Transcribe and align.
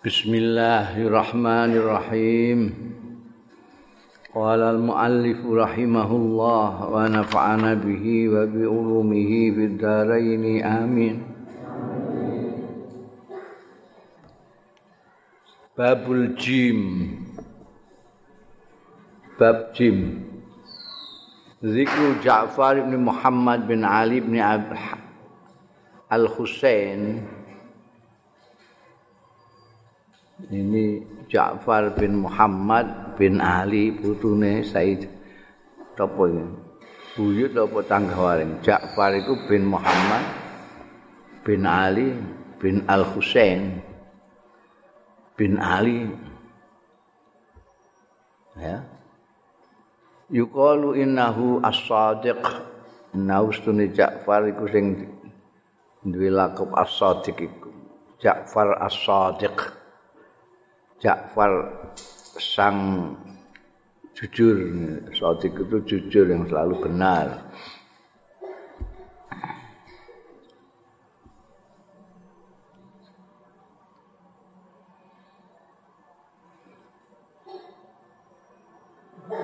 Bismillahirrahmanirrahim. 0.00 2.72
Qala 4.32 4.72
al-muallif 4.72 5.44
rahimahullah 5.44 6.88
wa 6.88 7.04
nafa'ana 7.04 7.76
bihi 7.76 8.32
wa 8.32 8.48
bi 8.48 8.64
ulumihi 8.64 9.52
fid 9.52 9.76
dharain 9.76 10.64
amin. 10.64 11.20
Babul 15.76 16.32
jim. 16.32 16.80
Bab 19.36 19.76
jim. 19.76 20.24
Zikru 21.60 22.24
Ja'far 22.24 22.88
bin 22.88 23.04
Muhammad 23.04 23.68
bin 23.68 23.84
Ali 23.84 24.24
bin 24.24 24.40
Al-Husain 26.08 27.39
ini 30.48 31.04
Ja'far 31.28 31.92
bin 31.94 32.24
Muhammad 32.24 33.14
bin 33.20 33.38
Ali 33.38 33.92
putune 33.92 34.64
Said. 34.64 35.04
Apa 36.00 36.22
ini. 36.32 36.48
Buyut 37.12 37.52
apa 37.52 37.84
tanggawaring? 37.84 38.64
Ja'far 38.64 39.12
itu 39.12 39.36
bin 39.44 39.68
Muhammad 39.68 40.24
bin 41.44 41.68
Ali 41.68 42.16
bin 42.56 42.80
Al 42.88 43.04
Husain 43.04 43.84
bin 45.36 45.60
Ali. 45.60 46.08
Ya. 48.56 48.80
Yuqalu 50.32 51.04
innahu 51.04 51.60
as-sadiq. 51.60 52.40
Naustune 53.10 53.92
Ja'far 53.92 54.48
iku 54.48 54.64
sing 54.72 55.04
duwe 56.00 56.32
lakop 56.32 56.72
as-sadiq 56.72 57.36
iku. 57.44 57.68
Ja'far 58.16 58.80
as-sadiq 58.80 59.79
Ja'far 61.00 61.64
sang 62.36 62.76
jujur 64.12 64.56
Sodik 65.16 65.56
itu 65.56 65.80
jujur 65.88 66.28
yang 66.28 66.44
selalu 66.44 66.76
benar. 66.76 67.40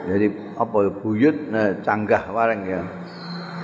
Jadi 0.06 0.28
apa 0.60 0.76
ya 0.86 0.90
buyut 0.92 1.36
nah, 1.48 1.72
canggah 1.80 2.24
wareng 2.36 2.68
ya. 2.68 2.84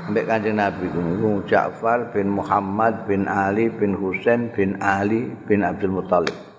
Sampai 0.09 0.25
kanjeng 0.25 0.57
Nabi 0.57 0.89
itu. 0.89 1.45
Ja'far 1.45 2.09
bin 2.17 2.33
Muhammad 2.33 3.05
bin 3.05 3.29
Ali 3.29 3.69
bin 3.69 3.93
Husain 3.93 4.49
bin 4.57 4.81
Ali 4.81 5.29
bin 5.45 5.61
Abdul 5.61 5.93
Muttalib 5.93 6.52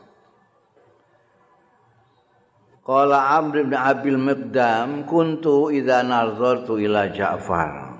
Qala 2.84 3.40
Amr 3.40 3.64
bin 3.64 3.80
Abil 3.80 4.20
Miqdam 4.20 5.08
kuntu 5.08 5.72
idza 5.72 6.04
nazartu 6.04 6.76
ila 6.76 7.08
Ja'far. 7.16 7.96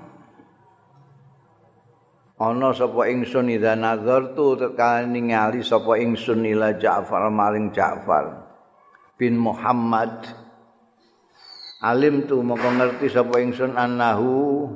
Ana 2.36 2.68
sapa 2.76 3.08
ingsun 3.08 3.48
idza 3.48 3.80
nazartu 3.80 4.60
tekane 4.60 5.08
ningali 5.08 5.64
sapa 5.64 5.96
ingsun 5.96 6.44
ila 6.44 6.76
Ja'far 6.76 7.32
maring 7.32 7.72
Ja'far 7.72 8.44
bin 9.16 9.40
Muhammad. 9.40 10.28
Alim 11.80 12.28
tu 12.28 12.44
moko 12.44 12.68
ngerti 12.68 13.08
sapa 13.08 13.40
ingsun 13.40 13.80
annahu 13.80 14.68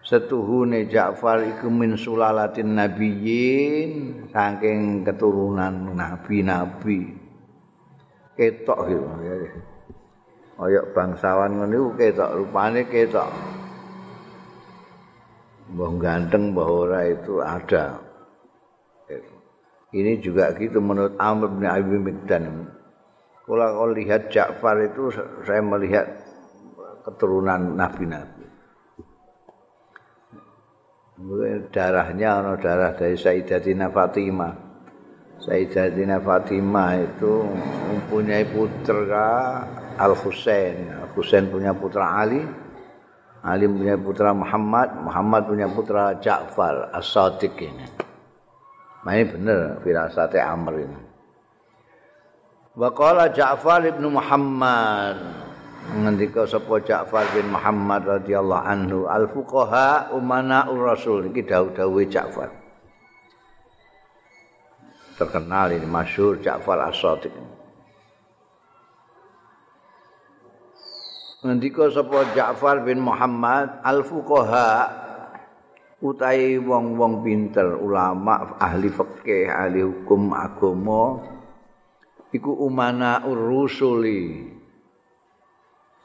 setuhune 0.00 0.88
Ja'far 0.88 1.44
iku 1.44 1.68
min 1.68 1.92
sulalatin 2.00 2.72
nabiyyin 2.72 3.92
saking 4.32 5.04
keturunan 5.04 5.92
nabi-nabi. 5.92 7.19
Ketok 8.40 8.80
gitu. 8.88 9.04
Kaya 10.56 10.80
bangsawan 10.96 11.60
ngono 11.60 11.74
iku 11.76 11.90
ketok 12.00 12.30
rupane 12.40 12.88
ketok. 12.88 13.28
Mbah 15.76 15.92
ganteng 16.00 16.56
mbah 16.56 16.68
ora 16.68 17.00
itu 17.04 17.44
ada. 17.44 18.00
Ini 19.92 20.22
juga 20.24 20.54
gitu 20.56 20.80
menurut 20.80 21.18
Amr 21.20 21.50
bin 21.52 21.66
Abi 21.68 21.98
Mikdan 21.98 22.70
kalau 23.50 23.90
lihat 23.90 24.30
Ja'far 24.30 24.78
itu 24.86 25.10
saya 25.42 25.58
melihat 25.58 26.06
keturunan 27.02 27.74
nabi-nabi. 27.74 28.46
Darahnya 31.74 32.38
ono 32.40 32.54
darah 32.62 32.94
dari 32.94 33.18
Sayyidatina 33.18 33.90
Fatimah 33.90 34.69
Sayyidatina 35.40 36.20
Fatimah 36.20 37.00
itu 37.00 37.48
mempunyai 37.88 38.44
putra 38.44 39.64
Al 39.96 40.12
Husain. 40.12 40.92
Al 40.92 41.08
Husain 41.16 41.48
punya 41.48 41.72
putra 41.72 42.20
Ali. 42.20 42.44
Ali 43.40 43.64
punya 43.64 43.96
putra 43.96 44.36
Muhammad. 44.36 45.00
Muhammad 45.00 45.48
punya 45.48 45.64
putra 45.64 46.12
Ja'far 46.20 46.92
As-Sadiq 46.92 47.56
ini. 47.56 47.88
Nah 49.00 49.16
ini 49.16 49.24
benar 49.32 49.80
firasat 49.80 50.36
Amr 50.36 50.74
ini. 50.84 51.00
Waqala 52.76 53.32
Ja'far 53.32 53.80
ibn 53.88 54.12
Muhammad. 54.12 55.16
Ngendika 56.04 56.44
sapa 56.44 56.84
Ja'far 56.84 57.24
bin 57.32 57.48
Muhammad 57.48 58.04
radhiyallahu 58.04 58.60
anhu 58.68 59.08
al-fuqaha 59.08 60.12
umana 60.12 60.68
ur-rasul 60.68 61.32
iki 61.32 61.48
dawuh-dawuhe 61.48 62.12
Ja'far. 62.12 62.59
Terkenal 65.20 65.68
ini 65.76 65.84
masyhur 65.84 66.40
Ja'far 66.40 66.80
As-Shadiq. 66.88 67.36
Ngendika 71.44 71.92
sapa 71.92 72.32
Ja'far 72.32 72.80
bin 72.80 73.04
Muhammad 73.04 73.84
al-fuqaha 73.84 74.88
utai 76.00 76.56
wong-wong 76.56 77.20
pinter 77.20 77.76
ulama 77.76 78.56
ahli 78.56 78.88
fikih 78.88 79.52
ahli 79.52 79.84
hukum 79.84 80.32
agama 80.32 81.20
iku 82.32 82.56
umana 82.56 83.20
urusuli 83.28 84.48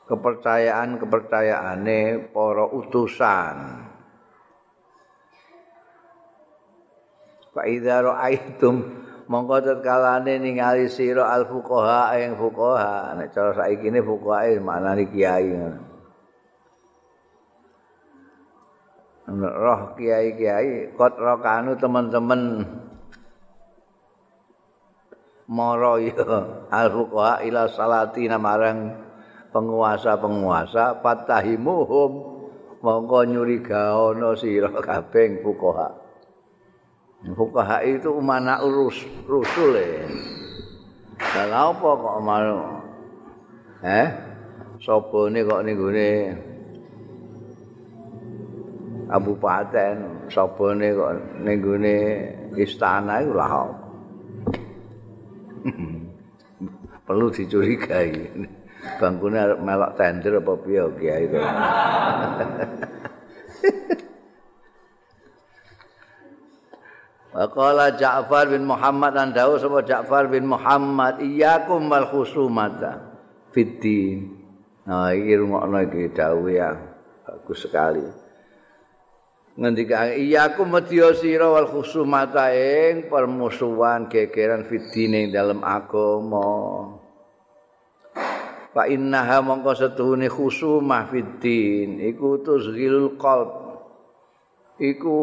kepercayaan 0.04 1.00
kepercayaane 1.00 2.32
para 2.36 2.68
utusan 2.68 3.56
fa 7.56 7.62
idza 7.64 8.04
ra'aitum 8.04 9.05
mongko 9.26 9.58
tetkalane 9.62 10.38
ningali 10.38 10.86
sira 10.86 11.34
al 11.34 11.50
fuqaha 11.50 12.14
ing 12.22 12.38
fuqaha. 12.38 13.18
Nek 13.18 13.34
cara 13.34 13.52
saiki 13.58 13.90
ne 13.90 14.02
fuqaha 14.02 14.62
maknane 14.62 15.04
kiai 15.10 15.50
roh 19.36 19.82
kiai-kiai 19.98 20.94
kot 20.94 21.18
rokanu 21.18 21.74
teman-teman 21.82 22.62
moro 25.50 25.98
ya 25.98 26.22
al 26.70 26.88
fuqaha 26.94 27.42
ila 27.50 27.66
salati 27.66 28.30
namarang 28.30 28.94
penguasa-penguasa 29.50 31.02
fatahimuhum. 31.02 32.38
Mongko 32.86 33.26
nyurigaono 33.26 34.38
sira 34.38 34.70
kabeh 34.70 35.42
fuqaha 35.42 36.05
Fukaha 37.34 37.82
itu 37.82 38.14
mana 38.22 38.62
urus 38.62 39.02
rusul. 39.26 39.82
Kalau 41.18 41.74
apa 41.74 41.90
kok 41.98 42.22
mau? 42.22 42.86
Eh? 43.82 44.08
Sopo 44.78 45.26
ini 45.26 45.42
kok 45.42 45.66
nih 45.66 45.74
gue 45.74 46.10
Abu 49.10 49.34
Paten, 49.42 50.30
sopo 50.30 50.70
kok 50.70 51.14
nih 51.42 51.56
gue 51.58 51.98
istana 52.62 53.26
itu 53.26 53.34
lah. 53.34 53.74
Perlu 57.10 57.34
dicurigai. 57.34 58.14
Bangkunya 59.02 59.58
melok 59.58 59.98
tender 59.98 60.38
apa 60.38 60.54
piye 60.62 60.86
kiai 61.02 61.26
itu. 61.26 61.42
Qala 67.36 67.92
Ja'far 68.00 68.48
bin 68.48 68.64
Muhammad 68.64 69.12
dan 69.12 69.36
dawuh 69.36 69.60
sapa 69.60 69.84
Ja'far 69.84 70.32
bin 70.32 70.48
Muhammad 70.48 71.20
iyyakum 71.20 71.92
wal 71.92 72.08
khusumata 72.08 73.12
fiddin. 73.52 74.40
Nah, 74.88 75.12
iki 75.12 75.36
rungokno 75.36 75.84
iki 75.84 76.16
dawuh 76.16 76.48
ya. 76.48 76.72
Bagus 77.28 77.68
sekali. 77.68 78.08
Ngendika 79.60 80.16
iyyakum 80.16 80.72
madya 80.72 81.12
sira 81.12 81.52
wal 81.52 81.68
khusumata 81.68 82.56
ing 82.56 83.12
permusuhan 83.12 84.08
gegeran 84.08 84.64
fiddin 84.64 85.12
ing 85.16 85.26
dalam 85.36 85.60
agama. 85.60 86.48
Fa 88.72 88.88
innaha 88.88 89.44
mongko 89.44 89.76
setuhune 89.76 90.32
khusumah 90.32 91.12
fiddin 91.12 92.00
iku 92.00 92.40
tuzghilul 92.44 93.20
qalb 93.20 93.52
iku 94.80 95.20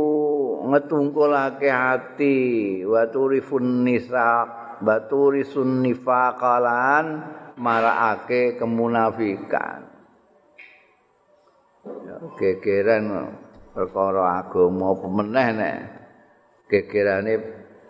ngetungkulake 0.69 1.69
ati 1.73 2.39
wa 2.85 3.09
turifun 3.09 3.87
nisa 3.87 4.45
baturi 4.83 5.47
sunnifaqalan 5.47 7.07
marakake 7.57 8.59
kemunafikan. 8.59 9.89
Ya, 11.83 12.17
gegeran 12.39 13.35
perkara 13.73 14.45
agama 14.45 14.95
apa 14.95 15.07
meneh 15.09 15.49
nek. 15.57 15.79
Gegerane 16.71 17.35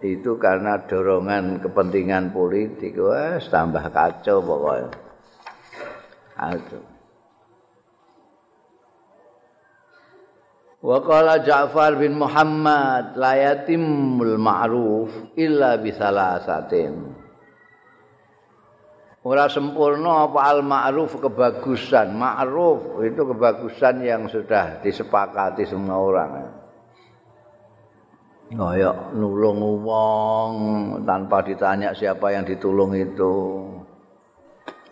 itu 0.03 0.35
karena 0.35 0.82
dorongan 0.82 1.62
kepentingan 1.62 2.35
politik 2.35 2.99
wes 2.99 3.47
tambah 3.47 3.87
kacau 3.94 4.43
pokoknya 4.43 4.91
aduh 6.35 6.92
Wa 10.82 10.99
qala 10.99 11.38
Ja'far 11.46 11.94
bin 11.94 12.19
Muhammad 12.19 13.14
la 13.14 13.38
yatimul 13.38 14.34
ma'ruf 14.34 15.14
illa 15.38 15.79
bisalasatin. 15.79 17.23
Ora 19.23 19.46
sempurna 19.46 20.26
apa 20.26 20.40
al 20.50 20.67
ma'ruf 20.67 21.23
kebagusan. 21.23 22.19
Ma'ruf 22.19 22.99
itu 23.06 23.23
kebagusan 23.23 24.02
yang 24.02 24.26
sudah 24.26 24.82
disepakati 24.82 25.62
semua 25.62 26.02
orang. 26.02 26.31
Ngoyok 28.50 29.14
nulung 29.14 29.62
wong 29.87 30.52
tanpa 31.06 31.46
ditanya 31.46 31.94
siapa 31.94 32.34
yang 32.34 32.43
ditulung 32.43 32.90
itu. 32.99 33.62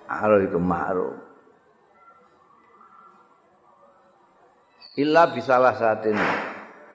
Harus 0.07 0.47
itu 0.47 0.59
ma'ruf. 0.63 1.30
Illa 4.99 5.31
bisalah 5.31 5.77
satin. 5.79 6.19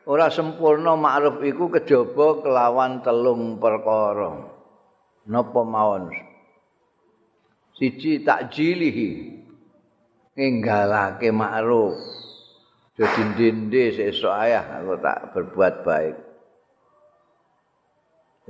Ora 0.05 0.29
sempurna 0.29 0.93
ma'ruf 0.93 1.41
iku 1.41 1.71
kejaba 1.73 2.43
kelawan 2.45 3.01
telung 3.01 3.57
perkara. 3.57 4.53
Napa 5.25 5.61
mawon? 5.65 6.13
Siji 7.73 8.21
takjilihi. 8.21 9.09
Nggalake 10.35 11.33
ma'ruf. 11.33 11.97
Dadi 12.95 13.21
ndende 13.33 13.91
sesuk 13.91 14.31
ayah 14.31 14.79
aku 14.79 14.95
tak 15.01 15.35
berbuat 15.35 15.75
baik. 15.83 16.15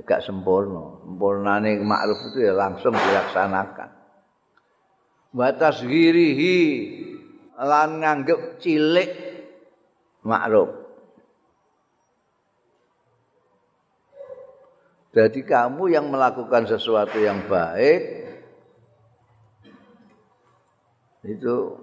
Gak 0.04 0.20
sempurna. 0.22 1.00
Sempurnane 1.00 1.80
ma'ruf 1.80 2.20
itu 2.30 2.44
ya 2.44 2.52
langsung 2.52 2.92
dilaksanakan. 2.92 3.90
Batas 5.32 5.80
girihi 5.80 6.58
lan 7.56 8.04
nganggep 8.04 8.60
cilik 8.60 9.26
makruf. 10.26 10.86
Jadi 15.16 15.40
kamu 15.48 15.96
yang 15.96 16.12
melakukan 16.12 16.68
sesuatu 16.68 17.16
yang 17.16 17.48
baik 17.48 18.28
itu 21.24 21.80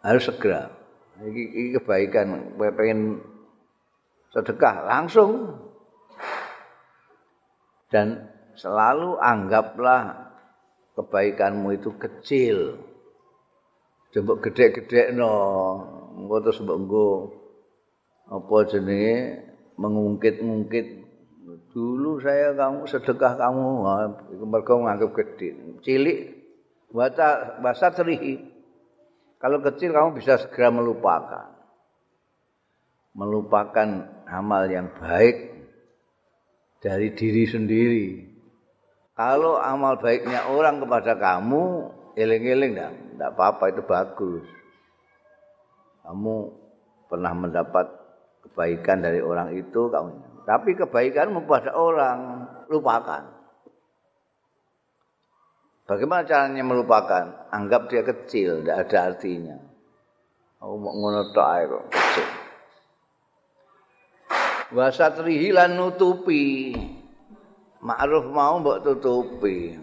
harus 0.00 0.24
segera. 0.24 0.72
Ini, 1.18 1.76
kebaikan, 1.76 2.56
pengen 2.56 3.20
sedekah 4.32 4.86
langsung 4.86 5.60
dan 7.90 8.32
selalu 8.56 9.18
anggaplah 9.20 10.32
kebaikanmu 10.96 11.68
itu 11.76 11.90
kecil. 12.00 12.58
Coba 14.08 14.40
gede-gede 14.40 15.12
no, 15.12 15.32
engko 16.16 16.36
terus 16.48 16.64
apa 18.28 18.56
jenenge? 18.68 19.44
Mengungkit-ungkit 19.78 20.86
dulu 21.70 22.18
saya 22.18 22.56
kamu 22.56 22.88
sedekah 22.90 23.38
kamu 23.38 23.68
itu 24.34 24.44
mereka 24.44 24.72
menganggap 24.74 25.10
gede 25.14 25.48
cilik 25.84 26.18
bahasa 26.90 27.60
bahasa 27.62 27.92
terihi 27.94 28.42
kalau 29.38 29.62
kecil 29.62 29.94
kamu 29.94 30.18
bisa 30.18 30.34
segera 30.42 30.74
melupakan. 30.74 31.54
Melupakan 33.14 33.88
amal 34.26 34.66
yang 34.66 34.90
baik 34.98 35.66
dari 36.82 37.14
diri 37.14 37.44
sendiri. 37.46 38.06
Kalau 39.14 39.58
amal 39.58 39.98
baiknya 39.98 40.46
orang 40.50 40.78
kepada 40.82 41.18
kamu 41.18 41.62
eling-eling 42.14 42.78
tidak 42.78 43.30
apa-apa 43.34 43.64
itu 43.74 43.82
bagus. 43.82 44.46
Kamu 46.06 46.34
pernah 47.10 47.34
mendapat 47.34 47.97
kebaikan 48.58 48.98
dari 48.98 49.22
orang 49.22 49.54
itu 49.54 49.86
kamu 49.86 50.28
tapi 50.48 50.72
kebaikanmu 50.72 51.44
pada 51.44 51.76
orang 51.76 52.48
lupakan. 52.72 53.20
Bagaimana 55.84 56.24
caranya 56.24 56.64
melupakan? 56.64 57.52
Anggap 57.52 57.92
dia 57.92 58.00
kecil 58.00 58.64
tidak 58.64 58.88
ada 58.88 59.12
artinya. 59.12 59.60
Aku 60.64 60.80
mau 60.80 60.96
ngono 60.96 61.28
kok 61.36 61.92
kecil. 61.92 62.28
Wasa 64.72 65.12
trihilan 65.12 65.76
nutupi. 65.76 66.72
Ma'ruf 67.84 68.24
mau 68.32 68.56
mbok 68.56 68.80
tutupi. 68.80 69.76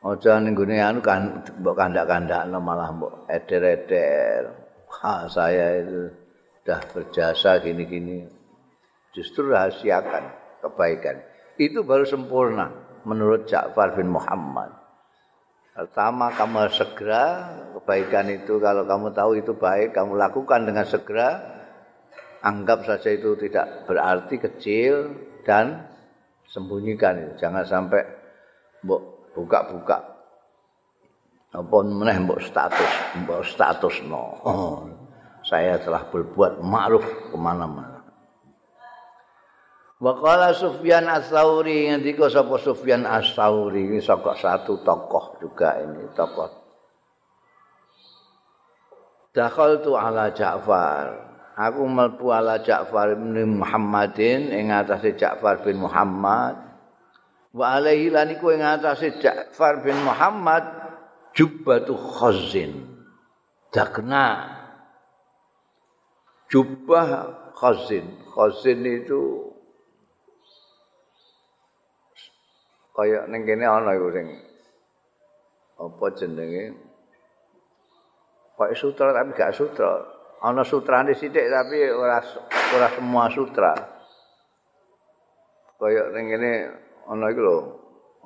Aja 0.00 0.40
ning 0.40 0.56
gone 0.56 0.80
anu 0.80 1.04
kan 1.04 1.44
mbok 1.60 1.76
kandak-kandakno 1.76 2.56
malah 2.56 2.88
mbok 2.88 3.28
eder-eder. 3.28 4.48
Ha 4.88 5.28
saya 5.28 5.84
itu 5.84 6.23
sudah 6.64 6.80
berjasa 6.96 7.60
gini-gini 7.60 8.24
justru 9.12 9.52
rahasiakan 9.52 10.32
kebaikan. 10.64 11.20
Itu 11.60 11.84
baru 11.84 12.08
sempurna 12.08 12.72
menurut 13.04 13.44
Ja'far 13.44 13.92
bin 13.92 14.08
Muhammad. 14.08 14.72
Pertama 15.76 16.32
kamu 16.32 16.72
segera 16.72 17.52
kebaikan 17.76 18.32
itu 18.32 18.56
kalau 18.64 18.88
kamu 18.88 19.12
tahu 19.12 19.44
itu 19.44 19.52
baik 19.52 19.92
kamu 19.92 20.16
lakukan 20.16 20.64
dengan 20.64 20.88
segera 20.88 21.36
anggap 22.40 22.88
saja 22.88 23.12
itu 23.12 23.36
tidak 23.36 23.84
berarti 23.84 24.40
kecil 24.40 25.12
dan 25.44 25.84
sembunyikan 26.48 27.28
itu. 27.28 27.44
Jangan 27.44 27.68
sampai 27.68 28.00
buka-buka 29.36 30.16
apa 31.54 31.76
meneh 31.86 32.18
mbok 32.24 32.40
status 32.40 32.92
mbok 33.22 33.46
status 33.46 34.02
no 34.10 34.42
oh. 34.42 35.03
Saya 35.44 35.76
telah 35.76 36.08
berbuat 36.08 36.64
ma'ruf 36.64 37.04
ke 37.04 37.36
mana-mana. 37.36 38.00
Wakala 40.00 40.52
Sufyan 40.52 41.06
As-Sauri 41.06 41.88
ngendika 41.88 42.28
sapa 42.28 42.58
Sufyan 42.60 43.06
As-Sauri 43.06 43.88
ini 43.88 44.00
saka 44.02 44.36
satu 44.36 44.82
tokoh 44.82 45.38
juga 45.40 45.80
ini 45.80 46.10
tokoh. 46.12 46.50
Dakhaltu 49.32 49.94
ala 49.96 50.28
Ja'far. 50.34 51.32
Aku 51.54 51.86
mlebu 51.86 52.26
ala 52.34 52.58
Ja'far 52.58 53.14
bin 53.14 53.62
Muhammadin 53.62 54.50
ing 54.50 54.74
atase 54.74 55.14
Ja'far 55.14 55.62
bin 55.62 55.78
Muhammad. 55.78 56.58
Wa 57.54 57.78
alaihi 57.78 58.10
lan 58.10 58.34
iku 58.34 58.50
ing 58.50 58.60
Ja'far 58.60 59.80
bin 59.86 59.94
Muhammad 60.02 60.66
jubbatu 61.34 61.94
khazin. 61.94 62.92
Dakna 63.74 64.62
jubah 66.54 67.34
khazin. 67.58 68.06
Khazin 68.30 68.86
itu 68.86 69.50
kaya 72.94 73.26
ning 73.26 73.42
kene 73.42 73.66
ana 73.66 73.90
iku 73.98 74.14
sing 74.14 74.38
apa 75.82 76.06
jenenge? 76.14 76.78
Kaya 78.54 78.70
sutra 78.78 79.10
tapi 79.10 79.34
gak 79.34 79.50
sutra. 79.50 80.14
Ana 80.46 80.62
sutrane 80.62 81.10
sithik 81.18 81.50
tapi 81.50 81.90
ora 81.90 82.22
ora 82.70 82.88
semua 82.94 83.26
sutra. 83.34 83.74
Kaya 85.74 86.14
ning 86.14 86.30
kene 86.30 86.52
ana 87.10 87.34
iku 87.34 87.40
lho, 87.42 87.58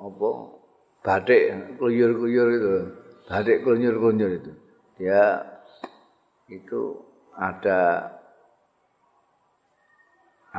apa? 0.05 0.29
Batik 1.01 1.81
kluyur-kluyur 1.81 2.47
itu. 2.53 2.69
Batik 3.25 3.65
kluyur-kluyur 3.65 4.31
itu. 4.37 4.51
Dia 5.01 5.41
itu 6.51 7.09
ada 7.39 8.18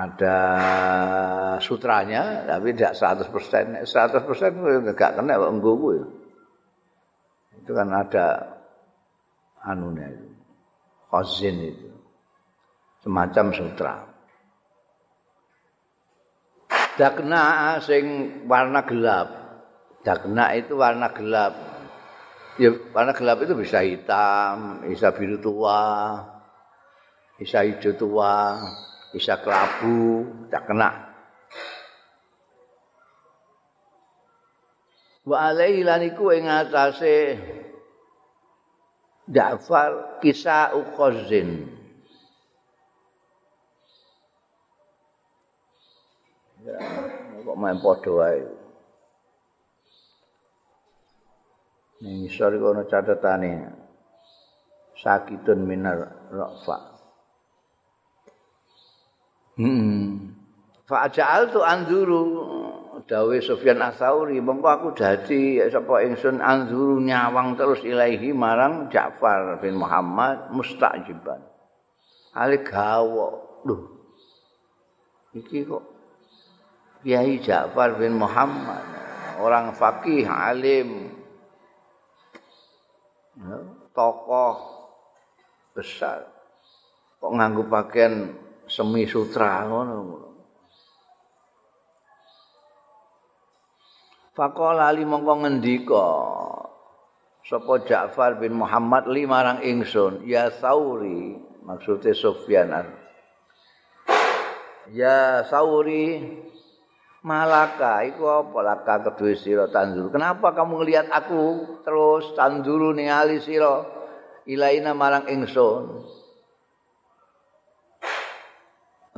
ada 0.01 0.39
sutranya 1.61 2.49
tapi 2.49 2.73
tidak 2.73 2.97
100%. 2.97 3.85
100% 3.85 4.89
enggak 4.89 5.13
kena 5.21 5.37
kok 5.37 5.53
nggowo 5.61 5.89
ya. 5.93 6.07
Itu 7.61 7.71
kan 7.77 7.89
ada 7.93 8.27
anunya 9.69 10.09
itu. 10.09 10.29
Khazin 11.13 11.57
itu. 11.61 11.89
Semacam 13.05 13.47
sutra. 13.53 13.95
Dakna 16.97 17.77
sing 17.85 18.05
warna 18.49 18.85
gelap. 18.85 19.29
Dakna 20.01 20.57
itu 20.57 20.81
warna 20.81 21.13
gelap. 21.13 21.53
Ya 22.61 22.73
warna 22.93 23.13
gelap 23.17 23.41
itu 23.41 23.57
bisa 23.57 23.81
hitam, 23.81 24.85
bisa 24.85 25.09
biru 25.17 25.41
tua, 25.41 26.21
bisa 27.41 27.65
hijau 27.65 27.97
tua, 27.97 28.61
bisa 29.15 29.39
kelabu, 29.43 30.27
tak 30.51 30.67
kena. 30.67 31.11
wa 35.31 35.47
alaihi 35.47 35.87
lan 35.87 36.03
iku 36.03 36.35
ing 36.35 36.51
atase 36.51 37.39
Ja'far 39.31 40.19
kisah 40.19 40.75
ukhazin. 40.75 41.71
Ya, 46.67 46.77
kok 47.47 47.55
main 47.55 47.79
padha 47.79 48.11
wae. 48.11 48.43
Ning 52.03 52.27
isor 52.27 52.59
iku 52.59 52.75
ana 52.75 52.91
catetane 52.91 53.71
sakitun 54.99 55.63
minar 55.63 56.27
rafa 56.35 56.90
hmm 59.61 60.01
fa 60.89 61.05
tu 61.53 61.61
anzuru. 61.61 62.23
Dawe 63.01 63.43
Sufyan 63.43 63.83
Asauri 63.83 64.39
mongko 64.39 64.69
aku 64.71 64.89
dadi 64.95 65.59
sapa 65.67 66.05
ingsun 66.07 66.39
anzuru 66.39 67.03
nyawang 67.03 67.59
terus 67.59 67.83
ilahi 67.83 68.31
marang 68.31 68.87
Ja'far 68.87 69.59
bin 69.59 69.83
Muhammad 69.83 70.53
mustajiban 70.55 71.43
ale 72.39 72.63
gawo 72.63 73.59
lho 73.67 73.77
iki 75.35 75.67
kok 75.67 75.83
Kiai 77.01 77.41
Ja'far 77.41 77.97
bin 77.97 78.21
Muhammad. 78.21 78.85
Orang 79.41 79.73
fakih 79.73 80.29
alim. 80.29 81.17
Tokoh 83.97 84.57
besar. 85.73 86.29
Kok 87.17 87.33
nganggo 87.41 87.65
pakaian 87.73 88.37
semi 88.71 89.03
sutra 89.11 89.67
ngono. 89.67 89.99
Faqala 94.31 94.95
ali 94.95 95.03
mongko 95.03 95.43
ngendika 95.43 96.07
sapa 97.43 97.83
Ja'far 97.83 98.39
bin 98.39 98.55
Muhammad 98.55 99.11
li 99.11 99.27
marang 99.27 99.59
ingsun? 99.67 100.23
Ya 100.23 100.55
Sauri 100.55 101.35
maksude 101.67 102.15
Sufyan. 102.15 102.71
Ya 104.95 105.43
Sauri 105.51 106.23
Malaka 107.21 108.01
iku 108.09 108.33
apa? 108.33 108.59
Laka 108.65 108.95
kedue 109.13 109.37
sira 109.37 109.69
tandur. 109.69 110.09
Kenapa 110.09 110.57
kamu 110.57 110.81
ngelihat 110.81 111.13
aku 111.13 111.69
terus 111.85 112.33
tanduru 112.33 112.97
ningali 112.97 113.45
sira? 113.45 113.85
Ilaina 114.49 114.97
marang 114.97 115.29
ingsun 115.29 116.01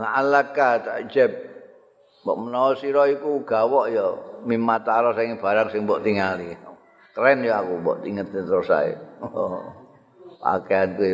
La'alaka 0.03 0.83
ta'jab 0.83 1.53
Mbok 2.23 2.39
menawa 2.39 2.79
sira 2.79 3.11
iku 3.11 3.43
gawok 3.43 3.87
ya 3.91 4.07
mimatara 4.47 5.11
sing 5.19 5.43
barang 5.43 5.75
sing 5.75 5.83
mbok 5.83 6.07
tingali. 6.07 6.55
Keren 7.19 7.43
ya 7.43 7.59
aku 7.59 7.83
mbok 7.83 8.07
inget 8.07 8.31
terus 8.31 8.71
ae. 8.71 8.95
Pakaian 10.43 10.95
kuwi 10.99 11.11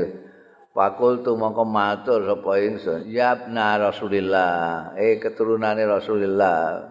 Pakul 0.79 1.27
tu 1.27 1.35
mongko 1.35 1.67
matur 1.67 2.23
sapa 2.23 2.63
ingsun, 2.63 3.11
ya 3.11 3.35
Rasulillah, 3.83 4.95
eh 4.95 5.19
keturunane 5.19 5.83
Rasulillah, 5.83 6.87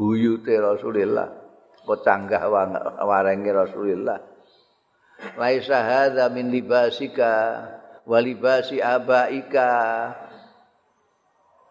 buyute 0.00 0.56
Rasulillah, 0.56 1.28
pocanggah 1.84 2.40
warenge 3.04 3.52
Rasulillah. 3.52 4.16
Laisa 5.36 5.84
hadza 5.84 6.32
min 6.32 6.48
libasika 6.48 7.60
wa 8.08 8.16
libasi 8.16 8.80
abaika 8.80 9.68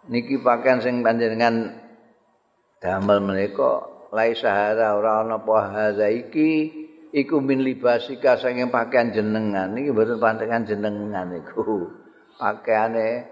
niki 0.09 0.41
pakaian 0.41 0.81
sing 0.81 1.05
panjenengan 1.05 1.77
damel 2.81 3.21
menika 3.21 3.85
lai 4.09 4.33
sahara 4.33 4.97
ora 4.97 5.21
ana 5.21 5.37
apa 5.37 5.57
hadza 5.69 6.09
iki 6.09 6.73
iku 7.13 7.43
min 7.43 7.61
libasika 7.61 8.39
sing 8.39 8.57
pakaian 8.71 9.13
jenengan. 9.13 9.69
Niki 9.75 9.93
mboten 9.93 10.17
pantengan 10.17 10.65
jenengan 10.65 11.29
niku. 11.29 11.91
Pakaiane 12.41 13.27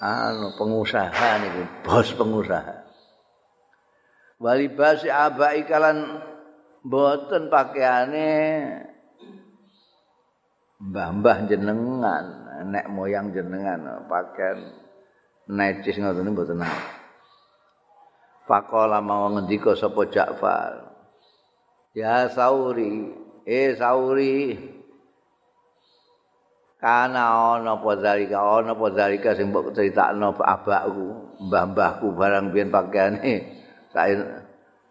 anu 0.00 0.56
pengusaha 0.56 1.30
niku 1.42 1.62
bos 1.84 2.08
pengusaha. 2.16 2.74
Walibasi 4.42 5.06
abai 5.06 5.62
kalan 5.68 6.18
mboten 6.82 7.46
pakaiane 7.46 8.30
mbah-mbah 10.82 11.46
jenengan 11.46 12.24
nek 12.66 12.90
moyang 12.90 13.30
jenengan 13.30 14.02
pakaian 14.10 14.81
necis 15.52 16.00
ngoten 16.00 16.32
mboten 16.32 16.64
nang. 16.64 16.72
Faqala 18.48 18.98
mau 19.04 19.28
ngendika 19.30 19.76
sapa 19.76 20.08
Ja'far. 20.08 20.90
Ya 21.92 22.26
Sauri, 22.32 23.12
eh 23.44 23.76
Sauri. 23.76 24.56
Kana 26.82 27.54
ana 27.54 27.78
apa 27.78 27.94
zalika, 28.02 28.42
ana 28.42 28.74
apa 28.74 28.86
zalika 28.90 29.38
sing 29.38 29.54
mbok 29.54 29.70
critakno 29.70 30.34
abakku, 30.34 31.38
mbah-mbahku 31.46 32.10
barang 32.18 32.50
biyen 32.50 32.74
pakaiane. 32.74 33.34
Sae 33.94 34.18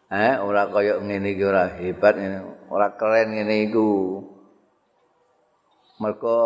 eh 0.08 0.36
ora 0.40 0.72
kaya 0.72 1.04
ngene 1.04 1.36
iki 1.36 1.44
ora 1.44 1.68
hebat 1.76 2.16
ngene, 2.16 2.38
ora 2.72 2.96
keren 2.96 3.36
ngene 3.36 3.68
iku. 3.68 4.24
Mergo 6.00 6.40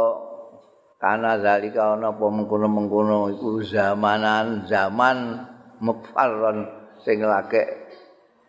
kana 1.06 1.38
zalika 1.38 1.94
ana 1.94 2.10
apa 2.18 2.26
mengkono-mengkono 2.26 3.30
iku 3.38 3.62
zamanan 3.62 4.66
zaman 4.66 5.38
mukfarron 5.78 6.66
sing 7.06 7.22
lake 7.22 7.62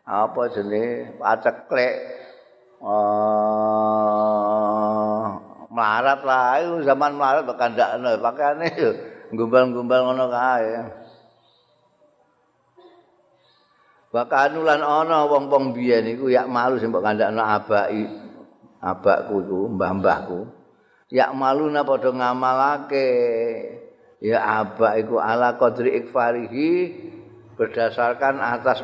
apa 0.08 0.40
jenenge 0.56 1.20
paceklek 1.20 2.00
uh, 2.80 3.76
melarat 5.68 6.24
lah 6.24 6.56
itu 6.64 6.88
zaman 6.88 7.12
melarat 7.20 7.44
bakal 7.44 7.76
ndakno 7.76 8.24
pakaiane 8.24 8.72
gumbal-gumbal 9.36 10.00
ngono 10.08 10.32
kae. 10.32 10.80
Bahkan 14.16 14.56
ulan 14.56 14.80
ana 14.80 15.28
wong-wong 15.28 15.76
biyen 15.76 16.08
iku 16.08 16.32
yak 16.32 16.48
malu 16.48 16.80
sing 16.80 16.88
mbok 16.88 17.04
kandakno 17.04 17.44
abaki 17.44 18.08
abakku 18.80 19.44
iku 19.44 19.68
mbah-mbahku 19.76 20.48
ya 21.12 21.30
maluna 21.30 21.86
padha 21.86 22.10
ngamalake 22.10 23.08
ya 24.22 24.64
aba 24.64 24.98
iku 24.98 25.20
ala 25.22 25.54
qadri 25.54 26.02
ikfarihi 26.02 26.70
berdasarkan 27.54 28.42
atas 28.42 28.82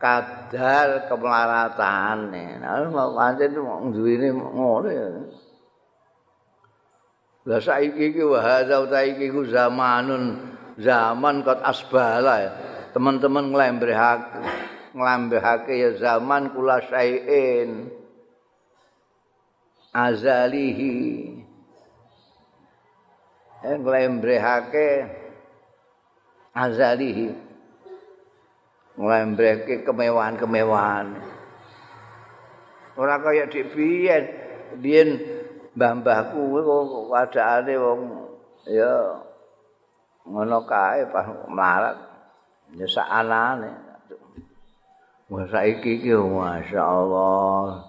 kadar 0.00 1.06
kemelaratan 1.10 2.32
nah 2.32 2.88
mau 2.88 3.12
pancen 3.12 3.52
duwene 3.92 4.32
ngono 4.32 4.88
ya 4.88 5.08
saiki 7.60 8.12
iki 8.12 8.22
wa 8.24 8.40
hadza 8.40 8.80
utaiki 8.84 9.32
ku 9.32 9.44
zamanun 9.48 10.50
zaman 10.80 11.42
kot 11.44 11.60
asbala 11.64 12.34
ya. 12.40 12.50
Teman-teman 12.90 13.54
nglembehake 13.54 14.38
nglembehake 14.96 15.74
ya 15.78 15.90
zaman 15.96 16.50
kula 16.50 16.82
sayin. 16.90 17.90
Azalihi. 19.92 20.94
Yang 23.60 23.78
ngelembrehake 23.84 24.88
azalihi. 26.56 27.28
Ngelembrehake 28.96 29.84
kemewahan-kemewahan. 29.84 31.18
Ora 32.96 33.16
kaya 33.18 33.48
dik 33.48 33.72
biyen. 33.74 34.24
Biyen 34.78 35.18
mbah-mbahku 35.74 36.60
kok 36.62 37.06
wadane 37.10 37.74
wong 37.78 38.00
ya 38.66 39.22
ngono 40.26 40.62
kae 40.66 41.06
pas 41.10 41.26
melarat 41.48 41.96
ya 42.74 42.86
sak 42.86 43.08
anane 43.08 43.70
Wah 45.30 45.46
saiki 45.46 46.02
iki 46.02 46.10
masyaallah 46.10 47.86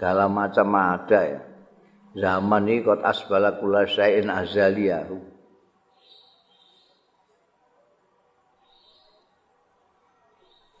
segala 0.00 0.32
macam 0.32 0.72
ada 0.80 1.20
ya. 1.28 1.40
Zaman 2.16 2.72
ini 2.72 2.80
kot 2.80 3.04
asbala 3.04 3.60
kula 3.60 3.84
syai'in 3.84 4.32
azaliyahu. 4.32 5.20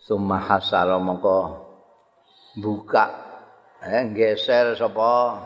Summa 0.00 0.40
hasara 0.40 0.96
mongko 0.96 1.68
buka 2.64 3.12
eh, 3.84 4.08
geser 4.16 4.72
sapa 4.80 5.36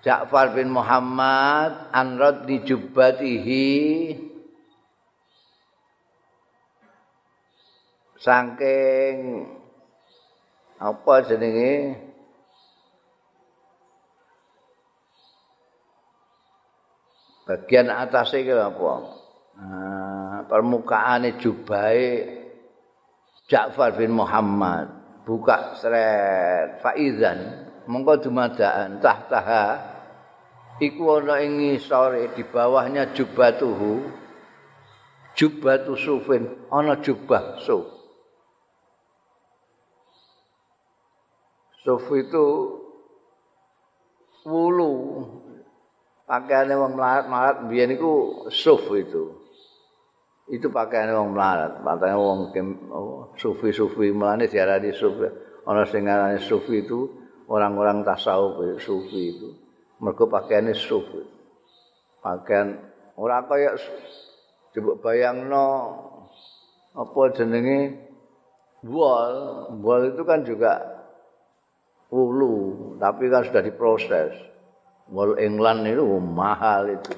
Ja'far 0.00 0.56
bin 0.56 0.72
Muhammad 0.72 1.92
anrad 1.92 2.48
di 2.48 2.58
jubbatihi 2.64 3.68
saking 8.16 9.60
apa 10.82 11.14
jenenge? 11.22 11.94
Bagian 17.46 17.90
atas 17.90 18.34
iki 18.34 18.50
apa? 18.50 18.92
Nah, 19.58 20.36
permukaan 20.50 21.26
jubahe 21.38 22.26
Ja'far 23.46 23.94
bin 23.94 24.14
Muhammad. 24.14 24.90
Buka 25.22 25.78
seret 25.78 26.82
faizan. 26.82 27.70
Mongko 27.86 28.26
dumadaan 28.26 28.98
tahtaha. 28.98 29.94
Iku 30.82 31.22
ana 31.22 31.38
ing 31.42 31.62
ngisore 31.62 32.34
di 32.34 32.42
bawahnya 32.42 33.14
jubatuhu. 33.14 34.02
Jubatu 35.38 35.94
sufin 35.94 36.66
ana 36.70 36.98
jubah 36.98 37.58
suf 37.62 38.01
suf 41.82 42.06
itu 42.14 42.46
wulu 44.46 44.92
pakaiannya 46.26 46.74
wong 46.78 46.92
melarat-melarat 46.98 47.56
biyen 47.66 47.94
iku 47.94 48.46
suf 48.50 48.86
itu 48.94 49.42
itu 50.52 50.68
pakaian 50.68 51.08
wong 51.16 51.32
melarat, 51.32 51.80
pakaian 51.80 52.20
wong 52.20 52.52
sufi-sufi 53.40 54.12
melane 54.12 54.52
diarani 54.52 54.92
sufi. 54.92 55.24
Ana 55.64 55.88
sing 55.88 56.04
ngarani 56.04 56.42
sufi 56.44 56.84
itu 56.84 57.08
orang-orang 57.48 58.04
tasawuf 58.04 58.60
sufi 58.82 59.32
itu. 59.32 59.48
Mergo 60.02 60.28
pakaiane 60.28 60.76
sufi. 60.76 61.24
Pakaian 62.20 62.76
ora 63.16 63.48
kaya 63.48 63.80
coba 64.76 64.92
bayangno 65.00 65.66
apa 67.00 67.20
jenenge 67.32 67.96
wol. 68.84 69.32
Wol 69.80 70.12
itu 70.12 70.22
kan 70.28 70.44
juga 70.44 70.91
ulu, 72.12 72.56
tapi 73.00 73.32
kan 73.32 73.48
sudah 73.48 73.64
diproses. 73.64 74.36
Wol 75.08 75.40
England 75.40 75.88
itu 75.88 76.04
mahal 76.20 76.92
itu. 76.92 77.12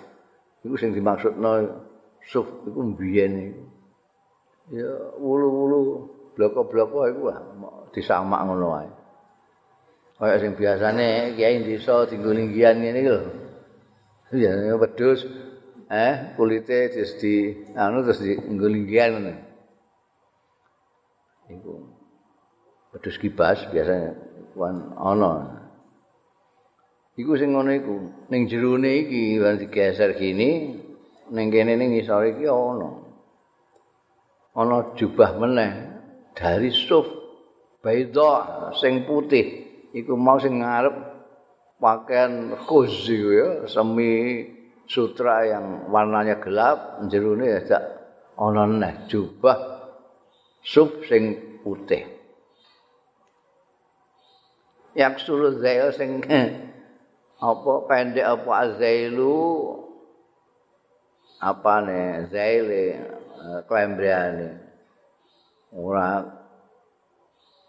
Itu 0.64 0.74
sing 0.78 0.94
dimaksudno 0.94 1.82
suf 2.24 2.46
iku 2.64 2.80
mbiyen 2.80 3.32
iku. 3.50 3.62
Ya 4.72 4.90
wulu-wulu 5.20 6.08
bloko-bloko 6.32 7.04
iku 7.10 7.22
disamak 7.92 8.40
ngono 8.48 8.66
wae. 8.72 8.90
Kaya 10.14 10.40
sing 10.40 10.56
biasane 10.56 11.36
kiai 11.36 11.60
desa 11.66 12.06
dinggulinggian 12.08 12.80
ngene 12.80 12.98
iki 13.02 13.10
lho. 13.10 13.22
Ya 14.34 14.74
wedhus 14.78 15.26
eh 15.92 16.32
kulite 16.34 16.90
terus 16.90 17.18
di 17.20 17.52
anu 17.76 18.02
terus 18.02 18.24
dinggulinggian 18.24 19.08
ngono. 19.20 19.34
Iku 21.52 21.72
wedhus 22.96 23.20
kibas 23.20 23.68
biasanya 23.68 24.16
wan 24.54 24.94
ana. 24.96 25.62
Iku 27.14 27.38
sing 27.38 27.54
ngono 27.54 27.70
iku 27.70 27.94
ning 28.30 28.50
jerone 28.50 28.90
iki 29.06 29.38
wan 29.38 29.54
digeser 29.58 30.18
gini 30.18 30.82
ning 31.30 31.46
kene 31.50 31.78
ning 31.78 31.94
isor 31.94 32.26
iki 32.26 32.46
ana. 32.46 32.90
Ana 34.54 34.94
jubah 34.94 35.38
meneh 35.38 35.73
dari 36.34 36.70
suf 36.70 37.06
baidha 37.82 38.70
sing 38.78 39.06
putih 39.06 39.46
iku 39.94 40.14
mau 40.18 40.38
sing 40.38 40.62
ngarep 40.62 40.94
pakaian 41.78 42.54
khuzi 42.66 43.18
ya 43.18 43.49
semi 43.66 44.42
sutra 44.87 45.46
yang 45.46 45.90
warnanya 45.90 46.38
gelap 46.38 47.02
jerone 47.11 47.46
ya 47.46 47.61
sak 47.66 47.82
ana 48.38 48.66
neh 48.66 48.94
jubah 49.11 49.58
suf 50.62 51.02
sing 51.06 51.58
putih. 51.62 52.13
Yang 54.94 55.26
suruh 55.26 55.58
zail 55.58 55.90
sing 55.90 56.22
apa 57.50 57.72
pendek 57.90 58.24
apa 58.24 58.50
azailu 58.62 59.74
apane 61.42 62.30
zaile 62.30 62.84
eh, 63.36 63.60
klembriane 63.66 64.48
ora 65.74 66.22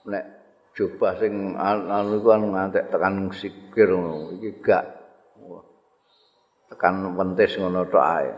nek 0.05 0.25
jubah 0.77 1.17
sing 1.17 1.57
anu 1.57 2.21
kan 2.21 2.41
ngantek 2.45 2.93
tekan 2.93 3.33
sikir 3.33 3.89
iki 4.37 4.61
gak. 4.61 4.85
Tekan 6.69 7.13
pentis 7.17 7.57
ngono 7.57 7.89
tok 7.89 8.05
ae. 8.05 8.31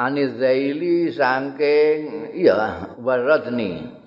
Ani 0.00 0.24
zaili 0.40 1.12
saking 1.12 2.32
iya 2.32 2.88
waradni 2.96 3.99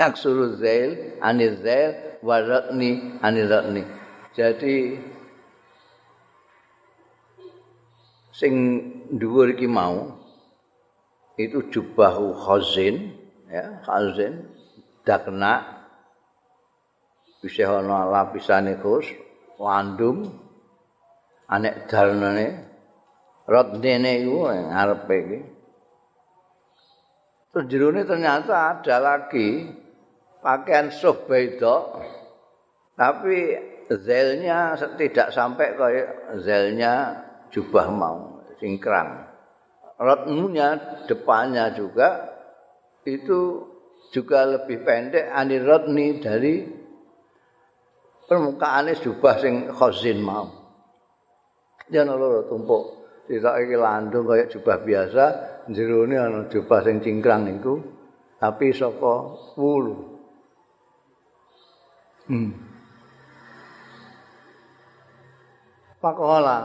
yaksuru 0.00 0.56
zail 0.56 1.20
anil 1.20 1.54
zail 1.60 1.90
warakni 2.24 3.20
anil 3.20 3.48
rakni 3.52 3.82
jadi 4.32 4.96
sing 8.32 8.54
dhuwur 9.20 9.52
iki 9.52 9.68
mau 9.68 10.16
itu 11.36 11.60
jubahu 11.68 12.32
khazin 12.32 13.12
ya 13.52 13.84
khazin 13.84 14.48
dakna 15.04 15.80
bisa 17.40 17.68
ana 17.68 18.08
lapisane 18.08 18.80
khus 18.80 19.04
landum 19.60 20.28
anek 21.48 21.88
dalane 21.88 22.48
rodene 23.48 24.12
iku 24.22 24.46
ngarepe 24.46 25.16
iki. 25.26 25.38
Terus 27.50 27.64
jerone 27.66 28.06
ternyata 28.06 28.78
ada 28.78 28.96
lagi 29.02 29.66
pakaian 30.40 30.88
suh 30.88 31.16
beda 31.28 31.76
tapi 33.00 33.56
zelnya 33.88 34.76
tidak 35.00 35.32
sampai 35.32 35.72
kayak 35.72 36.08
zelnya 36.44 37.16
jubah 37.48 37.88
mau 37.88 38.44
singkrang. 38.60 39.24
Rotnunya 40.00 41.00
depannya 41.08 41.72
juga 41.72 42.28
itu 43.08 43.64
juga 44.12 44.44
lebih 44.44 44.84
pendek. 44.84 45.32
Ani 45.32 45.56
rotni 45.60 46.20
dari 46.20 46.64
permukaan 48.28 48.92
jubah 49.00 49.34
sing 49.40 49.68
khazin 49.72 50.20
mau. 50.20 50.46
Dia 51.88 52.04
nolor 52.06 52.46
tumpuk. 52.46 53.00
Tidak 53.26 53.54
iki 53.64 53.76
landung 53.78 54.26
kayak 54.28 54.52
jubah 54.52 54.76
biasa. 54.84 55.24
Jerone 55.70 56.16
ana 56.18 56.40
jubah 56.50 56.82
sing 56.82 56.98
cingkrang 56.98 57.46
itu 57.46 57.78
tapi 58.40 58.72
saka 58.72 59.36
wulu 59.54 60.09
Hmm. 62.30 62.54
Pakola 65.98 66.58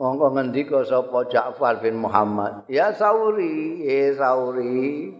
mongko 0.00 0.32
ngendika 0.32 0.80
sapa 0.88 1.28
Ja'far 1.28 1.84
bin 1.84 2.00
Muhammad. 2.00 2.64
Ya 2.72 2.88
Sauri 2.96 3.84
ya 3.84 4.16
Sauri. 4.16 5.12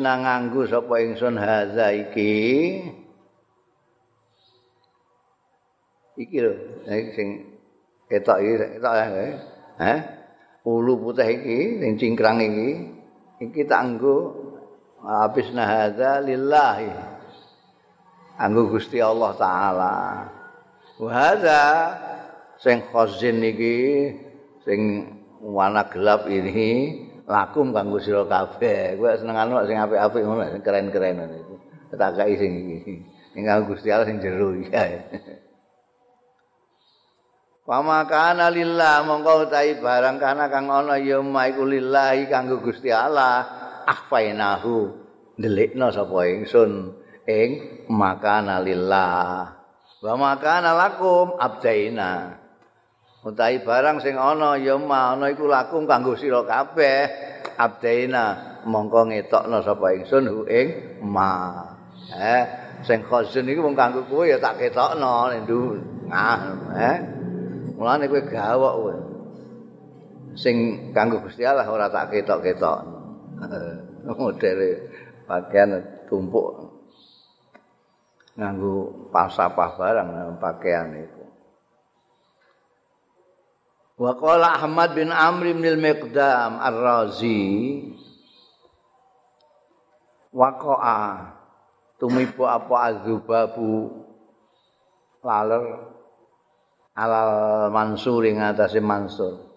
Nang 0.00 0.24
nganggo 0.24 0.64
sapa 0.64 1.04
ingsun 1.04 1.36
haza 1.36 1.92
iki? 1.92 2.32
Iki 6.16 6.38
lho 6.40 6.52
sing 6.88 7.28
ketok 8.08 8.40
iki 8.40 8.54
ketok 8.80 8.94
ya 8.96 9.06
eh. 9.84 10.00
Ulu 10.64 10.96
putih 10.96 11.28
iki 11.28 11.76
sing 11.76 11.92
cingkrang 12.00 12.40
iki. 12.40 12.70
Iki 13.44 13.68
tak 13.68 13.84
nggo 13.84 14.16
habis 15.04 15.52
nahadza 15.52 16.24
lillahi 16.24 17.13
anggo 18.38 18.70
Gusti 18.70 18.98
Allah 18.98 19.32
taala. 19.38 19.94
Wa 20.98 21.34
sing 22.58 22.80
khazin 22.88 23.42
iki 23.44 23.76
sing 24.62 24.80
warna 25.42 25.84
gelap 25.90 26.24
ini 26.30 27.02
lakum 27.28 27.74
kanggo 27.74 28.00
sira 28.00 28.24
kabeh. 28.24 28.96
Kowe 28.96 29.12
senengane 29.18 29.52
sing 29.68 29.76
apik-apik 29.78 30.22
ngono 30.22 30.42
sing 30.48 30.62
keren-keren 30.62 31.28
itu. 31.34 31.54
Tak 31.94 32.18
gawe 32.18 32.34
sing 32.34 32.52
iki. 32.80 32.94
Sing 33.34 33.42
kanggo 33.44 33.74
Gusti 33.74 33.88
Allah 33.90 34.06
sing 34.08 34.18
jero 34.22 34.54
iki. 34.56 34.70
Pama 37.64 38.04
kana 38.04 38.52
lillah 38.52 39.08
mongko 39.08 39.48
utahi 39.48 39.80
barang 39.80 40.20
kana 40.20 40.52
kang 40.52 40.68
ana 40.68 41.00
ya 41.00 41.24
maiku 41.24 41.64
lillahi 41.64 42.28
kanggo 42.28 42.60
Gusti 42.60 42.92
Allah 42.92 43.48
akhfainahu 43.88 44.92
ndelikna 45.40 45.88
sapa 45.88 46.28
ingsun 46.28 46.92
ing 47.24 47.84
makana 47.88 48.60
lillah 48.60 49.64
wa 50.04 50.14
makana 50.20 50.76
lakum 50.76 51.40
abdaina. 51.40 52.40
Utahi 53.24 53.64
barang 53.64 54.04
sing 54.04 54.20
ana 54.20 54.60
ya 54.60 54.76
ana 54.76 55.32
iku 55.32 55.48
lakum 55.48 55.88
kanggo 55.88 56.12
sira 56.12 56.44
kabeh. 56.44 57.32
Abdaina 57.56 58.24
mongko 58.68 59.08
ngetokno 59.08 59.64
sapa 59.64 59.96
ingsun 59.96 60.28
hu 60.28 60.40
ing 60.44 61.00
ma. 61.00 61.64
Eh 62.12 62.42
sing 62.84 63.00
khazin 63.00 63.48
iku 63.48 63.64
mung 63.64 63.72
kanggo 63.72 64.04
kowe 64.04 64.28
ya 64.28 64.36
tak 64.36 64.60
ketokno 64.60 65.32
ndu 65.40 65.80
nah 66.04 66.52
eh. 66.76 66.96
Mulane 67.80 68.04
kowe 68.12 68.20
gawok 68.28 68.74
kowe. 68.76 68.94
Sing 70.36 70.90
kanggo 70.92 71.24
Gusti 71.24 71.46
Allah 71.48 71.64
ora 71.64 71.88
tak 71.88 72.12
ketok-ketok 72.12 72.78
modele 74.18 74.90
pakaian 75.24 75.80
tumpuk 76.10 76.73
nganggo 78.34 79.08
pasapah 79.14 79.78
barang 79.78 80.38
pakaian 80.42 80.90
itu. 80.98 81.24
Wa 83.94 84.10
qala 84.18 84.58
Ahmad 84.58 84.98
bin 84.98 85.14
Amr 85.14 85.54
bin 85.54 85.62
Al-Miqdam 85.62 86.58
Ar-Razi 86.58 87.46
waqa'a 90.34 91.30
tumibu 92.02 92.42
apa 92.42 92.90
azubabu 92.90 94.02
laler 95.22 95.94
alal 96.98 97.70
mansur 97.70 98.26
ing 98.26 98.42
atase 98.42 98.82
mansur 98.82 99.53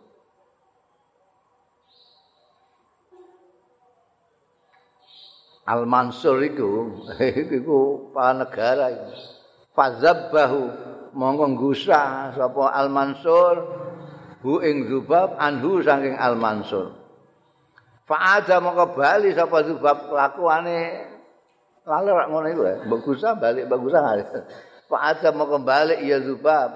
Al 5.67 5.83
Mansur 5.83 6.39
iku 6.49 7.03
iku 7.19 7.79
negara 8.15 8.87
iku. 8.87 9.11
Fazabbahu 9.75 10.61
monggo 11.11 11.45
ngusah 11.53 12.33
sapa 12.33 12.71
Al 12.71 12.87
Mansur 12.87 13.55
hu 14.47 14.63
ing 14.63 14.87
Zubab 14.87 15.35
anhu 15.35 15.83
saking 15.83 16.15
Al 16.15 16.39
Mansur. 16.39 16.95
Fa'ada 18.07 18.63
mongko 18.63 18.95
bali 18.95 19.35
sapa 19.35 19.67
Zubab 19.67 20.07
kelakuane 20.07 21.03
lalu 21.83 22.09
rak 22.15 22.27
ngono 22.31 22.47
iku. 22.47 22.63
Mbok 22.87 22.99
gusah 23.03 23.35
balik 23.35 23.67
mbok 23.67 23.79
gusah. 23.83 24.01
Fa'ada 24.89 25.35
mongko 25.35 25.67
bali 25.67 25.99
ya 26.07 26.23
Zubab. 26.23 26.71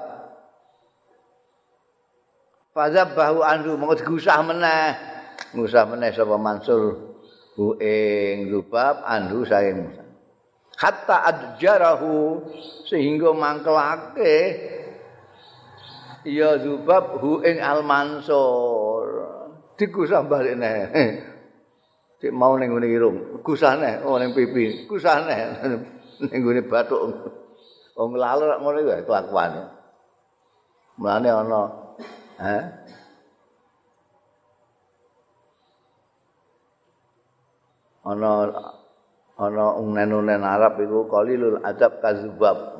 Fazabbahu 2.75 3.39
anhu 3.39 3.79
mongko 3.79 4.03
digusah 4.03 4.43
meneh. 4.43 4.99
Ngusah 5.55 5.87
meneh 5.87 6.11
sapa 6.11 6.35
Mansur 6.35 7.10
hu 7.61 7.77
ing 7.77 8.49
lubab 8.49 9.05
anhu 9.05 9.45
saing 9.45 9.85
Musa. 9.85 10.01
Hatta 10.81 11.29
adjarahu 11.29 12.41
sehingga 12.89 13.29
mangkelake 13.37 14.33
ya 16.25 16.57
zubab 16.57 17.21
hu 17.21 17.45
ing 17.45 17.61
al 17.61 17.85
mansur. 17.85 19.05
Dikusah 19.77 20.25
balik 20.25 20.57
neh. 20.57 20.77
Cek 22.21 22.33
mau 22.33 22.53
ning 22.53 22.69
ngene 22.69 22.85
irung, 22.85 23.17
kusane 23.41 24.05
oh 24.05 24.21
ning 24.21 24.29
pipi, 24.37 24.85
kusane 24.85 25.37
ning 26.29 26.39
ngene 26.41 26.61
bathuk. 26.65 27.01
Wong 27.97 28.17
lalu 28.17 28.45
ngono 28.61 28.77
iku 28.81 29.09
kelakuane. 29.09 29.61
Mulane 31.01 31.29
ana 31.29 31.61
eh 32.41 32.61
ana 38.05 38.49
ana 39.37 39.65
unen-unen 39.77 40.41
Arab 40.41 40.81
iku 40.81 41.05
qalilul 41.09 41.61
adab 41.61 42.01
kazubab. 42.01 42.77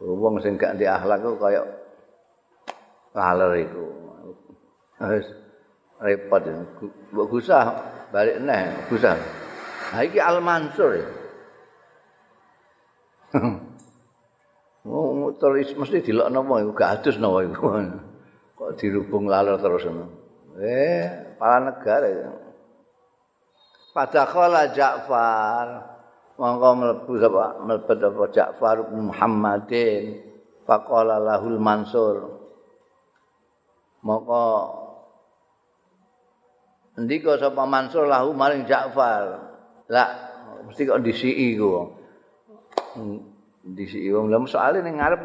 Wong 0.00 0.40
sing 0.40 0.56
gak 0.56 0.80
di 0.80 0.88
akhlak 0.88 1.20
kok 1.20 1.36
kaya 1.36 1.62
laler 3.12 3.68
iku. 3.68 3.84
Wis 5.00 5.28
repot 6.00 6.44
mbok 7.12 7.26
gusah 7.28 7.64
balik 8.08 8.40
neh 8.40 8.88
gusah. 8.88 9.16
Ha 9.90 10.06
iki 10.06 10.20
al 10.22 10.40
mansur 10.40 10.96
Oh, 14.80 15.28
terus 15.36 15.76
mesti 15.76 16.00
dilok 16.00 16.32
napa 16.32 16.64
iku? 16.64 16.72
Gak 16.72 17.04
adus 17.04 17.20
napa 17.20 17.44
iku. 17.44 17.68
Kok 18.56 18.80
dirubung 18.80 19.28
laler 19.28 19.60
terus 19.60 19.84
ngono. 19.84 20.08
Eh, 20.56 21.36
para 21.36 21.68
negara 21.68 22.08
Fadakhala 23.90 24.70
Ja'far. 24.70 25.68
Mongko 26.38 26.68
mlebu 26.78 27.12
sapa? 27.20 27.60
Mlebet 27.60 27.98
apa 28.00 28.24
Ja'far 28.32 28.76
Muhammadin? 28.88 30.24
Faqala 30.64 31.18
lahul 31.18 31.58
Mansur. 31.58 32.16
Mongko 34.06 34.44
ndika 37.02 37.36
sapa 37.36 37.62
Mansur 37.66 38.06
lahu 38.06 38.30
maring 38.32 38.64
Ja'far. 38.64 39.50
Lah 39.90 40.10
mesti 40.64 40.86
kok 40.86 41.02
disiki 41.02 41.58
ku. 41.58 41.90
Disiki 43.66 44.08
wong. 44.14 44.30
Lha 44.30 44.38
soalé 44.46 44.80
ning 44.80 45.02
ngarep 45.02 45.20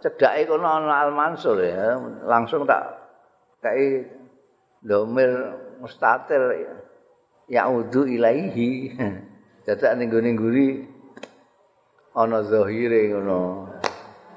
cedhake 0.00 0.48
kono 0.48 0.66
ana 0.66 1.04
Al 1.04 1.12
Mansur 1.12 1.60
ya. 1.60 2.00
Langsung 2.24 2.64
tak 2.64 2.96
kae 3.60 4.08
domir 4.80 5.30
mustatir. 5.78 6.42
ya. 6.64 6.85
Ya'udhu 7.50 8.06
ilaihi. 8.06 8.94
Dadak 9.66 9.98
ning 9.98 10.08
gone 10.14 10.30
ngguri 10.30 10.68
ana 12.14 12.46
zahire 12.46 13.10
ngono. 13.10 13.66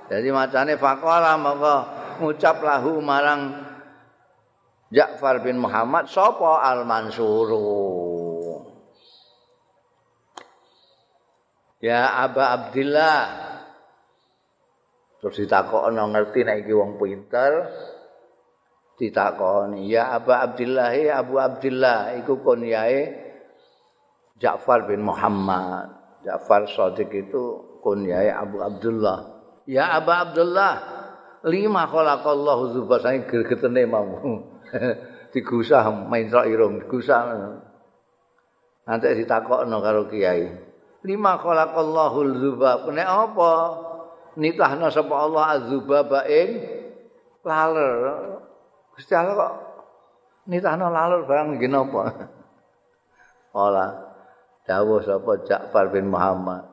Dadi 0.10 0.30
macane 0.34 0.74
faqala 0.74 1.38
mongko 1.38 1.76
ngucap 2.19 2.58
lahu 2.65 2.98
marang 2.98 3.69
Ja'far 4.89 5.45
bin 5.45 5.62
Muhammad 5.62 6.10
sapa 6.10 6.65
Al 6.65 6.82
Mansur 6.82 7.50
Ya 11.78 12.26
Aba 12.26 12.58
Abdillah. 12.58 13.22
Terus 15.22 15.36
ditakokno 15.45 16.10
ngerti 16.10 16.41
nek 16.41 16.65
iki 16.65 16.74
wong 16.74 16.98
pinter 16.98 17.69
ditakoni. 18.99 19.88
Ya 19.88 20.12
Abu 20.12 20.35
Abdullah 20.35 20.91
ya 20.91 21.23
Abu 21.23 21.39
Abdullah 21.39 22.19
iku 22.19 22.43
kunyae 22.43 23.15
Ja'far 24.38 24.85
bin 24.85 25.07
Muhammad. 25.07 25.95
Ja'far 26.27 26.67
Shadiq 26.67 27.09
itu 27.15 27.43
kunyae 27.79 28.29
Abu 28.29 28.59
Abdullah. 28.59 29.39
Ya 29.63 29.95
Abu 29.95 30.12
Abdullah 30.12 30.73
lima 31.47 31.88
khalaqallahu 31.88 32.75
zuba 32.75 32.99
saking 32.99 33.23
gregetene 33.25 33.88
mau. 33.88 34.19
Digusah 35.33 35.88
main 36.09 36.27
irung 36.27 36.83
digusah. 36.83 37.21
Nanti 38.89 39.07
ditakokno 39.13 39.77
karo 39.79 40.09
kiai. 40.09 40.49
Lima 41.05 41.39
khalaqallahu 41.39 42.19
zuba 42.43 42.83
nek 42.91 43.07
apa? 43.07 43.51
Nitahna 44.39 44.88
sapa 44.88 45.15
Allah 45.25 45.57
azubaba 45.57 46.23
ing 46.25 46.63
laler 47.43 48.39
Gusti 48.99 49.15
Allah 49.15 49.31
kok 49.31 49.53
nitahno 50.51 50.91
lalur 50.91 51.23
barang 51.23 51.55
iki 51.55 51.71
napa? 51.71 52.27
Ola 53.55 53.95
dawuh 54.67 54.99
sapa 54.99 55.39
Ja'far 55.47 55.95
bin 55.95 56.12
Muhammad. 56.12 56.67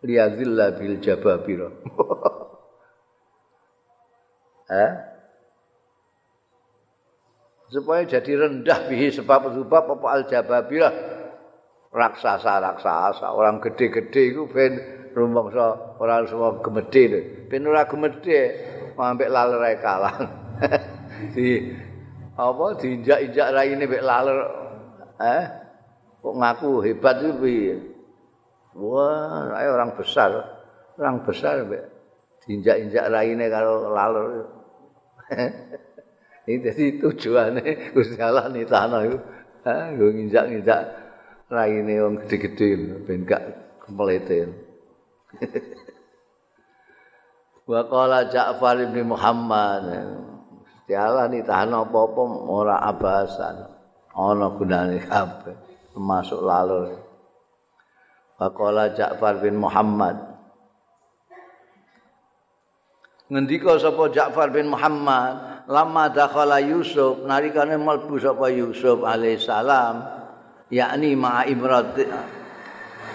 Liyazilla 0.00 0.72
bil 0.72 1.04
jababira. 1.04 1.68
eh? 4.72 4.92
Supaya 7.68 8.08
jadi 8.08 8.40
rendah 8.40 8.88
bihi 8.88 9.12
sebab 9.12 9.52
sebab 9.52 10.00
apa 10.00 10.06
al 10.08 10.24
jababira 10.24 10.88
raksasa 11.92 12.56
raksasa 12.56 13.36
orang 13.36 13.60
gede-gede 13.60 14.32
iku 14.32 14.48
ben 14.48 14.80
rumangsa 15.12 15.92
ora 16.00 16.24
semua 16.24 16.56
gemede 16.64 17.04
ben 17.52 17.68
ora 17.68 17.84
gemede 17.84 18.40
ambek 18.96 19.30
lalere 19.30 19.78
kalah 19.82 20.16
di 21.34 21.74
apa 22.34 22.64
diinjak-injak 22.80 23.48
raine 23.54 23.84
mek 23.86 24.02
laler 24.02 24.38
eh? 25.22 25.44
Kok 26.24 26.34
ngaku 26.40 26.70
hebat 26.82 27.20
itu 27.20 27.30
piye? 27.38 27.76
Wah 28.74 29.54
ayo 29.54 29.76
orang 29.78 29.94
besar 29.94 30.30
orang 30.98 31.22
besar 31.22 31.62
mek 31.68 31.84
diinjak-injak 32.44 33.06
raine 33.12 33.46
karo 33.46 33.92
laler. 33.92 34.26
Ini 36.44 36.60
jadi 36.60 37.00
tujuannya 37.00 37.96
Gusti 37.96 38.20
Allah 38.20 38.52
nih 38.52 38.68
tanah 38.68 39.00
itu 39.08 39.16
eh 39.64 39.96
gue 39.96 40.10
nginjak-nginjak 40.12 40.80
raine 41.48 41.94
wong 42.04 42.14
gede-gede 42.20 43.00
ben 43.08 43.24
gak 43.24 43.40
kempletin 43.80 44.52
Wa 47.64 47.80
qala 47.88 48.28
Ja'far 48.28 48.76
bin 48.92 49.08
Muhammad 49.08 49.88
dialani 50.84 51.40
tahan 51.44 51.72
apa-apa 51.72 52.22
ora 52.48 52.80
abasan. 52.84 53.68
Ana 54.14 54.46
gunane 54.54 55.02
kabeh 55.02 55.56
termasuk 55.90 56.38
lalu 56.38 56.94
Faqala 58.34 58.90
Ja'far 58.90 59.38
bin 59.38 59.62
Muhammad. 59.62 60.18
Ngendika 63.30 63.78
sapa 63.78 64.10
Ja'far 64.10 64.50
bin 64.50 64.74
Muhammad 64.74 65.64
lama 65.70 66.10
dakhala 66.10 66.58
Yusuf 66.60 67.22
narikane 67.24 67.78
mlebu 67.78 68.18
sapa 68.20 68.50
Yusuf 68.50 69.00
alaihissalam 69.06 70.02
yakni 70.68 71.14
ma'a 71.16 71.46
imrat 71.48 71.94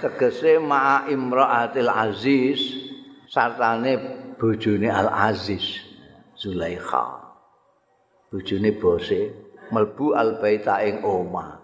tegese 0.01 0.57
ma'a 0.57 1.11
imraatil 1.11 1.91
aziz 1.91 2.59
sartane 3.27 3.99
bojone 4.39 4.87
al 4.89 5.11
aziz 5.29 5.83
Zulaikha 6.39 7.18
bojone 8.29 8.69
bose 8.77 9.19
melbu 9.73 10.13
albaita 10.13 10.81
ing 10.85 11.01
oma. 11.05 11.57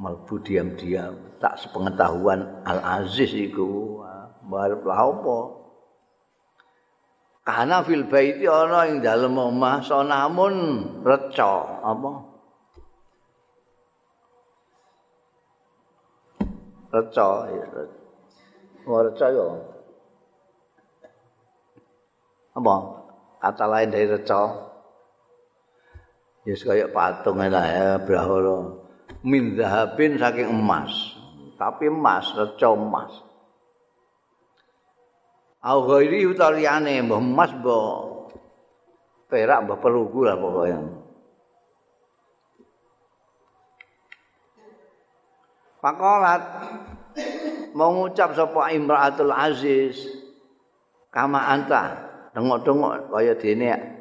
Melbu 0.00 0.40
diam-diam 0.40 1.36
tak 1.36 1.60
sepengetahuan 1.60 2.64
al 2.64 2.80
aziz 3.04 3.36
iku. 3.36 4.00
Barep 4.50 4.82
lah 4.82 5.06
apa? 5.06 5.38
Kana 7.44 7.84
fil 7.84 8.08
baiti 8.08 8.48
ana 8.48 8.88
ing 8.88 9.04
dalem 9.04 9.36
omah 9.36 9.84
sonamun 9.84 10.54
reca 11.04 11.84
apa? 11.84 12.12
Reca 16.90 17.28
reca 18.88 19.26
yo. 19.30 19.46
Apa? 22.56 22.74
Kata 23.40 23.64
lain 23.68 23.92
dari 23.92 24.08
reca 24.08 24.69
ya 26.48 26.54
kaya 26.56 26.86
patung 26.88 27.36
lah 27.36 27.66
ya 27.68 27.88
brahala 28.00 28.80
min 29.20 29.56
zahabin 29.56 30.16
saking 30.16 30.48
emas. 30.48 30.92
Tapi 31.60 31.92
emas 31.92 32.32
reca 32.32 32.72
emas. 32.72 33.12
Au 35.60 35.84
ghairi 35.84 36.24
utaliane 36.24 37.04
mbah 37.04 37.20
emas 37.20 37.52
mbah 37.52 37.88
perak 39.28 39.68
mbah 39.68 39.78
perugu 39.78 40.24
lah 40.24 40.40
pokoknya 40.40 40.80
Pakolat 45.80 46.42
mau 47.72 47.88
ngucap 47.88 48.36
sapa 48.36 48.68
Imraatul 48.76 49.32
Aziz. 49.32 49.96
Kama 51.08 51.40
anta 51.40 51.96
tengok-tengok 52.36 53.10
kaya 53.10 53.32
dene 53.34 53.99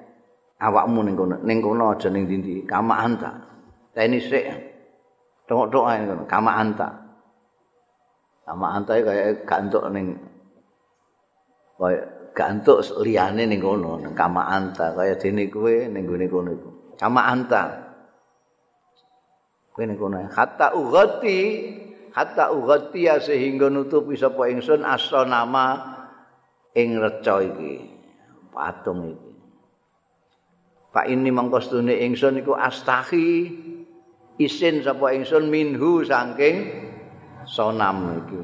awakmu 0.60 1.08
ning 1.08 1.16
kono 1.16 1.36
ning 1.48 1.64
kono 1.64 1.96
aja 1.96 2.12
ning 2.12 2.28
ndi 2.28 2.68
kama 2.68 3.00
anta 3.00 3.32
teni 3.96 4.20
sik. 4.20 4.46
Tengok-tengok 5.48 5.88
ning 5.96 6.08
kono 6.12 6.24
kama 6.28 6.52
anta 6.60 6.88
kama 8.44 8.68
anta 8.76 8.92
kaya 9.00 9.46
gak 9.48 9.60
entuk 9.66 9.86
ning 9.96 10.20
kaya 11.80 12.02
gak 12.36 12.50
entuk 12.60 12.84
liyane 13.02 13.48
ning 13.48 13.64
kono 13.64 14.04
ning 14.04 14.12
kama 14.12 14.44
anta 14.52 14.92
kaya 14.94 15.16
dene 15.16 15.48
kowe 15.48 15.74
ning 15.88 16.04
gone 16.04 16.26
kono 16.28 16.50
iku. 16.52 16.70
Kama 17.00 17.22
anta 17.24 17.64
kowe 19.72 19.84
ning 19.88 19.96
kono 19.96 20.28
hatta 20.28 20.76
ugati 20.76 21.40
hatta 22.12 22.52
ugati 22.52 23.08
sehingga 23.24 23.72
nutupi 23.72 24.20
sapa 24.20 24.52
ingsun 24.52 24.84
nama 24.84 25.66
ing 26.76 27.00
reca 27.00 27.40
iki. 27.40 27.96
Patung 28.50 29.08
iki 29.08 29.29
Pak 30.90 31.06
ini 31.06 31.30
mangkostune 31.30 31.94
ingsun 32.02 32.42
iku 32.42 32.58
astahi. 32.58 33.46
Isin 34.40 34.82
sapa 34.82 35.14
ingsun 35.14 35.52
minhu 35.52 36.02
saking 36.02 36.66
sonam 37.46 38.26
iki. 38.26 38.42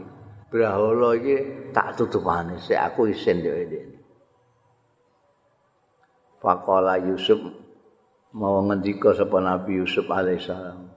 Brahala 0.51 1.17
iki 1.17 1.37
tak 1.73 1.97
tutupane 1.97 2.61
sik 2.61 2.77
aku 2.77 3.09
isin 3.09 3.41
dhewe 3.41 3.63
dhewe. 3.65 3.97
Faqala 6.37 7.01
Yusuf 7.01 7.41
mau 8.35 8.61
ngendika 8.61 9.15
sapa 9.17 9.41
Nabi 9.41 9.81
Yusuf 9.81 10.05
alaihissalam 10.05 10.91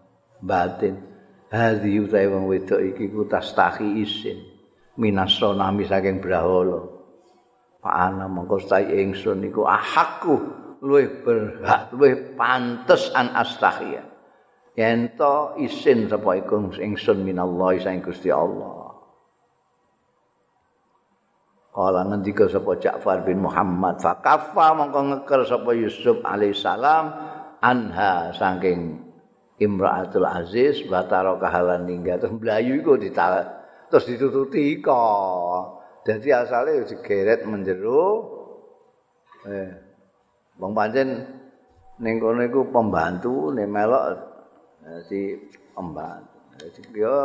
batin 0.45 1.01
hadhi 1.49 2.03
utahe 2.03 2.29
wong 2.29 2.51
wedok 2.53 2.83
iki 2.93 3.09
ku 3.09 3.25
tastahi 3.25 4.05
isin 4.05 4.45
minasro 5.01 5.57
nami 5.57 5.89
saking 5.89 6.21
brahala. 6.21 6.85
Pak 7.79 7.95
ana 7.95 8.27
mongko 8.29 8.59
stai 8.61 8.91
ingsun 9.01 9.47
iku 9.49 9.65
ahakku 9.65 10.68
luwih 10.83 11.23
berhak 11.27 11.91
luwih 11.95 12.39
pantes 12.39 13.11
an 13.15 13.35
astahiyah 13.35 14.07
yen 14.79 15.11
to 15.19 15.59
isin 15.59 16.07
sapa 16.07 16.39
iku 16.39 16.71
ingsun 16.79 17.27
minallahi 17.27 17.83
saing 17.83 17.99
Gusti 17.99 18.31
Allah. 18.31 18.95
Kala 21.75 22.07
ngendika 22.07 22.47
sapa 22.47 22.79
Ja'far 22.79 23.27
bin 23.27 23.43
Muhammad 23.43 23.99
fa 23.99 24.23
kafa 24.23 24.79
mongko 24.79 25.01
ngeker 25.11 25.41
sapa 25.47 25.71
Yusuf 25.75 26.23
alaihissalam 26.23 27.05
anha 27.59 28.31
saking 28.35 29.03
Imraatul 29.59 30.27
Aziz 30.27 30.87
bataro 30.87 31.43
kahalan 31.43 31.83
ninggal. 31.83 32.23
Terus 32.23 32.39
mlayu 32.39 32.79
iku 32.79 32.95
dital 32.95 33.43
terus 33.91 34.07
ditututi 34.07 34.79
kok. 34.79 35.83
Dadi 36.07 36.31
asale 36.31 36.87
digeret 36.87 37.43
menjero 37.43 38.03
eh 39.43 39.88
wong 40.59 40.73
pancen 40.75 41.09
ning 42.03 42.19
kono 42.23 42.43
iku 42.43 42.67
pembantu 42.71 43.55
nek 43.55 43.69
melok 43.71 44.05
si 45.07 45.39
pembantu. 45.75 46.37
Dadi 46.59 46.81
yo 46.99 47.17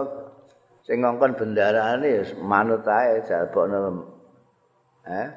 sing 0.86 1.02
ngongkon 1.02 1.34
bendarane 1.38 2.22
manut 2.42 2.86
ae 2.86 3.22
jalbokno 3.26 3.78
eh 5.10 5.28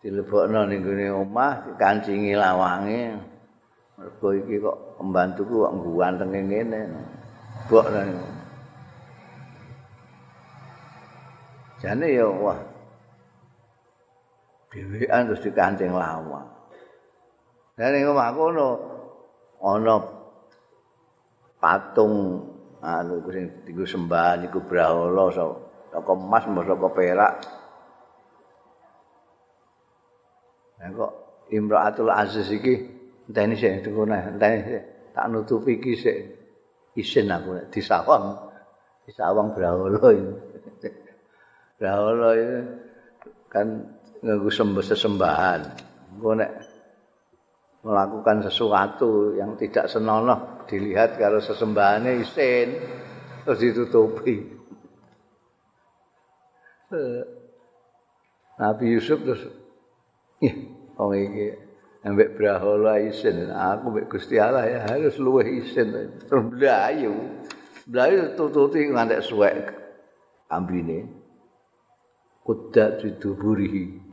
dilebokno 0.00 0.64
ning 0.68 0.80
gone 0.80 1.06
omah 1.12 1.52
dikancingi 1.68 2.32
lawange. 2.32 3.02
Mergo 3.98 4.28
iki 4.30 4.62
kok 4.62 4.78
pembantuku 4.96 5.54
kok 5.66 5.74
ngguanteng 5.74 6.30
ngene 6.30 6.80
bok 7.66 7.86
jane 11.78 12.06
ya 12.10 12.26
wah 12.26 12.58
dhewean 14.70 15.30
terus 15.30 15.42
dikancing 15.42 15.94
lawang 15.94 16.46
dan 17.78 17.94
ning 17.94 18.10
omah 18.10 18.34
kono 18.34 18.68
ana 19.62 19.96
patung 21.62 22.42
anu 22.82 23.22
sing 23.30 23.46
dienggo 23.62 23.86
sembah 23.86 24.42
niku 24.42 24.58
brahala 24.66 25.30
saka 25.30 26.12
emas 26.18 26.44
saka 26.44 26.88
perak 26.90 27.34
Nah 30.78 30.94
kok 30.94 31.12
Imraatul 31.50 32.10
Aziz 32.14 32.46
iki 32.54 32.74
enteni 33.26 33.58
sik 33.58 33.90
ngono 33.90 34.14
enteni 34.14 34.62
sik 34.62 34.84
tak 35.10 35.26
nutupi 35.26 35.74
iki 35.78 35.92
sik 35.98 36.16
isin 36.94 37.34
aku 37.34 37.58
nek 37.58 37.66
disawang 37.74 38.38
disawang 39.02 39.50
brahala 39.54 39.98
iki. 40.14 40.26
Brahala 41.78 42.30
iki 42.38 42.58
kan 43.50 43.66
nganggo 44.22 44.50
sembah 44.50 44.84
sesembahan. 44.86 45.60
Engko 46.14 46.30
nek 46.38 46.50
melakukan 47.88 48.44
sesuatu 48.44 49.32
yang 49.32 49.56
tidak 49.56 49.88
senonoh 49.88 50.68
dilihat 50.68 51.16
kalau 51.16 51.40
sesembahane 51.40 52.20
isin 52.20 52.76
terus 53.48 53.64
ditutupi. 53.64 54.44
Nabi 58.60 58.84
Yusuf 58.92 59.24
terus 59.24 59.40
wong 61.00 61.12
iki 61.16 61.46
ambek 62.04 62.36
brahala 62.36 63.00
isin, 63.00 63.48
aku 63.48 63.88
mbek 63.88 64.12
Gusti 64.12 64.36
Allah 64.36 64.68
ya 64.68 64.80
harus 64.84 65.16
luwih 65.16 65.64
isin. 65.64 65.88
Terus 66.28 66.44
blayu. 66.52 67.40
Blayu 67.88 68.36
tututi 68.36 68.84
ngantek 68.84 69.24
suwek 69.24 69.72
ambine. 70.52 71.08
Kuda 72.44 73.00
diduburihi. 73.00 74.08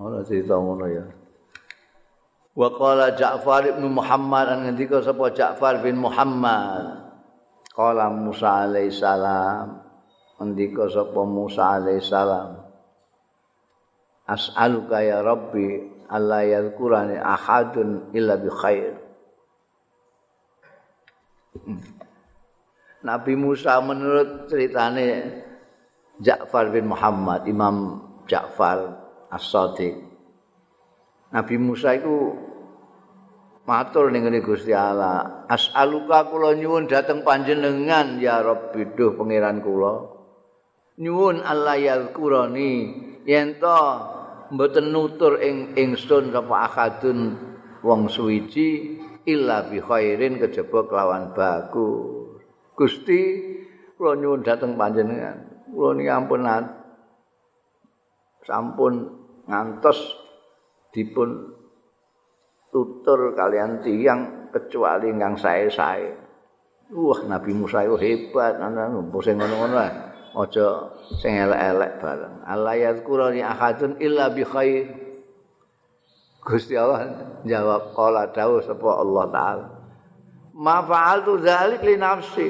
Ora 0.00 0.24
cerita 0.24 0.56
ngono 0.56 0.88
ya. 0.88 1.04
Wa 2.56 2.68
qala 2.72 3.12
Ja'far 3.12 3.68
bin 3.76 3.92
Muhammad 3.92 4.46
an 4.48 4.58
ngendika 4.64 5.04
sapa 5.04 5.28
Ja'far 5.28 5.84
bin 5.84 6.00
Muhammad. 6.00 7.12
Qala 7.76 8.08
Musa 8.08 8.64
alaihi 8.64 8.88
salam. 8.88 9.84
Ngendika 10.40 10.88
sapa 10.88 11.20
Musa 11.28 11.76
alaihi 11.76 12.00
salam. 12.00 12.70
as'aluka 14.30 15.02
ya 15.02 15.26
rabbi 15.26 15.90
alla 16.06 16.46
yadhkurani 16.46 17.18
ahadun 17.18 18.14
illa 18.14 18.38
bi 18.38 18.46
khair 18.46 18.94
Nabi 23.02 23.32
Musa 23.34 23.82
menurut 23.82 24.46
ceritane 24.46 25.42
Ja'far 26.22 26.70
bin 26.70 26.86
Muhammad 26.86 27.48
Imam 27.50 27.98
Ja'far 28.30 28.99
As-Sadiq 29.30 29.94
Nabi 31.30 31.54
Musa 31.62 31.94
itu 31.94 32.34
matur 33.62 34.10
ning 34.10 34.26
Gusti 34.42 34.74
Allah 34.74 35.46
as'aluka 35.46 36.26
kula 36.26 36.58
nyuwun 36.58 36.90
dhateng 36.90 37.22
panjenengan 37.22 38.18
ya 38.18 38.42
rabbi 38.42 38.82
duh 38.98 39.14
pangeran 39.14 39.62
kula 39.62 40.10
nyuwun 40.98 41.38
Allah 41.46 41.78
yadhkurani 41.78 42.72
yen 43.22 43.62
to 43.62 43.78
mboten 44.50 44.90
nutur 44.90 45.38
ing 45.38 45.78
ingsun 45.78 46.34
sapa 46.34 46.66
akadun 46.66 47.38
wong 47.86 48.10
suwiji 48.10 48.98
illa 49.28 49.70
bi 49.70 49.78
khairin 49.78 50.40
kejaba 50.42 50.90
kelawan 50.90 51.30
bagus. 51.36 52.42
Gusti 52.74 53.20
kula 53.94 54.16
nyuwun 54.16 54.42
dhateng 54.42 54.74
panjenengan. 54.74 55.68
Kula 55.70 55.94
niki 55.94 56.10
ampun 56.10 56.42
sampun 58.42 58.94
ngantos 59.50 59.98
dipun 60.94 61.50
tutur 62.70 63.34
kalian 63.34 63.82
tiang 63.82 64.50
kecuali 64.54 65.10
ingkang 65.10 65.34
sae-sae. 65.34 66.08
Wah, 66.90 67.20
Nabi 67.26 67.54
Musa 67.54 67.86
itu 67.86 67.94
hebat, 67.98 68.58
ana 68.58 68.90
sing 69.22 69.38
ngono-ngono 69.38 69.78
aja 70.30 70.66
sing 71.18 71.38
elek-elek 71.38 72.02
bareng. 72.02 72.34
Allah 72.46 72.74
yazkurani 72.78 73.42
ahadun 73.42 73.98
illa 74.02 74.30
bi 74.30 74.42
khair. 74.42 74.90
Gusti 76.40 76.74
Allah 76.74 77.10
jawab 77.46 77.94
qala 77.94 78.30
dawuh 78.30 78.62
sapa 78.64 78.90
Allah 78.90 79.24
taala. 79.30 79.66
Ma 80.56 80.82
fa'altu 80.82 81.38
dzalik 81.38 81.82
li 81.86 81.94
nafsi. 81.94 82.48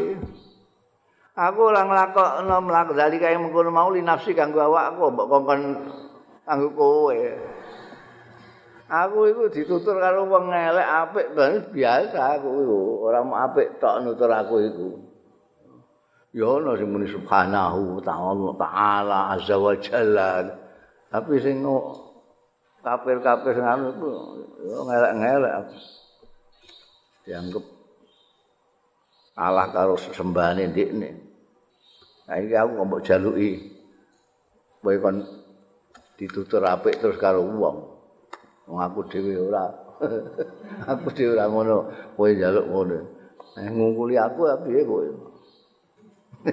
Aku 1.37 1.61
ora 1.73 1.85
nglakokno 1.85 2.57
mlaku 2.65 2.93
dzalika 2.97 3.33
yang 3.33 3.49
mengkono 3.49 3.73
mau 3.73 3.89
li 3.93 4.05
nafsi 4.05 4.37
kanggo 4.37 4.61
awakku 4.61 5.09
mbok 5.09 5.27
kongkon 5.31 5.61
kanggo 6.45 6.69
kowe. 6.75 7.21
Aku 8.91 9.19
iku 9.31 9.47
ditutur 9.55 10.03
karo 10.03 10.27
wong 10.27 10.51
elek 10.51 10.83
apik 10.83 11.27
biasa 11.71 12.43
aku 12.43 12.49
iku. 12.67 12.81
Ora 13.07 13.23
mau 13.23 13.39
apik 13.39 13.79
tok 13.79 14.03
nutur 14.03 14.31
aku 14.35 14.55
iku. 14.67 14.89
Ya 16.35 16.47
ana 16.47 16.75
sing 16.75 16.91
muni 16.91 17.07
subhanahu 17.07 18.03
ta'ala 18.03 18.51
ta'ala 18.59 19.19
azza 19.39 19.59
wa 19.59 19.75
jalla. 19.79 20.43
Tapi 21.11 21.39
sing 21.39 21.63
kafir-kafir 22.83 23.55
sing 23.55 23.67
anu 23.67 23.95
iku 23.95 24.09
ya 24.67 24.79
ngelek-ngelek 24.83 25.55
dianggap 27.27 27.65
kalah 29.39 29.67
karo 29.71 29.95
sembahane 29.99 30.67
ndikne. 30.75 31.11
Saiki 32.27 32.55
aku 32.59 32.71
kok 32.75 32.87
mbok 32.91 33.03
jaluki. 33.07 33.51
Kowe 34.83 34.97
kon 34.99 35.17
ditutur 36.21 36.61
apik 36.61 37.01
terus 37.01 37.17
karo 37.17 37.41
wong. 37.41 37.89
Wong 38.69 38.81
aku 38.85 39.09
dhewe 39.09 39.41
ora. 39.41 39.65
Aku 40.93 41.09
dhewe 41.17 41.33
ora 41.37 41.49
ngono 41.49 41.77
kowe 42.17 42.29
njaluk 42.29 42.67
ngono. 42.69 42.99
Eh 43.57 43.69
ngungkuli 43.73 44.21
aku 44.21 44.41
ya 44.49 44.57
piye 44.61 44.81
kowe? 44.85 45.09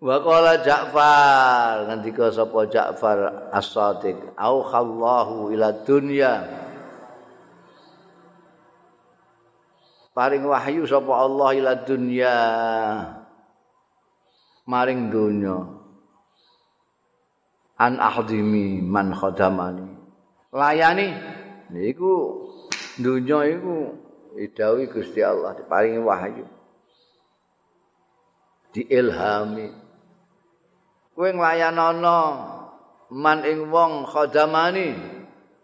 Wa 0.00 0.16
qala 0.24 0.64
Ja'far 0.64 1.84
ngendika 1.90 2.32
sapa 2.32 2.64
Ja'far 2.70 3.50
As-Sadiq 3.54 4.16
au 4.34 4.64
khallahu 4.66 5.54
ila 5.54 5.70
dunya. 5.84 6.48
Paring 10.16 10.44
wahyu 10.46 10.86
sapa 10.88 11.12
Allah 11.20 11.50
ila 11.54 11.74
dunya. 11.84 12.36
Maring 14.64 15.10
dunya 15.10 15.79
an 17.80 17.96
ahdimi 17.96 18.84
man 18.84 19.16
khadamani. 19.16 19.88
Layani 20.52 21.16
niku 21.72 22.44
dunya 23.00 23.56
iku 23.56 23.96
idawi 24.36 24.84
Gusti 24.92 25.24
Allah 25.24 25.56
diparingi 25.56 26.04
wahyu. 26.04 26.44
Diilhami. 28.76 29.72
Kowe 31.16 31.28
nglayanana 31.32 32.16
man 33.08 33.38
ing 33.48 33.72
wong 33.72 34.04
khadamani 34.04 34.94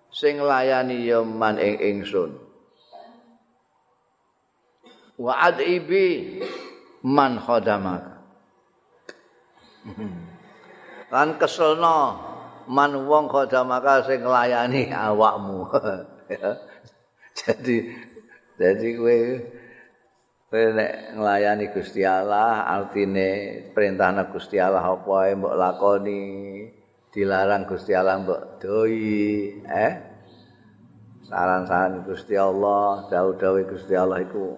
sing 0.09 0.41
layani 0.41 1.05
ya 1.05 1.21
man 1.21 1.61
ing 1.61 1.77
ingsun. 1.77 2.33
Wa 5.21 5.53
adibi 5.53 6.41
man 7.05 7.37
khadamaka 7.41 8.17
lan 11.11 11.38
keselno 11.38 12.19
man 12.66 12.92
wong 13.07 13.31
khadamaka 13.31 14.03
sing 14.07 14.27
nglayani 14.27 14.90
awakmu. 14.90 15.71
Jadi 17.47 17.77
jadi 18.57 18.88
kowe 18.97 19.19
nek 20.57 20.92
nglayani 21.21 21.69
Gusti 21.69 22.01
Allah 22.01 22.64
artine 22.64 23.29
perintahna 23.77 24.33
Gusti 24.33 24.57
Allah 24.57 24.81
apa 24.81 25.12
ae 25.29 25.37
mbok 25.37 25.55
lakoni? 25.55 26.25
Dilarang 27.12 27.69
Gusti 27.69 27.92
Allah 27.92 28.25
mbok 28.25 28.57
doi 28.57 29.53
eh? 29.69 29.92
Saran-saran 31.29 32.09
Gusti 32.09 32.40
Allah 32.40 33.05
dawuh-dawuh 33.12 33.69
Gusti 33.69 33.92
Allah 33.92 34.25
iku 34.25 34.57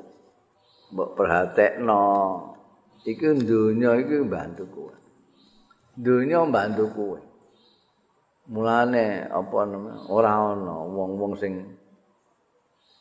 mbok 0.94 1.18
perhatekno. 1.18 2.06
Iku 3.02 3.34
dunya 3.42 3.98
iku 3.98 4.22
mbantu 4.22 4.64
kowe 4.70 4.97
dunya 5.98 6.38
mbantu 6.46 6.84
kowe 6.94 7.20
mulane 8.48 9.26
apa 9.26 9.58
namanya 9.66 10.06
ora 10.06 10.30
ana 10.54 10.76
wong-wong 10.86 11.34
sing 11.34 11.74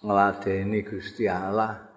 ngladeni 0.01 0.81
Gusti 0.81 1.29
Allah 1.29 1.87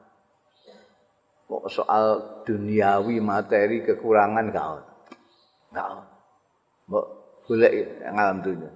kok 1.50 1.66
soal 1.66 2.04
duniawi 2.46 3.18
materi 3.18 3.82
kekurangan 3.82 4.54
gak 4.54 4.66
ono. 4.70 4.86
Gak 5.74 5.86
ono. 5.90 6.04
Mbok 6.86 7.06
golek 7.50 7.72
yang 8.06 8.14
alam 8.14 8.38
dunia. 8.38 8.70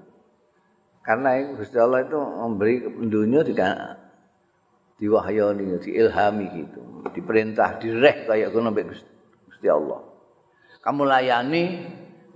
Karena 1.07 1.39
Gusti 1.55 1.79
Allah 1.79 2.03
itu 2.03 2.19
memberi 2.19 2.83
dunia 3.07 3.47
juga 3.47 3.95
diwahyani, 4.99 5.79
diilhami 5.79 6.47
gitu, 6.65 6.81
diperintah, 7.13 7.79
direh 7.79 8.27
kayak 8.27 8.51
mbek 8.51 8.91
Gusti 9.47 9.69
Allah. 9.71 10.03
Kamu 10.83 11.07
layani 11.07 11.65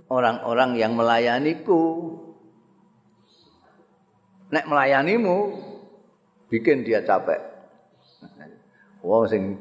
orang-orang 0.09 0.75
yang 0.75 0.97
melayaniku. 0.97 2.17
Nek 4.49 4.65
melayanimu 4.65 5.37
bikin 6.49 6.81
dia 6.81 7.05
capek. 7.05 7.37
Wong 9.05 9.29
sing 9.29 9.55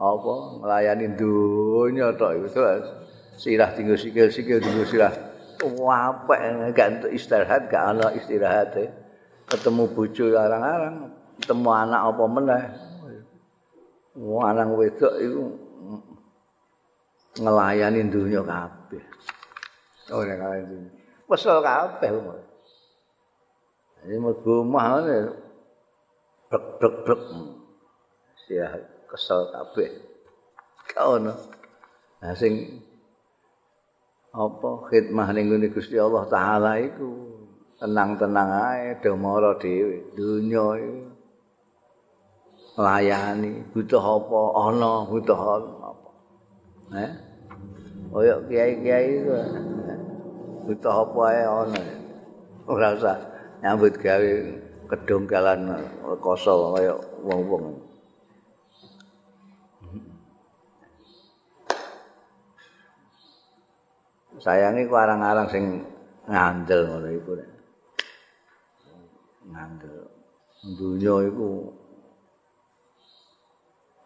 apa 0.00 0.34
nglayani 0.58 1.14
dunya 1.14 2.10
tok 2.16 2.42
iku 2.42 2.48
sirah 3.38 3.70
tinggal 3.76 3.94
sikil-sikil 3.94 4.58
tinggal 4.58 4.88
sirah. 4.88 5.14
Apik 5.62 6.74
gak 6.74 6.88
untuk 6.98 7.12
istirahat 7.14 7.70
gak 7.70 7.94
ana 7.94 8.10
istirahat 8.18 8.74
ketemu 9.46 9.94
bojo 9.94 10.34
arang-arang 10.34 11.14
ketemu 11.38 11.70
anak 11.70 12.00
apa 12.02 12.24
meneh. 12.26 12.64
Wong 14.18 14.42
anak 14.42 14.66
wedok 14.74 15.14
iku 15.22 15.42
nglayani 17.38 18.00
dunya 18.10 18.42
kabeh 18.42 19.04
ora 20.12 20.60
dunya 20.62 20.90
pesel 21.26 21.58
kabeh 21.64 22.10
umur 22.12 22.52
ini 24.02 24.18
mergo 24.18 24.66
mah 24.66 24.86
ngene 24.98 25.18
brek 26.50 26.64
brek 26.82 26.94
brek 27.06 27.22
istirahat 28.34 28.82
kesel 29.06 29.46
kabeh. 29.54 29.90
Kaono. 30.90 31.38
Nah 32.18 32.34
sing 32.34 32.82
apa 34.34 34.70
khidmah 34.90 35.30
ning 35.30 35.54
ngene 35.54 35.70
Gusti 35.70 35.94
Allah 36.02 36.26
taala 36.26 36.82
iku 36.82 37.08
tenang-tenang 37.78 38.50
ae 38.50 38.98
do 38.98 39.14
mara 39.14 39.54
dhewe 39.54 40.02
dunya 40.18 40.66
iku 40.82 40.98
layani 42.82 43.68
butuh 43.70 44.00
apa 44.00 44.40
ana 44.66 44.92
butuh 45.04 45.36
apa 45.36 46.10
eh 46.96 47.12
koyo 48.08 48.36
kiai-kiai 48.48 49.20
iku 49.20 49.32
butuh 50.62 50.94
apa 50.94 51.20
ae 51.34 51.42
ana 51.42 51.82
ora 52.70 52.94
usah 52.94 53.18
nyambut 53.62 53.94
gawe 53.98 54.32
kedongkalan 54.92 55.72
koso 56.20 56.76
kaya 56.76 56.92
wong-wong. 57.24 57.80
Sayangi 64.42 64.90
ku 64.90 64.94
arang-arang 64.98 65.46
sing 65.48 65.64
ngandel 66.26 66.90
ngono 66.90 67.08
iku. 67.14 67.32
Ngandel. 69.48 69.96
Dunya 70.76 71.14
iku 71.30 71.70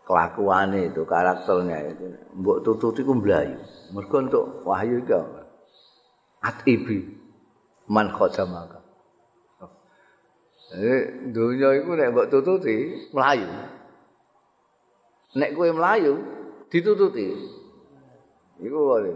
kelakuane 0.05 0.93
itu 0.93 1.03
karakternya 1.09 1.89
itu. 1.89 2.05
Mbok 2.37 2.61
tututi 2.63 3.01
ku 3.01 3.17
mlayu. 3.17 3.57
Mergo 3.97 4.17
untuk 4.21 4.45
wahyu 4.69 5.01
iki 5.01 5.17
atibi 6.47 6.99
man 7.91 8.11
khadamaka 8.15 8.79
eh 10.75 11.31
dunya 11.35 11.69
iku 11.79 11.91
nek 11.95 12.11
mbok 12.11 12.27
tututi 12.31 13.07
mlayu 13.15 13.47
nek 15.39 15.51
kowe 15.55 15.71
mlayu 15.75 16.15
ditututi 16.71 17.27
iku 18.63 18.79
wae 18.91 19.15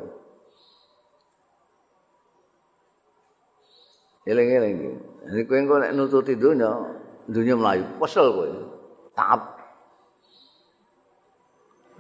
Eling-eling. 4.30 5.00
Nek 5.32 5.48
kowe 5.48 5.80
nek 5.80 5.96
nututi 5.96 6.36
donya, 6.36 6.70
donya 7.26 7.54
mlayu, 7.56 7.84
kesel 7.98 8.28
kowe. 8.36 8.48
Tap. 9.16 9.49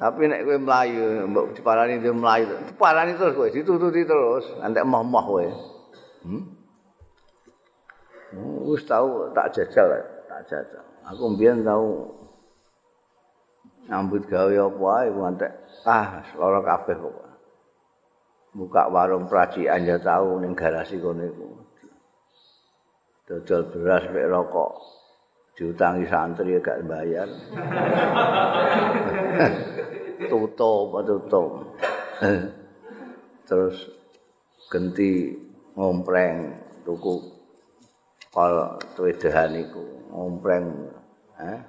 Tapi 0.00 0.32
nek 0.32 0.48
kowe 0.48 0.56
mlayu, 0.56 1.28
mbok 1.28 1.52
diparani 1.52 2.00
dia 2.00 2.16
mlayu, 2.16 2.56
diparani 2.72 3.20
terus 3.20 3.36
kowe, 3.36 3.52
ditututi 3.52 4.08
terus, 4.08 4.48
antek 4.64 4.88
moh-moh 4.88 5.24
kowe. 5.28 5.46
Hmm? 6.24 6.44
Wis 8.64 8.80
tau 8.88 9.28
tak 9.36 9.52
jajal, 9.52 9.92
tak 10.24 10.40
jajal. 10.48 10.84
Aku 11.04 11.36
mbiyen 11.36 11.60
tau 11.60 12.16
nyambut 13.92 14.24
gawe 14.24 14.54
apa 14.54 14.84
ae 15.04 15.08
ku 15.12 15.20
antek 15.20 15.52
ah 15.84 16.24
lara 16.38 16.60
kabeh 16.64 16.96
kok. 16.96 17.30
buka 18.50 18.90
warung 18.90 19.30
prajian 19.30 19.86
ya 19.86 19.98
tahu 20.02 20.42
ning 20.42 20.58
garasi 20.58 20.98
kono 20.98 21.22
iku. 21.22 21.48
Dodol 23.30 23.62
beras 23.70 24.04
mek 24.10 24.26
rokok. 24.26 24.72
Diutangi 25.60 26.08
santri 26.08 26.56
gak 26.64 26.88
bayar. 26.88 27.28
tutup, 30.32 30.88
tutup. 31.04 31.50
Terus 33.44 33.76
genti 34.72 35.36
ngompreng 35.76 36.48
tuku 36.88 37.14
kol 38.30 38.78
twedahan 38.94 39.52
iku 39.58 39.82
ngompreng 40.14 40.64
eh 41.42 41.60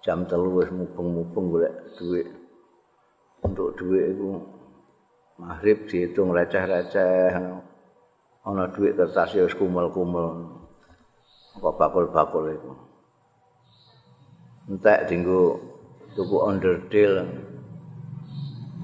jam 0.00 0.22
telu 0.30 0.62
wis 0.62 0.70
mubeng-mubeng 0.70 1.46
golek 1.50 1.74
duit 1.98 2.28
untuk 3.42 3.74
duit 3.74 4.14
iku 4.14 4.38
maghrib 5.42 5.90
dihitung 5.90 6.30
receh-receh 6.30 7.34
ana 8.46 8.64
duit 8.70 8.94
kertas 8.94 9.34
wis 9.34 9.58
kumel-kumel 9.58 10.54
kok 11.58 11.74
bakul-bakul 11.74 12.46
iku 12.54 12.87
entek 14.68 15.08
dinggo 15.08 15.56
tuku 16.12 16.36
underdeal 16.44 17.24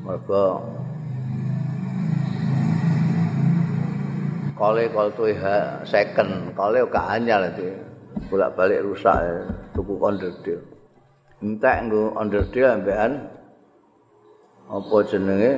mergo 0.01 0.65
kole 4.55 4.89
kol 4.89 5.09
tuh 5.13 5.29
second. 5.85 6.55
Kole 6.57 6.87
gak 6.89 7.21
anyar 7.21 7.53
itu. 7.53 7.75
Bolak 8.31 8.57
balik 8.57 8.81
rusak 8.87 9.21
tuku 9.77 9.99
underdeal 10.01 10.75
entek 11.45 11.77
nggo 11.85 12.17
underdeal 12.17 12.81
ambekan 12.81 13.29
apa 14.65 14.97
jenenge? 15.05 15.53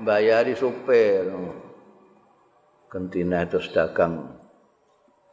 Bayari 0.00 0.52
supir. 0.56 1.28
Kentina 2.92 3.44
terus 3.48 3.72
dagang 3.72 4.36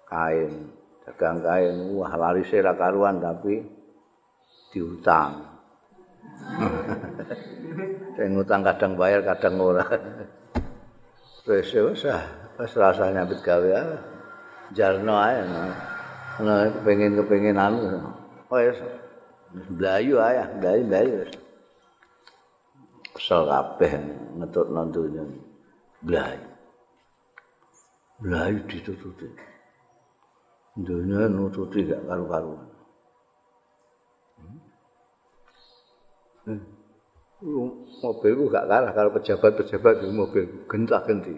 kain. 0.08 0.72
Dagang 1.04 1.44
kain 1.44 1.76
wah 1.96 2.14
lari 2.16 2.44
ra 2.48 2.76
karuan 2.76 3.20
tapi 3.20 3.77
diutang 4.74 5.46
sing 8.16 8.28
ngutang 8.36 8.62
kadang 8.66 8.94
bayar 9.00 9.22
kadang 9.24 9.58
ora 9.62 9.86
wis 11.48 11.72
wis 11.72 12.04
ah 12.10 12.24
rasane 12.58 13.18
ambet 13.22 13.40
gawe 13.42 13.70
ah. 13.74 14.00
jarno 14.76 15.16
ae 15.18 15.36
ana 15.42 16.54
kepengin 16.76 17.18
kepengin 17.18 17.58
anu 17.58 18.02
wis 18.52 18.80
Blayu 19.56 20.20
ayah, 20.20 20.48
blayu 20.60 20.84
blayu. 20.86 21.16
Kesel 23.16 23.48
kabeh 23.48 23.92
ngetut 24.38 24.68
nantunya. 24.70 25.24
Blayu. 26.04 26.48
Blayu 28.22 28.60
ditututi. 28.68 29.30
Dunia 30.78 31.26
nututi 31.26 31.90
gak 31.90 32.06
karu-karuan. 32.06 32.77
Mobilku 37.38 38.50
gak 38.50 38.66
kalah 38.66 38.92
kalau 38.98 39.14
pejabat-pejabat 39.14 40.02
di 40.02 40.10
mobil 40.10 40.44
gentah-genti. 40.66 41.38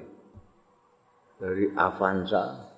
Dari 1.40 1.72
Avanza 1.76 2.72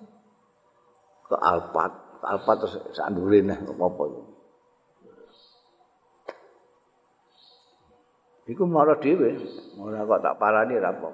ke 1.29 1.37
Alphard, 1.37 2.21
Alphard 2.25 2.57
terus 2.65 2.77
sandurin 2.97 3.49
apa-apa 3.53 4.03
itu. 4.09 4.21
Iku 8.49 8.65
mara 8.65 8.97
dhewe, 8.97 9.37
ora 9.77 10.01
kok 10.01 10.21
tak 10.25 10.37
parani 10.41 10.75
ra 10.81 10.89
apa. 10.89 11.09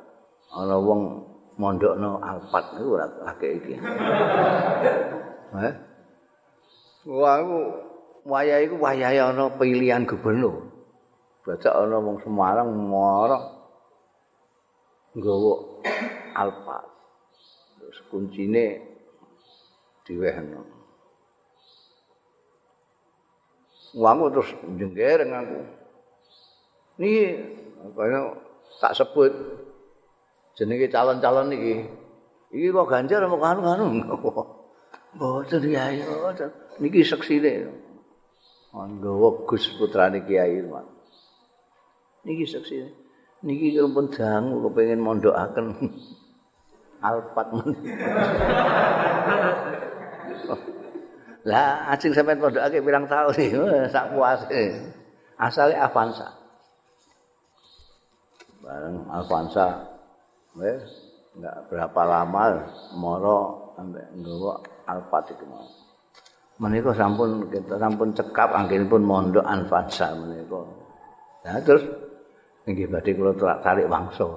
Ana 0.55 0.79
wong 0.79 1.27
mondokno 1.59 2.23
alpat 2.23 2.71
iku 2.79 2.95
ora 2.95 3.07
akeh 3.35 3.51
iki. 3.59 3.73
Heh. 5.59 5.73
Wah, 7.07 7.39
wayah 8.23 8.63
iku 8.63 8.75
wayahe 8.79 9.19
ana 9.19 9.51
pilihan 9.59 10.07
gubernur. 10.07 10.76
Bajak 11.47 11.71
ana 11.71 12.03
wong 12.03 12.19
Semarang 12.19 12.67
mara 12.91 13.39
nggawa 15.15 15.79
alpat. 16.35 16.83
Terus 17.79 17.99
kuncine 18.11 18.83
diwehno. 20.03 20.67
Wong 23.95 24.17
terus 24.27 24.51
jengger 24.75 25.23
ngaku. 25.23 25.59
Niki 26.99 27.23
kaya 27.95 28.35
tak 28.83 28.91
sebut 28.99 29.31
jenenge 30.59 30.91
calon-calon 30.91 31.47
niki. 31.47 31.87
Iki 32.51 32.75
kok 32.75 32.91
Ganjar 32.91 33.23
apa 33.23 33.37
kanu-kanu? 33.39 33.85
Mboten 35.15 35.63
Kiai, 35.63 36.03
mboten. 36.03 36.51
Niki 36.83 37.07
seksine. 37.07 37.71
Anggawa 38.75 39.47
Gus 39.47 39.71
putrane 39.79 40.27
Kiai 40.27 40.59
Irwan. 40.59 40.96
Niki 42.27 42.43
seksine. 42.43 42.91
Niki 43.47 43.79
pun 43.79 44.11
dangu 44.11 44.67
kepengin 44.67 44.99
mondokaken? 44.99 45.71
Alpat. 46.99 47.47
Lah, 51.47 51.87
ajeng 51.95 52.11
sampean 52.11 52.43
pondokake 52.43 52.83
pirang 52.83 53.07
tahun 53.07 53.31
iki, 53.39 53.55
sak 53.87 54.11
puase. 54.11 54.91
Asale 55.39 55.79
Avanza. 55.79 56.37
bareng 58.67 59.07
Alfansa 59.07 59.67
wes 60.59 60.83
enggak 61.39 61.55
berapa 61.71 62.01
lama 62.03 62.67
moro 62.99 63.71
sampai 63.79 64.03
nggawa 64.19 64.59
Alfat 64.87 65.31
itu 65.31 65.45
mau. 65.47 65.63
Menika 66.59 66.91
sampun 66.91 67.47
kita 67.47 67.79
sampun 67.79 68.11
cekap 68.11 68.51
anggenipun 68.51 69.07
mondok 69.07 69.45
Alfansa 69.47 70.11
menika. 70.19 70.67
Nah 71.47 71.59
terus 71.63 71.83
nggih 72.67 72.87
badhe 72.91 73.11
kula 73.15 73.31
tarik 73.63 73.87
wangsa 73.87 74.27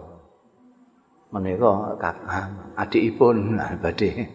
menika 1.34 1.98
kakak 1.98 2.46
adikipun 2.78 3.58
badhe 3.82 4.30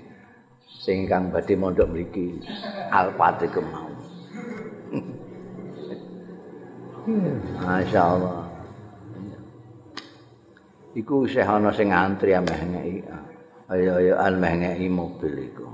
sing 0.67 1.07
kang 1.07 1.31
badhe 1.31 1.55
mondok 1.55 1.87
mriki 1.87 2.43
Alfat 2.91 3.47
iku 3.47 3.63
mau 3.63 3.87
Masya 7.63 8.01
Allah. 8.01 8.45
iku 10.95 11.27
isih 11.27 11.43
ana 11.43 11.69
sing 11.75 11.91
antri 11.91 12.31
ameh 12.33 12.55
ngeki. 12.55 12.95
Ayo-ayoan 13.65 14.33
meh 14.39 14.53
ngeki 14.63 14.87
mobil 14.89 15.33
iku. 15.51 15.67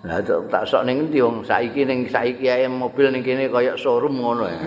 Lah 0.00 0.24
tak 0.24 0.64
sok 0.64 0.88
ning 0.88 1.04
endi 1.08 1.20
wong 1.20 1.44
saiki 1.44 1.84
ning 1.84 2.08
saiki 2.08 2.48
ae 2.48 2.64
mobil 2.64 3.12
ning 3.12 3.20
kene 3.20 3.52
kaya 3.52 3.76
showroom 3.76 4.16
ngono 4.16 4.48
ya. 4.48 4.58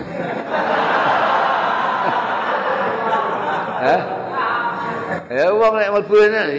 Ya 5.28 5.52
wong 5.52 5.74
nek 5.76 5.92
mlebu 5.92 6.14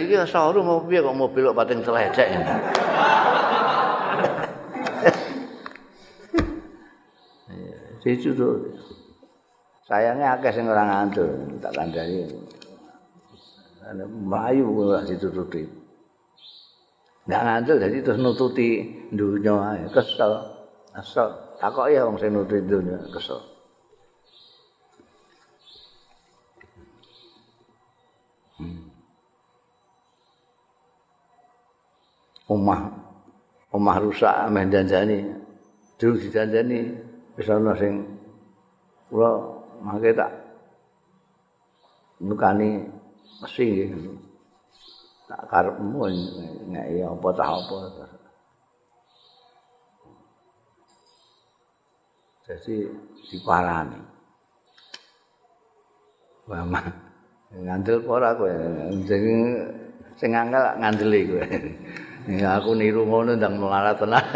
iki 0.06 0.14
showroom 0.30 0.66
mobil 0.66 1.02
kok 1.02 1.18
mobil 1.18 1.42
kok 1.50 1.58
pating 1.58 1.80
celecek. 1.82 2.28
Situ 8.06 8.30
tuh. 8.38 8.62
Sayangnya 9.86 10.38
akeh 10.38 10.50
sing 10.54 10.66
ora 10.70 10.82
ngantuk, 10.86 11.30
tak 11.62 11.74
kandhani. 11.74 12.26
Ana 13.82 14.06
mlayu 14.06 14.66
ora 14.66 15.02
ditututi. 15.02 15.62
Ndak 17.26 17.42
ngantuk 17.42 17.76
dadi 17.82 17.98
terus 18.02 18.18
nututi 18.22 18.82
dunya 19.10 19.54
ae, 19.74 19.82
kesel. 19.90 20.42
Asal 20.94 21.34
takok 21.58 21.90
ya 21.90 22.06
wong 22.06 22.18
sing 22.18 22.30
nututi 22.34 22.62
dunya, 22.66 22.98
kesel. 23.10 23.55
Omah. 32.46 32.80
Omah 33.74 33.96
rusak 33.98 34.46
ameh 34.46 34.70
janjani. 34.70 35.18
Durung 35.98 36.20
dijanjani 36.22 36.94
wis 37.34 37.48
ana 37.50 37.72
sing 37.74 38.04
kula 39.10 39.30
mangke 39.82 40.12
tak 40.12 40.30
nukani 42.22 42.84
mesti 43.42 43.88
tak 45.26 45.42
karepmu 45.50 46.00
nek 46.70 46.86
apa 47.02 47.28
tak 47.34 47.48
apa. 47.50 47.76
Jadi 52.46 52.76
diparani. 53.26 54.00
Mama 56.46 56.78
ngandel 57.50 58.06
ora 58.06 58.30
kowe? 58.38 58.54
Sing 59.02 59.24
sing 60.14 60.30
angel 60.30 60.62
ngandeli 60.78 61.20
kowe 61.26 61.42
aku 62.26 62.74
niru 62.74 63.06
ngono 63.06 63.38
ndang 63.38 63.54
melarat 63.62 64.02
tenan. 64.02 64.26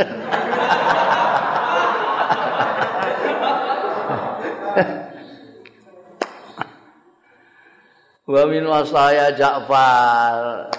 Wa 8.31 8.47
min 8.47 8.63
wasaya 8.63 9.35
Ja'far. 9.35 10.71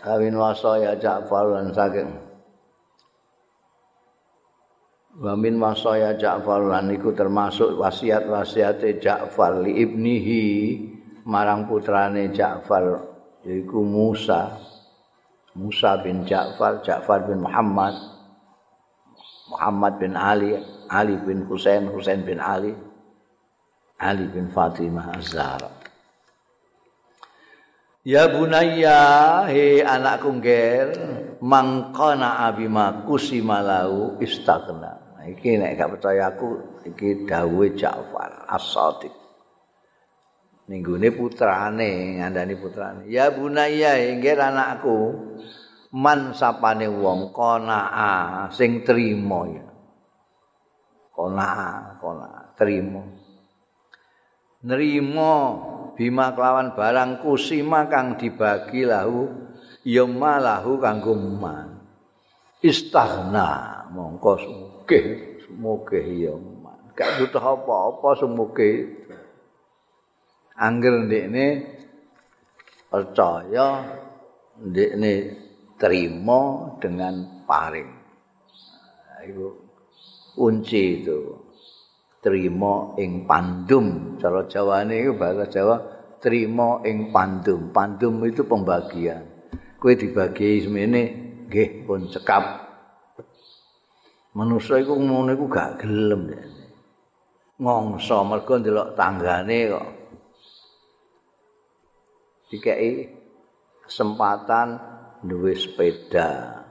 Wa 0.00 0.14
min 0.16 0.32
wasaya 0.40 0.96
Ja'far 0.96 1.44
lan 1.52 1.68
saking. 1.76 2.08
Wa 5.20 5.36
min 5.36 5.60
wasaya 5.60 6.16
Ja'far 6.16 6.64
lan 6.64 6.88
iku 6.88 7.12
termasuk 7.12 7.76
wasiat-wasiate 7.76 9.04
Ja'far 9.04 9.60
li 9.60 9.84
ibnihi 9.84 10.44
marang 11.28 11.68
putrane 11.68 12.32
Ja'far 12.32 13.04
yaiku 13.44 13.84
Musa 13.84 14.56
Musa 15.58 15.98
bin 16.06 16.22
Ja'far 16.22 16.78
Ja'far 16.86 17.26
bin 17.26 17.42
Muhammad 17.42 17.98
Muhammad 19.50 19.98
bin 19.98 20.14
Ali 20.14 20.54
Ali 20.86 21.18
bin 21.18 21.50
Husain 21.50 21.90
Husain 21.90 22.22
bin 22.22 22.38
Ali 22.38 22.70
Ali 23.98 24.30
bin 24.30 24.46
Fatimah 24.54 25.18
Az-Zahra. 25.18 25.66
Ya 28.06 28.30
bunayya 28.30 29.02
he 29.50 29.82
anakku 29.82 30.38
ngger 30.38 30.94
mangkana 31.42 32.46
abima 32.46 33.02
kusimalau 33.02 34.14
istagna. 34.22 35.18
Iki 35.26 35.58
nek 35.60 35.76
gak 35.76 35.90
percaya 35.98 36.30
aku 36.30 36.78
iki 36.86 37.26
dawuhe 37.26 37.74
Ja'far 37.74 38.46
As-Sadiq 38.46 39.17
ning 40.68 40.84
gone 40.84 41.08
putrane 41.16 42.20
ngandani 42.20 42.54
putrane. 42.60 43.02
Ya 43.08 43.32
bunayya 43.32 43.96
ngger 44.20 44.38
anakku. 44.38 44.96
Man 45.88 46.36
sapane 46.36 46.84
wong 46.84 47.32
qanaa 47.32 48.52
sing 48.52 48.84
trima 48.84 49.48
ya. 49.48 49.64
Qanaa 51.16 51.96
qanaa 51.96 52.52
trima. 52.52 53.00
Nrimo 54.68 55.34
bima 55.96 56.36
kelawan 56.36 56.76
barang 56.76 57.24
kusima 57.24 57.88
kang 57.88 58.20
dibagi 58.20 58.84
lahu 58.84 59.32
ya 59.80 60.04
malahu 60.04 60.76
kanggo 60.76 61.16
man. 61.16 61.80
Istaghna 62.60 63.88
mongko 63.88 64.32
sugih 64.44 65.40
sumugih 65.48 66.28
ya 66.28 66.34
man. 66.36 66.92
Gak 66.92 67.16
butuh 67.16 67.40
apa-apa 67.40 68.12
sumugih 68.20 68.97
angger 70.58 71.06
ndekne 71.06 71.46
percaya 72.90 73.66
ndekne 74.58 75.12
terima 75.78 76.74
dengan 76.82 77.46
paring. 77.46 77.90
Iku 79.22 79.46
kunci 80.34 81.02
itu. 81.02 81.18
Trima 82.18 82.98
ing 82.98 83.30
pandum. 83.30 84.18
Cara 84.18 84.42
jawane 84.50 84.98
iku 84.98 85.14
bahasa 85.14 85.46
Jawa 85.46 85.76
trima 86.18 86.82
ing 86.82 87.14
pandum. 87.14 87.70
Pandum 87.70 88.18
itu 88.26 88.42
pembagian. 88.42 89.22
Kowe 89.78 89.94
dibagi 89.94 90.66
semene 90.66 91.02
nggih 91.46 91.86
pun 91.86 92.10
cekap. 92.10 92.66
Manusa 94.34 94.82
iku 94.82 94.98
ngono 94.98 95.30
iku 95.30 95.46
gak 95.46 95.86
gelem 95.86 96.34
ngongso 97.58 98.22
mergo 98.22 98.54
ndelok 98.54 98.94
tanggane 98.94 99.58
kok 99.66 99.86
dikei 102.48 103.08
kesempatan 103.84 104.80
duwe 105.24 105.52
sepeda 105.52 106.64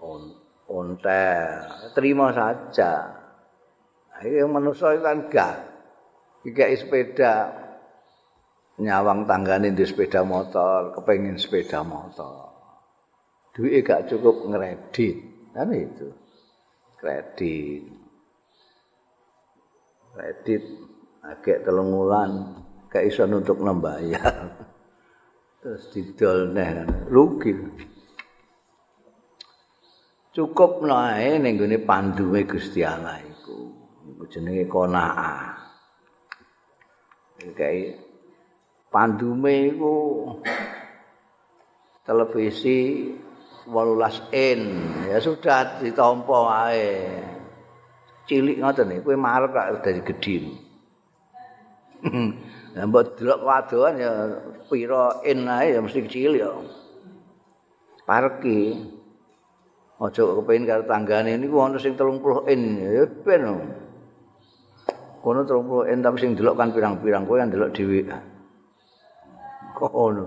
on 0.00 0.32
ontel 0.68 1.92
terima 1.92 2.32
saja 2.32 3.24
Iki 4.24 4.46
manusa 4.46 4.94
kan 5.02 5.28
gak. 5.28 5.56
Iki 6.48 6.76
sepeda 6.80 7.50
nyawang 8.80 9.28
tanggane 9.28 9.76
di 9.76 9.84
sepeda 9.84 10.22
motor, 10.22 10.96
kepengin 10.96 11.36
sepeda 11.36 11.82
motor. 11.82 12.52
Duit 13.54 13.82
gak 13.82 14.08
cukup 14.10 14.48
ngredit, 14.50 15.16
kan 15.52 15.68
itu. 15.74 16.08
Kredit. 16.98 17.84
Kredit 20.14 20.62
agak 21.24 21.68
telung 21.68 21.90
wulan 21.90 22.63
gak 22.94 23.10
iso 23.10 23.26
untuk 23.26 23.58
membayar. 23.58 24.54
Terus 25.58 25.90
didol 25.90 26.54
neh 26.54 26.86
rugi. 27.10 27.50
Cukup 30.30 30.86
nae 30.86 31.42
ning 31.42 31.58
gone 31.58 31.82
panduwe 31.82 32.46
Gusti 32.46 32.86
Allah 32.86 33.18
iku. 33.18 33.82
jenenge 34.30 34.70
konaa. 34.70 35.58
Kayak 37.58 37.98
pandume 38.88 39.74
iku 39.74 39.94
televisi 42.06 43.10
18 43.66 44.32
in 44.32 44.60
ya 45.10 45.18
sudah 45.18 45.82
ditampa 45.82 46.36
wae. 46.46 47.20
Cilik 48.24 48.62
ngoten 48.62 48.96
iki 48.96 49.04
kowe 49.04 49.16
marep 49.18 49.50
kok 49.52 49.82
dadi 49.82 50.00
gedhe. 50.00 50.36
Lah 52.74 52.90
mbok 52.90 53.14
delok 53.14 53.46
wadoan 53.46 54.02
ya 54.02 54.12
pira 54.66 55.22
in 55.22 55.46
ae 55.46 55.78
ya 55.78 55.80
mesti 55.80 56.02
cilik 56.10 56.42
ya. 56.42 56.50
Parki. 58.02 58.90
Aja 60.02 60.22
kepengin 60.26 60.66
karo 60.66 60.82
tanggane 60.82 61.38
niku 61.38 61.62
ana 61.62 61.78
sing 61.78 61.94
30 61.94 62.50
in 62.50 62.62
ya 62.82 63.06
ben. 63.22 63.42
kono 65.24 65.40
30 65.48 65.88
en 65.88 65.98
tapi 66.04 66.20
sing 66.20 66.36
delok 66.36 66.60
kan 66.60 66.68
pirang-pirang 66.68 67.24
kowe 67.24 67.40
kan 67.40 67.48
delok 67.48 67.72
dhewe. 67.72 68.04
Kono. 69.72 70.26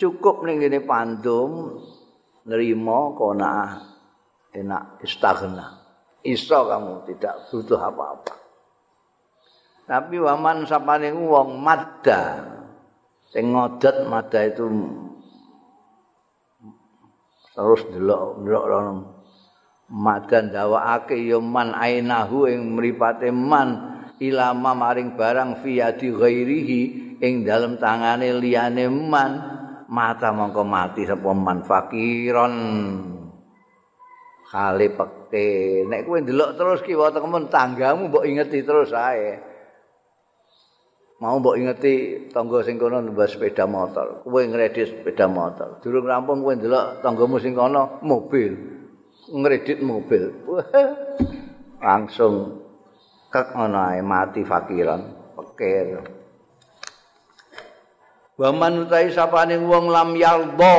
Cukup 0.00 0.42
ning 0.42 0.64
ngene 0.64 0.82
pandum 0.82 1.78
nerima 2.48 3.12
kona 3.14 3.78
enak 4.50 4.98
istaghna. 5.04 5.66
Iso 6.24 6.64
kamu 6.64 7.04
tidak 7.04 7.52
butuh 7.52 7.78
apa-apa. 7.78 8.43
Tapi 9.84 10.16
waman 10.16 10.64
sapane 10.64 11.12
wong 11.12 11.60
madda 11.60 12.40
sing 13.28 13.52
ngodot 13.52 14.08
madda 14.08 14.40
itu 14.48 14.64
terus 17.52 17.82
delok 17.92 18.40
delok 18.40 18.80
madan 19.92 20.48
dawakake 20.48 21.20
ya 21.28 21.36
man 21.36 21.76
ainahu 21.76 22.48
ing 22.48 22.72
mripate 22.72 23.28
man 23.28 23.94
ilama 24.22 24.72
maring 24.72 25.20
barang 25.20 25.60
fiyadi 25.60 26.16
ghairihi 26.16 26.80
ing 27.20 27.44
dalem 27.44 27.76
tangane 27.76 28.32
liyane 28.38 28.88
man. 28.88 29.32
Mata 29.84 30.32
mongko 30.32 30.64
mati 30.64 31.04
sapa 31.04 31.30
man? 31.36 31.62
Fakiron. 31.62 32.54
Kali 34.48 34.88
peke. 34.90 35.84
Nek 35.86 36.08
kowe 36.08 36.18
ndelok 36.18 36.56
terus 36.56 36.80
ki 36.82 36.96
wae 36.96 37.12
temen 37.12 37.52
tanggamu 37.52 38.08
mbok 38.08 38.24
ingeti 38.24 38.64
terus 38.64 38.90
ae 38.96 39.53
mau 41.22 41.38
mbok 41.38 41.58
ingeti 41.58 42.26
tangga 42.34 42.62
sing 42.66 42.78
kono 42.78 42.98
numpak 42.98 43.30
sepeda 43.30 43.64
motor 43.66 44.26
kowe 44.26 44.42
ngredis 44.42 44.90
sepeda 44.90 45.30
motor 45.30 45.78
durung 45.82 46.06
rampung 46.08 46.42
kowe 46.42 46.54
ndelok 46.54 47.00
tanggamu 47.02 47.38
sing 47.38 47.54
kono 47.54 48.02
mobil 48.02 48.74
ngredit 49.30 49.80
mobil. 49.80 50.24
Langsung 51.80 52.64
kek 53.32 53.56
ngono 53.56 53.92
mati 54.04 54.44
fakiran, 54.44 55.00
pikir. 55.36 56.00
Wa 58.34 58.50
man 58.50 58.82
utahe 58.82 59.14
sapane 59.14 59.54
wong 59.62 59.94
lam 59.94 60.18
yaldo 60.18 60.78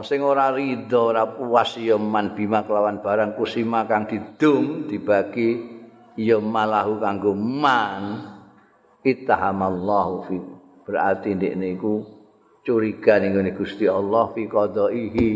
sing 0.00 0.24
ora 0.24 0.48
ridho 0.48 1.12
ora 1.12 1.28
puas 1.28 1.76
ya 1.76 2.00
man 2.00 2.32
bima 2.32 2.64
kelawan 2.64 3.04
barang 3.04 3.36
kusima 3.36 3.84
kang 3.84 4.08
didum 4.08 4.88
dibagi 4.88 5.60
ya 6.16 6.40
malahu 6.40 6.96
kanggo 6.96 7.36
man 7.36 8.35
ittahamallahu 9.06 10.14
fi 10.26 10.36
berarti 10.82 11.38
ndek 11.38 11.54
niku 11.54 12.02
curiga 12.66 13.22
ning 13.22 13.38
Gusti 13.54 13.86
Allah 13.86 14.34
fi 14.34 14.50
qadaihi 14.50 15.28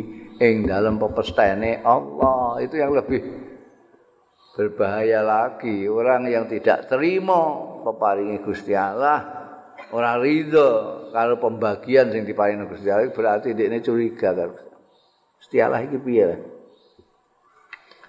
ing 0.42 0.66
dalam 0.66 0.98
pepestene 0.98 1.78
Allah. 1.86 2.58
Itu 2.58 2.74
yang 2.74 2.90
lebih 2.90 3.22
berbahaya 4.58 5.22
lagi. 5.22 5.86
Orang 5.86 6.26
yang 6.26 6.50
tidak 6.50 6.90
terima 6.90 7.70
peparingi 7.86 8.42
Gusti 8.42 8.74
Allah 8.74 9.38
orang 9.94 10.22
ridho 10.22 10.70
kalau 11.14 11.38
pembagian 11.38 12.10
yang 12.10 12.26
diparingi 12.26 12.66
Gusti 12.66 12.90
Allah 12.90 13.14
berarti 13.14 13.54
ini 13.54 13.78
curiga 13.78 14.34
kan 14.34 14.50
Gusti 15.38 15.62
Allah. 15.62 15.86
Ini 15.86 15.98
piye 16.02 16.28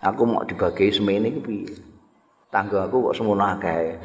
aku 0.02 0.22
mau 0.26 0.42
dibagi 0.42 0.90
semene 0.90 1.30
iki 1.30 1.42
piye? 1.46 1.70
Tangga 2.52 2.90
aku 2.90 3.14
kok 3.14 3.16
semono 3.16 3.48
akeh 3.48 3.96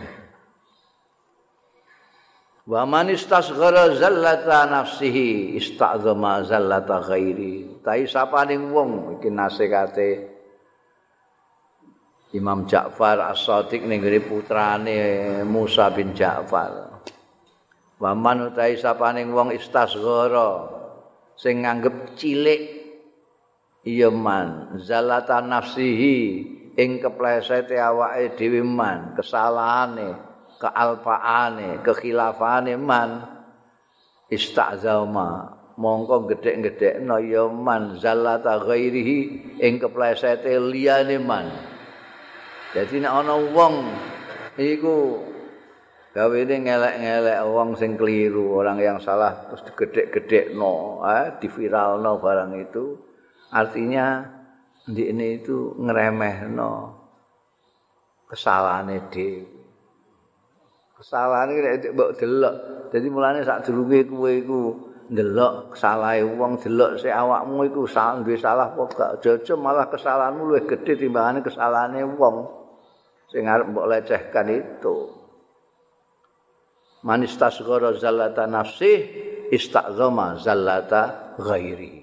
Wa 2.67 2.83
man 2.83 3.15
istasghara 3.15 3.95
zallata 3.95 4.67
nafsihi 4.67 5.55
istazama 5.55 6.43
zallata 6.43 6.99
ghairi. 6.99 7.79
Tai 7.79 8.03
sapane 8.11 8.59
wong 8.59 9.23
iki 9.23 9.31
nasekate 9.31 10.35
Imam 12.35 12.67
Ja'far 12.67 13.23
As-Sadiq 13.23 13.87
ning 13.87 14.03
putrane 14.27 14.99
Musa 15.47 15.95
bin 15.95 16.11
Ja'far. 16.11 16.99
Waman 18.03 18.51
utahi 18.53 18.77
sapaning 18.77 19.31
wong 19.31 19.55
istasghara 19.55 20.69
sing 21.39 21.65
nganggep 21.65 22.19
cilik 22.19 22.63
iya 23.87 24.13
man 24.13 24.77
zalata 24.83 25.41
nafsihi 25.41 26.19
ing 26.77 27.01
keplesete 27.01 27.79
awake 27.79 28.37
dhewe 28.37 28.61
man 28.61 29.17
kesalahane 29.17 30.26
kealpaane 30.61 31.81
kekhilafane 31.85 32.75
man 32.81 33.25
istazama 34.33 35.57
mongko 35.77 36.33
gedhe-gedhekno 36.33 37.21
ya 37.21 37.45
man 37.53 38.01
zalata 38.01 38.59
ghairihi 38.65 39.19
ing 39.61 39.77
keplesete 39.77 40.57
liyane 40.57 41.21
man 41.21 41.53
dadi 42.73 43.01
nek 43.01 43.13
ana 43.13 43.37
wong 43.37 43.75
iku 44.57 45.21
gawene 46.17 46.65
ngelek-ngelek 46.65 47.45
wong 47.45 47.77
sing 47.77 47.93
keliru, 48.01 48.57
orang 48.57 48.81
yang 48.81 48.97
salah 49.05 49.53
terus 49.53 49.69
digedhek-gedhekno, 49.69 51.05
eh 51.05 51.37
diviralno 51.45 52.17
barang 52.17 52.57
itu. 52.57 52.97
Artinya 53.53 54.25
ndikne 54.89 55.45
itu 55.45 55.77
ngremehno 55.77 56.73
kesalahane 58.33 59.13
dhewe. 59.13 59.56
Kesalahan 60.97 61.53
iki 61.53 61.61
nek 61.61 61.77
mbok 61.93 62.11
delok. 62.17 62.55
Dadi 62.89 63.09
mulane 63.13 63.45
sak 63.45 63.69
durunge 63.69 64.09
kowe 64.09 64.33
iku 64.33 64.61
ndelok 65.07 65.79
kesalahe 65.79 66.27
wong 66.27 66.59
delok 66.59 66.99
sik 66.99 67.15
awakmu 67.15 67.71
iku 67.71 67.87
salah 67.87 68.19
duwe 68.27 68.35
salah 68.35 68.75
apa 68.75 68.83
gak 68.91 69.13
jojo 69.23 69.55
malah 69.55 69.87
kesalahanmu 69.87 70.43
luwih 70.51 70.67
gedhe 70.67 70.99
timbangane 70.99 71.47
kesalahane 71.47 72.03
wong 72.19 72.51
sing 73.31 73.47
arep 73.47 73.71
mbok 73.71 73.87
lecehkan 73.87 74.51
itu. 74.51 74.97
man 77.07 77.23
istasghara 77.23 77.95
zallata 77.95 78.51
nafsi 78.51 78.93
istazama 79.55 80.43
zallata 80.43 81.37
ghairi 81.39 82.03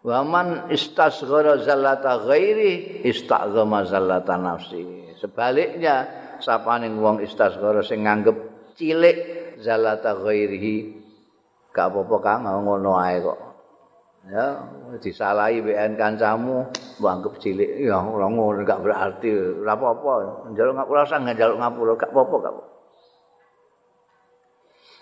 wa 0.00 0.24
man 0.24 0.72
istasghara 0.72 1.60
zallata 1.60 2.24
ghairi 2.24 3.04
istazama 3.04 3.84
zallata 3.84 4.40
nafsi 4.40 5.12
sebaliknya 5.20 6.08
sapaning 6.40 6.96
wong 6.98 7.20
istasghara 7.20 7.84
sing 7.84 8.04
nganggep 8.04 8.36
cilik 8.76 9.16
zallata 9.60 10.16
ghairihi 10.16 10.98
gak 11.70 11.92
apa-apa 11.92 12.16
kang 12.20 12.40
ngono 12.44 12.92
ae 12.98 13.16
kok. 13.22 13.38
Ya 14.28 14.46
disalahi 15.00 15.64
BN 15.64 15.96
kancamu 15.96 16.68
anggap 17.00 17.40
cilik. 17.40 17.80
Ya 17.80 18.00
ora 18.00 18.28
ngono 18.28 18.60
gak 18.64 18.84
berarti. 18.84 19.28
Ora 19.64 19.72
apa-apa. 19.76 20.12
Njaluk 20.52 20.74
ngapura 20.76 21.02
sang 21.08 21.24
njaluk 21.24 21.56
ngapura 21.56 21.92
gak 21.96 22.12
apa-apa 22.12 22.36
gak 22.36 22.52
apa-apa. 22.52 22.68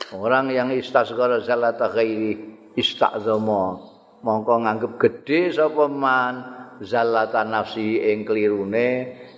Orang 0.09 0.49
yang 0.49 0.73
istasghara 0.73 1.45
zalata 1.45 1.93
ghairi 1.93 2.57
istazama 2.79 3.77
mongko 4.25 4.55
nganggep 4.65 4.93
gedhe 4.97 5.53
sapa 5.53 5.85
man 5.85 6.58
zalata 6.83 7.43
nafsi 7.43 8.03
ing 8.13 8.23
klirune 8.23 8.89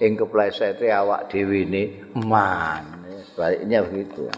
ing 0.01 0.13
keplesete 0.17 0.89
awak 0.89 1.29
dhewe 1.33 1.65
ne 1.69 1.83
man. 2.17 3.05
Baliknya 3.37 3.85
begitu. 3.85 4.29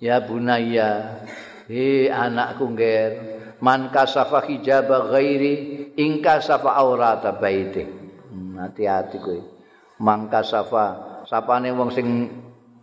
Ya 0.00 0.20
bunaya 0.24 1.20
he 1.68 2.08
anakku 2.08 2.72
ngger 2.72 3.10
man 3.60 3.92
kasafa 3.92 4.48
hijaba 4.48 5.12
ghairi 5.12 5.54
ing 5.96 6.24
kasafa 6.24 6.72
aurata 6.72 7.36
baiti 7.36 7.84
hmm, 7.84 8.56
hati-hati 8.56 9.16
kowe. 9.20 9.40
Mangka 10.00 10.40
safa 10.40 10.84
sapane 11.28 11.68
wong 11.76 11.92
sing 11.92 12.08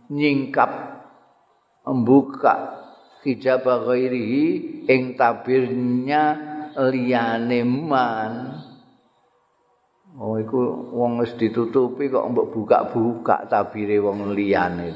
nyingkap 0.08 0.70
membuka 1.82 2.78
hijab 3.26 3.66
ghairihi 3.66 4.46
ing 4.86 5.18
tabirnya 5.18 6.47
liyane 6.78 7.66
man 7.66 8.32
Oh 10.18 10.34
iku 10.34 10.58
wong 10.90 11.22
wis 11.22 11.38
ditutupi 11.38 12.10
kok 12.10 12.26
mbok 12.34 12.50
buka-buka 12.50 13.46
tabire 13.46 14.02
wong 14.02 14.34
liyane. 14.34 14.90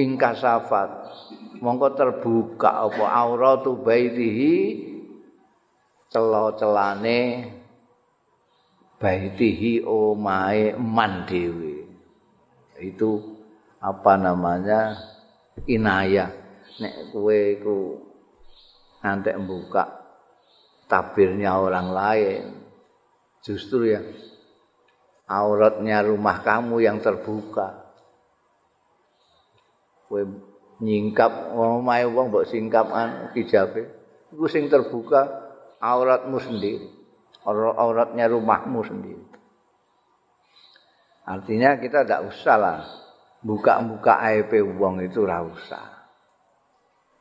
Ing 0.00 0.16
kasafat 0.16 1.12
mongko 1.60 1.92
terbuka 1.92 2.88
apa 2.88 3.04
auratu 3.04 3.84
baitihi 3.84 4.80
celo-celane 6.08 7.52
baitihi 8.96 9.84
omae 9.84 10.72
man 10.80 11.28
dhewe. 11.28 11.84
Itu 12.80 13.20
apa 13.76 14.16
namanya? 14.16 15.12
inayah 15.68 16.32
nek 16.80 17.12
kowe 17.12 17.38
iku 17.52 18.00
ngantek 19.04 19.36
buka 19.44 20.01
tabirnya 20.92 21.56
orang 21.56 21.88
lain. 21.88 22.44
Justru 23.40 23.88
ya 23.88 24.04
auratnya 25.24 26.04
rumah 26.04 26.44
kamu 26.44 26.84
yang 26.84 27.00
terbuka. 27.00 27.80
Kowe 30.04 30.20
nyingkap 30.84 31.56
omahe 31.56 32.04
wong 32.04 32.28
mbok 32.28 32.44
singkapan 32.44 33.32
hijabe. 33.32 33.88
Iku 34.36 34.44
sing 34.52 34.68
terbuka 34.68 35.24
auratmu 35.80 36.36
sendiri. 36.36 36.92
Auratnya 37.48 38.28
rumahmu 38.28 38.84
sendiri. 38.84 39.24
Artinya 41.26 41.80
kita 41.80 42.04
tidak 42.04 42.28
usah 42.28 42.56
lah 42.60 42.78
buka-buka 43.42 44.22
aib 44.30 44.52
wong 44.78 45.02
itu 45.02 45.24
ora 45.24 45.42
usah. 45.42 45.86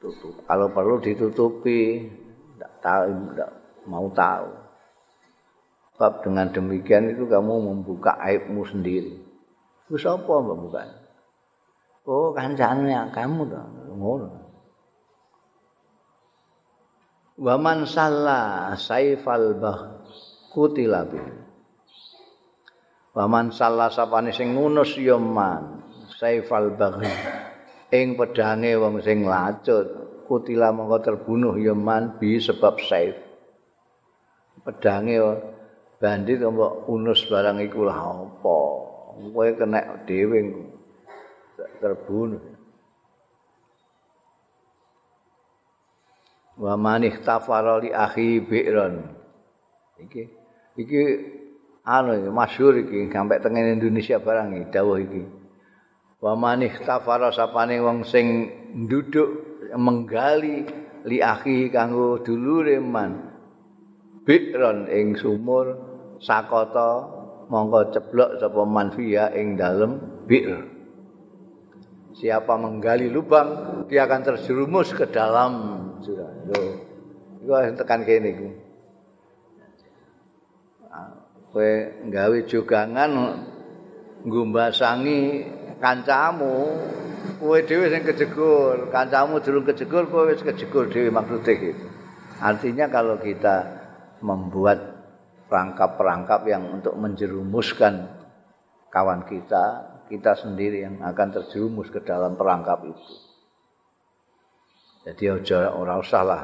Tutup. 0.01 0.45
Kalau 0.45 0.73
perlu 0.73 0.97
ditutupi, 0.97 2.09
tidak 2.57 2.73
tahu, 2.81 3.33
tidak 3.33 3.60
mau 3.85 4.09
tahu. 4.11 4.49
Sebab 5.95 6.25
dengan 6.25 6.49
demikian 6.49 7.13
itu 7.13 7.29
kamu 7.29 7.71
membuka 7.71 8.17
aibmu 8.17 8.65
sendiri. 8.65 9.21
Terus 9.85 10.03
apa 10.09 10.33
membuka? 10.41 10.81
Oh, 12.09 12.33
kancane 12.33 12.89
kamu 13.13 13.41
tuh, 13.45 13.65
ngono. 13.93 14.29
Wa 17.37 17.55
man 17.57 17.85
salla 17.85 18.73
saifal 18.77 19.57
bah 19.61 20.05
kutilabi. 20.53 21.21
Wa 23.13 23.25
man 23.29 23.53
salla 23.53 23.93
sapane 23.93 24.33
sing 24.33 24.57
ngunus 24.57 24.97
ya 24.97 25.21
man 25.21 25.81
saifal 26.17 26.73
baghi 26.77 27.09
ing 27.91 28.15
pedange 28.15 28.77
wong 28.79 29.01
sing 29.03 29.27
lacut 29.27 29.83
kutila 30.29 30.71
mongko 30.71 30.97
terbunuh 31.01 31.59
ya 31.59 31.75
man 31.75 32.15
bi 32.21 32.39
sebab 32.39 32.79
saif 32.79 33.30
pedange 34.61 35.17
bandit 36.01 36.41
mbok 36.41 36.89
unus 36.89 37.25
barang 37.29 37.61
iku 37.61 37.85
lah 37.85 37.97
apa? 37.97 38.57
Kowe 39.21 39.49
kena 39.53 40.01
dhewe 40.07 40.39
terbunuh 41.77 42.41
wa 46.61 46.73
manih 46.77 47.17
tafara 47.21 47.81
li 47.81 47.89
akhi 47.93 48.41
bi'ron. 48.41 49.01
Iki 50.01 50.23
iki 50.77 51.01
anu 51.85 52.29
masyhur 52.33 52.77
iki 52.81 53.09
sampai 53.09 53.41
tengene 53.41 53.77
Indonesia 53.77 54.17
barang 54.21 54.57
iki 54.57 54.65
dawuh 54.73 54.97
iki. 55.01 55.23
Wa 56.21 56.37
manih 56.37 56.73
tafara 56.85 57.33
sapane 57.33 57.81
wong 57.81 58.05
sing 58.05 58.49
nduduk 58.73 59.29
menggali 59.73 60.65
li 61.05 61.17
akhi 61.17 61.73
kanggo 61.73 62.21
dulure 62.21 62.77
man 62.77 63.30
bikron 64.27 64.87
ing 64.91 65.17
sumur 65.17 65.77
sakata 66.21 67.07
mongko 67.49 67.91
ceblok 67.91 68.37
sapa 68.37 68.61
manfiya 68.63 69.33
ing 69.33 69.57
dalem 69.57 69.97
bir 70.29 70.71
siapa 72.15 72.53
menggali 72.53 73.09
lubang 73.09 73.49
dia 73.89 74.05
akan 74.05 74.21
terjerumus 74.21 74.93
ke 74.93 75.09
dalam 75.09 75.51
jurang. 76.05 76.37
Iku 77.41 77.51
tekan 77.73 78.05
kene 78.05 78.29
iku. 78.37 78.47
Kowe 81.51 81.71
gawe 82.07 82.37
jogangan 82.47 83.11
ngumbasangi 84.23 85.49
kancamu 85.81 86.55
kowe 87.41 87.57
dhewe 87.65 87.89
sing 87.89 88.05
kejegur 88.05 88.87
kancamu 88.93 89.41
durung 89.41 89.65
kejegur 89.65 90.07
kowe 90.07 90.29
wis 90.29 90.45
kejegur 90.45 90.87
dhewe 90.87 91.09
maksude 91.09 91.53
gitu. 91.57 91.85
Artinya 92.39 92.87
kalau 92.87 93.17
kita 93.17 93.80
membuat 94.21 94.79
perangkap-perangkap 95.51 96.41
yang 96.47 96.63
untuk 96.79 96.95
menjerumuskan 96.95 98.07
kawan 98.87 99.27
kita 99.27 99.63
kita 100.07 100.35
sendiri 100.35 100.83
yang 100.83 100.99
akan 101.03 101.27
terjerumus 101.31 101.91
ke 101.91 102.03
dalam 102.03 102.39
perangkap 102.39 102.85
itu 102.87 103.13
jadi 105.01 105.41
aja 105.41 105.59
ora 105.75 105.97
usah 105.99 106.23
lah 106.23 106.43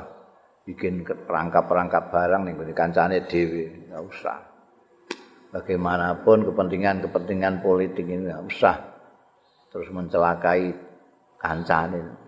bikin 0.68 1.06
perangkap-perangkap 1.06 2.12
barang 2.12 2.42
ning 2.44 2.56
kancane 2.76 3.24
dhewe 3.24 3.88
enggak 3.88 4.04
usah 4.04 4.38
bagaimanapun 5.56 6.44
kepentingan-kepentingan 6.44 7.64
politik 7.64 8.04
ini 8.04 8.28
enggak 8.28 8.44
usah 8.44 8.76
terus 9.72 9.88
mencelakai 9.94 10.88
kancane. 11.38 12.27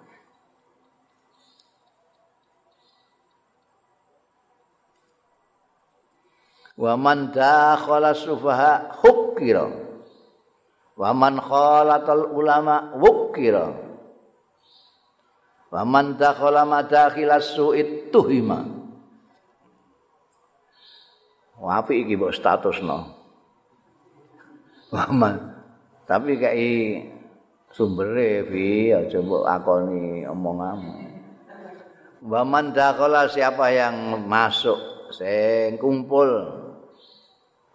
Wa 6.80 6.96
man 6.96 7.36
dakhala 7.36 8.16
sufaha 8.16 8.96
hukira. 9.04 9.68
Wa 10.96 11.12
man 11.12 11.44
khalatal 11.44 12.32
ulama 12.32 12.96
wukira. 12.96 13.76
Wa 15.70 15.84
man 15.84 16.16
dakhala 16.16 16.64
madakhilas 16.64 17.52
su'it 17.52 18.10
tuhima. 18.16 18.64
Wah, 21.60 21.84
apa 21.84 21.92
iki 21.92 22.16
mbok 22.16 22.32
statusno? 22.32 23.00
Wa 24.96 25.12
man 25.12 25.50
tapi 26.10 26.42
kayak 26.42 27.06
sumbere 27.70 28.42
bi 28.50 28.90
aja 28.90 29.22
mbok 29.22 29.46
akoni 29.46 30.26
omonganmu 30.26 30.96
wa 32.26 32.42
man 32.42 32.74
dakhala 32.74 33.30
siapa 33.30 33.70
yang 33.70 34.26
masuk 34.26 35.06
sing 35.14 35.78
kumpul 35.78 36.59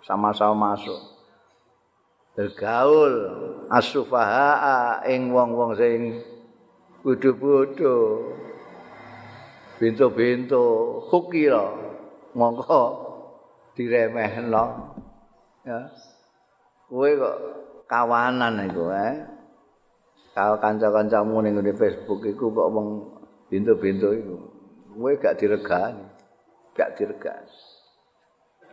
sama-sama 0.04 0.76
masuk 0.76 1.00
bergaul 2.36 3.14
asufaha 3.72 5.02
ing 5.08 5.32
wong-wong 5.32 5.74
sing 5.74 6.22
bodho-bodho 7.00 8.28
bento-bento 9.80 10.62
hukira 11.10 11.72
mongko 12.36 12.82
diremehno 13.74 14.94
ya 15.66 15.90
kowe 16.86 17.10
kok 17.10 17.36
kawanan 17.90 18.70
iku 18.70 18.92
eh 18.92 19.34
kalau 20.34 20.58
kanca-kancamu 20.58 21.46
ning 21.46 21.54
ngene 21.54 21.72
Facebook 21.78 22.26
iku 22.26 22.50
kok 22.50 22.68
wong 22.74 22.88
bintu-bintu 23.46 24.10
iku. 24.18 24.36
Kowe 24.98 25.12
gak 25.14 25.38
diregani. 25.38 26.02
Gak 26.74 26.98
diregani. 26.98 27.54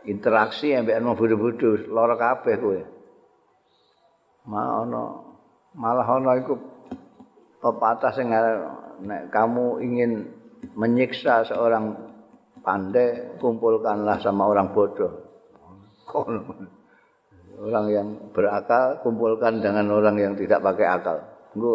Interaksi 0.10 0.74
ambek 0.74 0.98
ana 0.98 1.14
bodho-bodho 1.14 1.90
lara 1.94 2.18
kabeh 2.18 2.56
kowe. 2.58 2.82
Malah 4.50 5.22
malah 5.78 6.08
ana 6.10 6.42
iku 6.42 6.58
pepatah 7.62 8.10
sing 8.10 8.34
nek 9.06 9.30
kamu 9.30 9.82
ingin 9.86 10.12
menyiksa 10.74 11.46
seorang 11.46 11.94
pandai 12.66 13.38
kumpulkanlah 13.38 14.18
sama 14.22 14.50
orang 14.50 14.74
bodoh. 14.74 15.22
Orang 17.62 17.86
yang 17.94 18.08
berakal 18.34 19.06
kumpulkan 19.06 19.62
dengan 19.62 19.86
orang 19.94 20.18
yang 20.18 20.34
tidak 20.34 20.66
pakai 20.66 20.88
akal. 20.90 21.18
Engko 21.54 21.74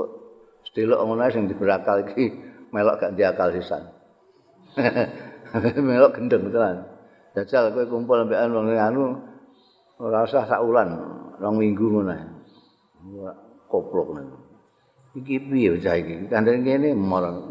sedelok 0.66 0.98
ngono 1.06 1.30
sing 1.30 1.46
diberakal 1.46 2.02
iki 2.10 2.34
melok 2.74 2.98
gak 2.98 3.14
diakal 3.14 3.54
sisan. 3.54 3.86
melok 5.86 6.18
gendeng 6.18 6.50
tenan. 6.50 6.95
Jajal 7.36 7.76
kowe 7.76 7.84
kumpul 7.84 8.24
ambek 8.24 8.48
wong 8.48 8.72
anu 8.72 9.20
ora 10.00 10.24
usah 10.24 10.48
sak 10.48 10.64
rong 10.64 11.54
minggu 11.60 11.84
ngono. 11.84 12.16
Koplok 13.68 14.16
nek. 14.16 14.24
Iki 15.20 15.36
piye 15.44 15.76
cah 15.76 16.00
iki? 16.00 16.32
Kandhane 16.32 16.64
kene 16.64 16.96
marang. 16.96 17.44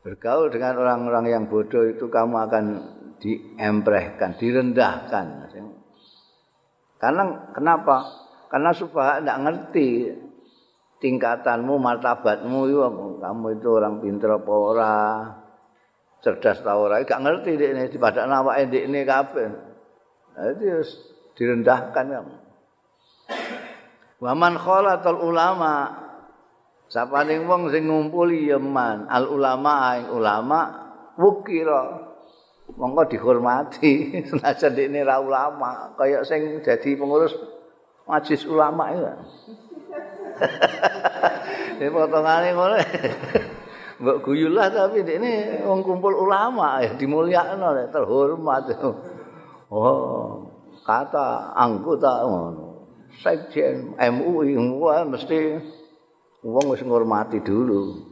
Bergaul 0.00 0.48
dengan 0.48 0.80
orang-orang 0.80 1.24
yang 1.28 1.44
bodoh 1.52 1.84
itu 1.84 2.08
kamu 2.08 2.36
akan 2.48 2.64
diemprehkan, 3.20 4.34
direndahkan. 4.40 5.26
Karena 6.96 7.52
kenapa? 7.52 7.96
Karena 8.48 8.72
sufaha 8.72 9.20
tidak 9.20 9.38
ngerti 9.44 9.88
tingkatanmu, 11.04 11.78
martabatmu, 11.78 12.60
kamu 13.20 13.46
itu 13.60 13.68
orang 13.70 14.02
pinter 14.02 14.42
apa 14.42 14.52
ora, 14.52 14.96
cerdas 16.22 16.62
apa 16.62 16.78
ora, 16.78 17.02
gak 17.02 17.18
ngerti 17.18 17.58
di 17.58 17.66
ini, 17.74 17.90
pada 17.98 18.30
nama 18.30 18.54
di 18.62 18.86
ini 18.86 19.02
kapan. 19.02 19.50
Nah, 20.32 20.48
itu 20.54 20.86
direndahkan 21.34 22.06
kamu. 22.08 22.36
Waman 24.22 24.54
kholatul 24.54 25.18
ulama, 25.18 26.02
Sapa 26.92 27.24
ning 27.24 27.48
wong 27.48 27.72
sing 27.72 27.88
ngumpuli 27.88 28.52
ya 28.52 28.60
man, 28.60 29.08
al 29.08 29.32
ulama 29.32 29.96
ing 29.96 30.12
ulama 30.12 30.60
wukira. 31.16 32.12
Monggo 32.76 33.08
dihormati 33.08 34.12
senajan 34.28 34.76
ini 34.76 35.00
ra 35.00 35.16
ulama, 35.16 35.96
kaya 35.96 36.20
sing 36.20 36.60
jadi 36.60 37.00
pengurus 37.00 37.32
majlis 38.04 38.44
ulama 38.44 38.92
itu. 38.92 39.08
Ini 41.82 41.90
potongannya 41.90 42.54
ngono. 42.54 42.76
Mbok 44.02 44.18
guyulah 44.26 44.66
tapi 44.66 45.06
ini 45.06 45.62
wong 45.62 45.86
kumpul 45.86 46.26
ulama 46.26 46.82
ya 46.82 46.90
dimulyakno 46.98 47.86
terhormat. 47.94 48.74
Oh, 49.70 50.42
kata 50.82 51.54
anggota 51.54 52.26
ngono. 52.26 52.66
Sekjen 53.22 53.94
MUI 53.94 54.58
wah 54.82 55.06
mesti 55.06 55.54
wong 56.42 56.74
wis 56.74 56.82
ngurmati 56.82 57.46
dulu. 57.46 58.02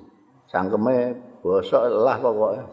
Sangkeme 0.46 1.18
bosok 1.42 1.90
lah 1.90 2.22
pokoknya. 2.22 2.64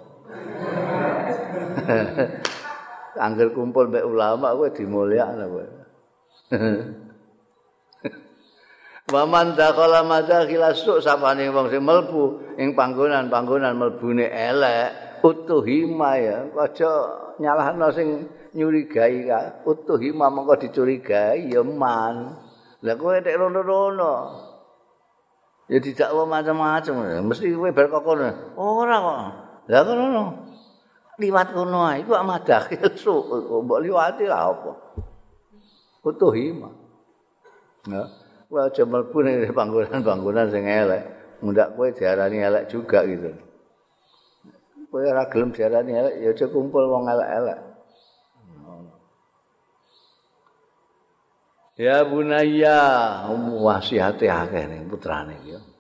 Angger 3.26 3.50
kumpul 3.50 3.90
mbek 3.90 4.06
ulama 4.06 4.54
kowe 4.54 4.70
dimulyakno 4.70 5.46
kowe. 5.50 5.66
Waman 9.08 9.56
dakhala 9.56 10.04
madakhila 10.04 10.76
su 10.76 11.00
sapane 11.00 11.48
wong 11.48 11.72
sing 11.72 11.80
mlebu 11.80 12.44
ing 12.60 12.76
panggonan-panggonan 12.76 13.80
mlebune 13.80 14.28
elek 14.28 15.24
utuhima 15.24 16.20
ya. 16.20 16.44
Aja 16.52 16.92
nyalahno 17.40 17.88
sing 17.96 18.28
nyurigai 18.52 19.32
ka 19.32 19.64
utuhima 19.64 20.28
mengko 20.28 20.60
dicurigai 20.60 21.48
ya 21.48 21.64
man. 21.64 22.36
Lah 22.84 22.96
kowe 23.00 23.16
nek 23.16 23.32
rono-rono. 23.32 24.44
Ya 25.72 25.80
tidak 25.80 26.12
macam-macam. 26.12 27.24
Mesti 27.32 27.56
kowe 27.56 27.72
bar 27.72 27.88
kok 27.88 28.12
ora 28.60 28.96
kok. 29.00 29.20
Lah 29.72 29.82
kono 29.88 30.24
liwat 31.16 31.56
kono 31.56 31.80
ae 31.96 32.04
iku 32.04 32.12
madakhil 32.28 32.92
su 33.00 33.24
mbok 33.64 33.80
liwati 33.88 34.28
lah 34.28 34.52
apa? 34.52 34.72
Utuhima 36.04 36.76
ya 37.88 38.27
kowe 38.48 38.64
aja 38.64 38.84
mlebu 38.88 39.18
ning 39.24 39.36
panggonan-panggonan 39.52 40.48
sing 40.52 40.64
elek. 40.64 41.04
Mundak 41.44 41.76
kowe 41.76 41.92
diarani 41.92 42.38
elek 42.42 42.72
juga 42.72 43.04
gitu. 43.04 43.30
Kowe 44.88 45.04
ora 45.04 45.28
gelem 45.28 45.52
diarani 45.52 45.92
elek, 45.94 46.16
ya 46.24 46.30
aja 46.32 46.46
kumpul 46.48 46.88
wong 46.88 47.12
elek-elek. 47.12 47.60
Ya 51.78 52.02
bunaya, 52.02 52.80
wasihate 53.62 54.26
akeh 54.26 54.66
ning 54.66 54.90
putrane 54.90 55.38
iki. 55.46 55.77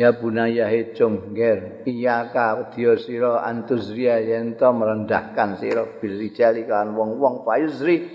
Ya 0.00 0.16
bunaya 0.16 0.64
hecung 0.72 1.36
ger 1.36 1.84
iya 1.84 2.32
ka 2.32 2.56
wedya 2.56 2.96
sira 2.96 3.44
antuzriya 3.44 4.24
yen 4.24 4.56
to 4.56 4.64
merendahkan 4.72 5.60
sira 5.60 5.84
bil 6.00 6.16
kan 6.64 6.96
wong-wong 6.96 7.44
payuzri 7.44 8.08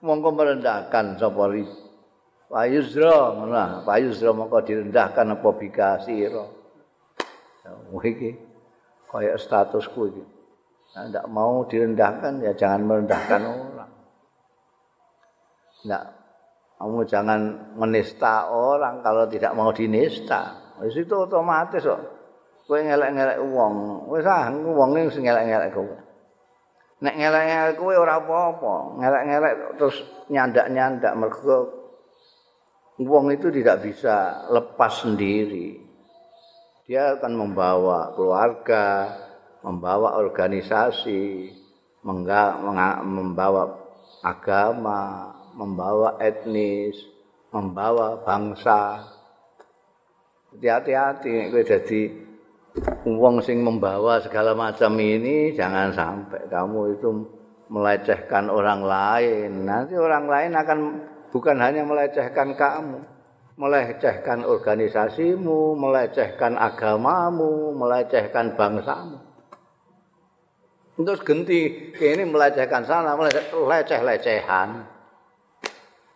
mongko 0.00 0.32
merendahkan 0.32 1.20
sapa 1.20 1.44
ri 1.52 1.68
payuzra 2.48 3.36
ngono. 3.36 3.84
Payuzra 3.86 4.30
mongko 4.32 4.58
direndahkan 4.64 5.36
apa 5.36 5.48
bika 5.60 6.00
sira. 6.02 6.44
Iki 7.92 8.30
kaya 9.06 9.36
statusku 9.36 10.00
iki. 10.10 10.24
Nah, 10.90 11.06
ndak 11.06 11.26
mau 11.30 11.62
direndahkan 11.68 12.42
ya 12.42 12.56
jangan 12.56 12.82
merendahkan 12.82 13.40
orang. 13.46 13.92
Ndak 15.86 16.04
kamu 16.80 17.00
jangan 17.06 17.40
menista 17.76 18.50
orang 18.50 19.04
kalau 19.04 19.28
tidak 19.28 19.52
mau 19.54 19.70
dinista. 19.70 20.59
Wis 20.80 20.96
itu 20.96 21.14
otomatis 21.14 21.84
kok. 21.84 22.02
Kowe 22.64 22.78
ngelek-ngelek 22.78 23.38
wong, 23.50 24.06
wis 24.14 24.24
ah 24.30 24.46
wong 24.52 24.94
sing 25.10 25.26
ngelek-ngelek 25.26 25.74
kowe. 25.74 25.96
Nek 27.02 27.14
ngelek-ngelek 27.18 27.76
kowe 27.76 27.94
ora 27.98 28.22
apa-apa, 28.22 28.74
ngelek-ngelek 29.00 29.52
terus 29.80 29.96
nyandak-nyandak 30.30 31.12
mergo 31.18 31.80
wong 33.00 33.32
itu 33.32 33.48
tidak 33.48 33.80
bisa 33.80 34.44
lepas 34.52 35.00
sendiri. 35.02 35.80
Dia 36.84 37.16
akan 37.16 37.32
membawa 37.38 38.12
keluarga, 38.12 39.14
membawa 39.64 40.18
organisasi, 40.20 41.54
membawa 42.04 43.64
agama, 44.20 45.32
membawa 45.54 46.18
etnis, 46.20 46.98
membawa 47.54 48.20
bangsa. 48.20 49.06
Hati-hati 50.50 51.54
kowe 51.54 51.62
dadi 51.62 52.10
wong 53.06 53.38
sing 53.38 53.62
membawa 53.62 54.18
segala 54.18 54.50
macam 54.54 54.98
ini 54.98 55.54
jangan 55.54 55.94
sampai 55.94 56.50
kamu 56.50 56.98
itu 56.98 57.08
melecehkan 57.70 58.50
orang 58.50 58.82
lain. 58.82 59.62
Nanti 59.62 59.94
orang 59.94 60.26
lain 60.26 60.52
akan 60.58 60.78
bukan 61.30 61.56
hanya 61.62 61.86
melecehkan 61.86 62.58
kamu, 62.58 62.98
melecehkan 63.54 64.42
organisasimu, 64.42 65.78
melecehkan 65.78 66.58
agamamu, 66.58 67.70
melecehkan 67.70 68.58
bangsamu. 68.58 69.22
Terus 71.00 71.22
genti 71.24 71.94
ini 71.96 72.28
melecehkan 72.28 72.84
sana, 72.84 73.16
meleceh-lecehan. 73.16 74.68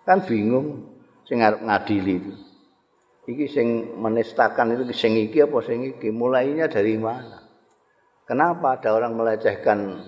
Kan 0.05 0.19
bingung 0.29 0.85
sing 1.25 1.41
ngadili 1.41 2.21
itu. 2.21 2.54
Iki 3.25 3.49
sing 3.49 3.97
menistakan 3.97 4.77
itu 4.77 4.85
sing 4.93 5.17
iki 5.17 5.45
apa 5.45 5.59
sing 5.65 5.97
iki? 5.97 6.13
Mulainya 6.13 6.69
dari 6.69 6.97
mana? 7.01 7.41
Kenapa 8.25 8.81
ada 8.81 8.97
orang 8.97 9.17
melecehkan 9.17 10.01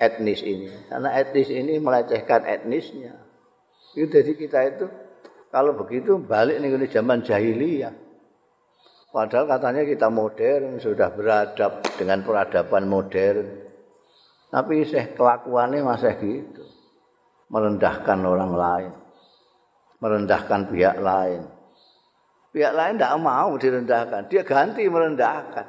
etnis 0.00 0.40
ini? 0.40 0.72
Karena 0.88 1.12
etnis 1.16 1.48
ini 1.52 1.76
melecehkan 1.80 2.48
etnisnya. 2.48 3.12
Itu 3.96 4.08
jadi 4.08 4.32
kita 4.36 4.58
itu 4.76 4.84
kalau 5.52 5.76
begitu 5.76 6.20
balik 6.20 6.60
nih 6.60 6.76
ke 6.76 6.88
zaman 6.92 7.24
jahiliyah. 7.24 7.92
Padahal 9.12 9.48
katanya 9.48 9.88
kita 9.88 10.12
modern 10.12 10.76
sudah 10.76 11.08
beradab 11.12 11.80
dengan 11.96 12.20
peradaban 12.20 12.84
modern. 12.84 13.64
Tapi 14.52 14.84
seh 14.84 15.16
kelakuannya 15.16 15.80
masih 15.80 16.12
gitu. 16.20 16.64
Merendahkan 17.48 18.20
orang 18.20 18.52
lain. 18.52 18.92
Merendahkan 20.04 20.68
pihak 20.68 21.00
lain 21.00 21.55
pihak 22.56 22.72
lain 22.72 22.96
tidak 22.96 23.20
mau 23.20 23.52
direndahkan. 23.60 24.32
Dia 24.32 24.40
ganti 24.40 24.88
merendahkan. 24.88 25.68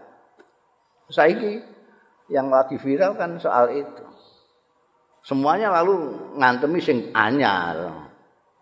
Saiki 1.12 1.60
yang 2.32 2.48
lagi 2.48 2.80
viral 2.80 3.20
kan 3.20 3.36
soal 3.44 3.76
itu. 3.76 4.08
Semuanya 5.28 5.68
lalu 5.68 6.16
ngantemi 6.40 6.80
sing 6.80 7.12
anyar. 7.12 8.08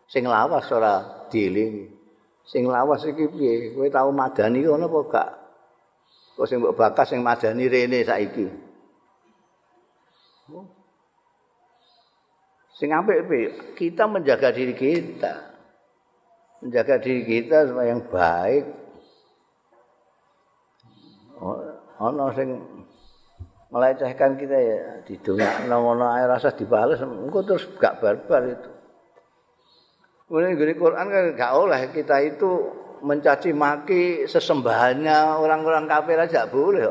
Sing 0.09 0.26
lawas 0.26 0.65
ora 0.73 1.30
dieling. 1.30 1.93
Sing 2.49 2.65
lawas 2.65 3.05
iki 3.05 3.30
piye? 3.30 3.78
Kowe 3.78 3.86
tau 3.93 4.09
madani 4.09 4.65
ngono 4.65 4.89
apa 4.89 4.99
gak? 5.05 5.30
Kok 6.41 6.47
sing 6.49 6.57
mbok 6.65 6.73
bakas 6.73 7.13
sing 7.13 7.21
madani 7.21 7.69
rene 7.69 8.01
saiki. 8.01 8.49
Sing 12.73 12.89
apik 12.89 13.78
kita 13.78 14.09
menjaga 14.09 14.49
diri 14.49 14.73
kita. 14.73 15.55
Menjaga 16.66 16.97
diri 16.97 17.22
kita 17.22 17.70
supaya 17.70 17.93
yang 17.93 18.01
baik. 18.09 18.66
Ono 22.01 22.26
sing 22.34 22.57
melecehkan 23.70 24.34
kita 24.34 24.57
ya 24.57 24.80
di 25.05 25.16
dunia 25.22 25.70
ngono 25.70 26.09
ae 26.09 26.26
rasa 26.26 26.57
dibales 26.57 26.97
engko 27.05 27.45
terus 27.45 27.70
gak 27.78 28.01
barbar 28.01 28.41
itu. 28.49 28.70
Kemudian 30.26 30.57
di 30.57 30.74
Quran 30.74 31.05
kan 31.05 31.26
gak 31.38 31.53
oleh 31.53 31.82
kita 31.93 32.18
itu 32.26 32.49
mencaci 33.05 33.53
maki 33.53 34.26
sesembahannya 34.26 35.38
orang-orang 35.38 35.86
kafir 35.86 36.18
aja 36.18 36.49
boleh. 36.49 36.89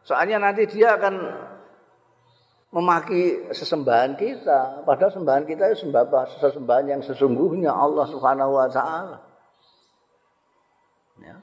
Soalnya 0.00 0.40
nanti 0.40 0.64
dia 0.64 0.96
akan 0.96 1.14
memaki 2.70 3.50
sesembahan 3.50 4.14
kita. 4.14 4.86
Padahal 4.86 5.10
sembahan 5.10 5.44
kita 5.46 5.70
itu 5.70 5.86
sembah 5.86 6.06
sesembahan 6.38 6.86
yang 6.86 7.02
sesungguhnya 7.02 7.74
Allah 7.74 8.06
Subhanahu 8.06 8.52
wa 8.54 8.68
taala. 8.70 9.18
Ya. 11.20 11.36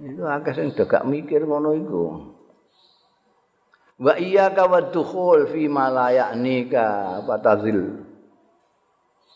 Itu 0.00 0.22
akeh 0.26 0.54
sing 0.54 0.74
gak 0.74 1.06
mikir 1.06 1.46
ngono 1.46 1.74
iku. 1.74 2.04
Wa 3.98 4.18
iyyaka 4.18 4.66
wadkhul 4.66 5.46
fi 5.50 5.70
ma 5.70 5.86
la 5.86 6.10
ya'nika 6.10 7.22
fatazil 7.22 8.04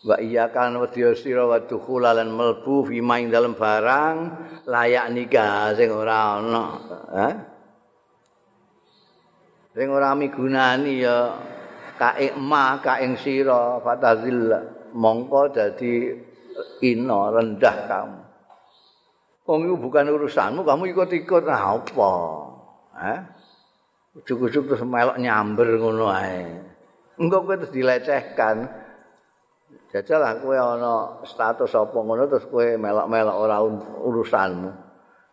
wa 0.07 0.14
iyyaka 0.18 0.70
wadhiya 0.78 1.14
sira 1.18 1.43
wadkhul 1.47 2.07
lan 2.07 2.30
melbu 2.30 2.86
fi 2.86 3.03
ma 3.03 3.18
ing 3.18 3.34
dalem 3.34 3.59
barang 3.59 4.16
layak 4.70 5.07
nikah 5.11 5.74
sing 5.74 5.91
ora 5.91 6.39
ana 6.39 6.64
ha 7.11 7.28
sing 9.78 9.94
ora 9.94 10.10
migunani 10.18 11.06
ya 11.06 11.38
kae 11.94 12.34
ma 12.34 12.82
kae 12.82 13.14
sira 13.14 13.78
fatazil 13.78 14.50
mongko 14.90 15.54
dadi 15.54 16.18
ino 16.82 17.30
rendah 17.30 17.76
kamu. 17.86 18.20
Wong 19.46 19.60
iku 19.70 19.76
bukan 19.78 20.10
urusanmu 20.10 20.66
kamu 20.66 20.90
ikut-ikut 20.90 21.46
nah 21.46 21.78
apa? 21.78 22.14
Eh 22.98 23.20
ujug-ujug 24.18 24.66
terus 24.66 24.82
melok 24.82 25.14
nyamber 25.22 25.70
ngono 25.78 26.10
ae. 26.10 26.42
Engko 27.22 27.46
kowe 27.46 27.54
terus 27.54 27.70
dilecehkan. 27.70 28.66
Jajal 29.94 30.42
kowe 30.42 30.58
ana 30.58 31.22
status 31.22 31.70
apa 31.78 31.94
ngono 31.94 32.26
terus 32.26 32.50
kowe 32.50 32.66
melok-melok 32.66 33.36
ora 33.38 33.62
urusanmu 34.02 34.88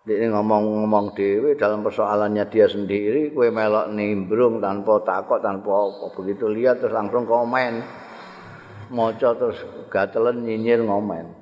Dia 0.06 0.30
ngomong-ngomong 0.30 1.18
dewi 1.18 1.58
dalam 1.58 1.82
persoalannya 1.82 2.46
dia 2.54 2.70
sendiri, 2.70 3.34
kue 3.34 3.50
melok 3.50 3.90
nimbrung 3.90 4.62
tanpa 4.62 5.02
takut, 5.02 5.42
tanpa 5.42 5.90
apa. 5.90 6.14
Begitu 6.14 6.46
lihat 6.46 6.78
terus 6.78 6.94
langsung 6.94 7.26
komen. 7.26 7.82
Moco 8.94 9.30
terus 9.34 9.58
gatelen 9.90 10.46
nyinyir 10.46 10.86
ngomen. 10.86 11.34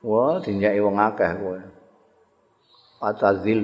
Wah, 0.00 0.40
dinyai 0.40 0.80
wong 0.80 0.96
akeh 0.96 1.32
kue. 1.36 1.60
Patazil. 2.96 3.60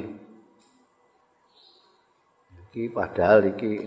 Iki 2.69 2.93
padahal 2.93 3.57
iki 3.57 3.81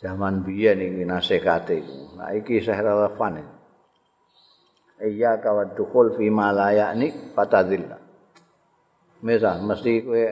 zaman 0.00 0.40
biyen 0.48 0.80
iki 0.80 1.04
nasekate 1.04 1.84
iku. 1.84 2.16
Nah 2.16 2.32
iki 2.32 2.64
saya 2.64 2.80
relevan. 2.88 3.44
Iya 5.04 5.44
kawat 5.44 5.76
dukhul 5.76 6.16
fi 6.16 6.32
ma 6.32 6.48
la 6.56 6.72
ya'ni 6.72 7.36
patazil. 7.36 7.93
Misal 9.24 9.64
mesti 9.64 10.04
kowe 10.04 10.24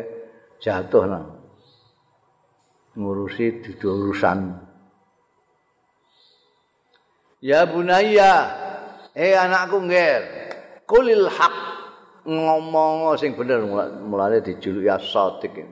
jatuh 0.61 1.05
nang 1.09 1.24
ngurusi 2.93 3.64
dudu 3.64 3.88
urusan 3.88 4.68
Ya 7.43 7.66
bunaya 7.66 8.55
eh 9.18 9.34
anakku 9.34 9.82
ngger 9.82 10.22
kulil 10.86 11.26
hak 11.26 11.55
ngomong 12.22 13.18
sing 13.18 13.34
bener 13.34 13.66
mulane 14.07 14.38
dijuluki 14.47 14.86
asadik 14.86 15.66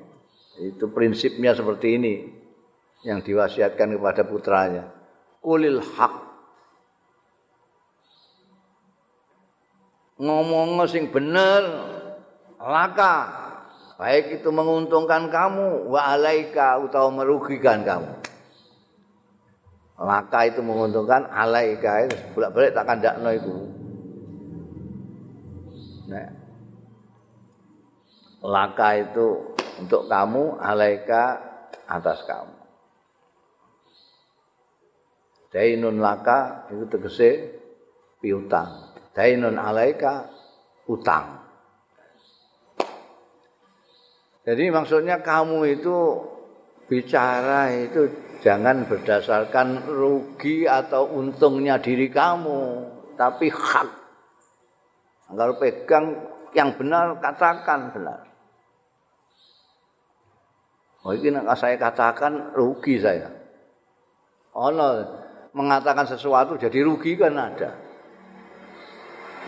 itu 0.59 0.85
prinsipnya 0.91 1.55
seperti 1.55 1.95
ini 1.95 2.15
yang 3.07 3.23
diwasiatkan 3.23 3.97
kepada 3.97 4.27
putranya. 4.27 4.91
Kulil 5.39 5.79
hak 5.79 6.15
ngomong 10.19 10.85
sing 10.91 11.15
bener 11.15 11.90
laka 12.61 13.15
baik 13.97 14.41
itu 14.41 14.49
menguntungkan 14.53 15.33
kamu 15.33 15.89
wa 15.89 16.01
alaika 16.13 16.77
atau 16.77 17.09
merugikan 17.09 17.85
kamu. 17.85 18.13
Laka 20.01 20.49
itu 20.49 20.61
menguntungkan 20.65 21.29
alaika 21.29 22.09
itu 22.09 22.17
bolak-balik 22.33 22.73
tak 22.73 22.85
kandakno 22.89 23.31
itu 23.33 23.55
nah 26.11 26.27
laka 28.43 28.89
itu 28.99 29.55
untuk 29.81 30.09
kamu 30.09 30.57
alaika 30.61 31.25
atas 31.89 32.25
kamu. 32.25 32.57
Dainun 35.51 36.01
laka 36.01 36.71
itu 36.73 36.85
tegese 36.89 37.31
piutang. 38.23 38.97
Dainun 39.13 39.61
alaika 39.61 40.31
utang 40.89 41.40
Jadi 44.41 44.73
maksudnya 44.73 45.21
kamu 45.21 45.81
itu 45.81 45.97
bicara 46.89 47.69
itu 47.77 48.09
jangan 48.41 48.89
berdasarkan 48.89 49.85
rugi 49.85 50.65
atau 50.65 51.13
untungnya 51.13 51.77
diri 51.77 52.09
kamu, 52.09 52.89
tapi 53.21 53.53
hak. 53.53 53.89
Kalau 55.31 55.55
pegang 55.61 56.07
yang 56.57 56.75
benar 56.75 57.21
katakan 57.21 57.93
benar. 57.95 58.27
Oh 61.05 61.15
ini 61.15 61.37
saya 61.55 61.77
katakan 61.77 62.53
rugi 62.57 62.99
saya. 63.01 63.29
No, 64.57 64.89
mengatakan 65.55 66.09
sesuatu 66.09 66.59
jadi 66.59 66.83
rugi 66.83 67.15
kan 67.15 67.37
ada. 67.39 67.71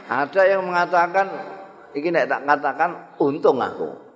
Ada 0.07 0.43
yang 0.47 0.69
mengatakan 0.69 1.27
ini 1.97 2.09
tak 2.13 2.45
katakan 2.45 3.19
untung 3.19 3.59
aku. 3.59 4.12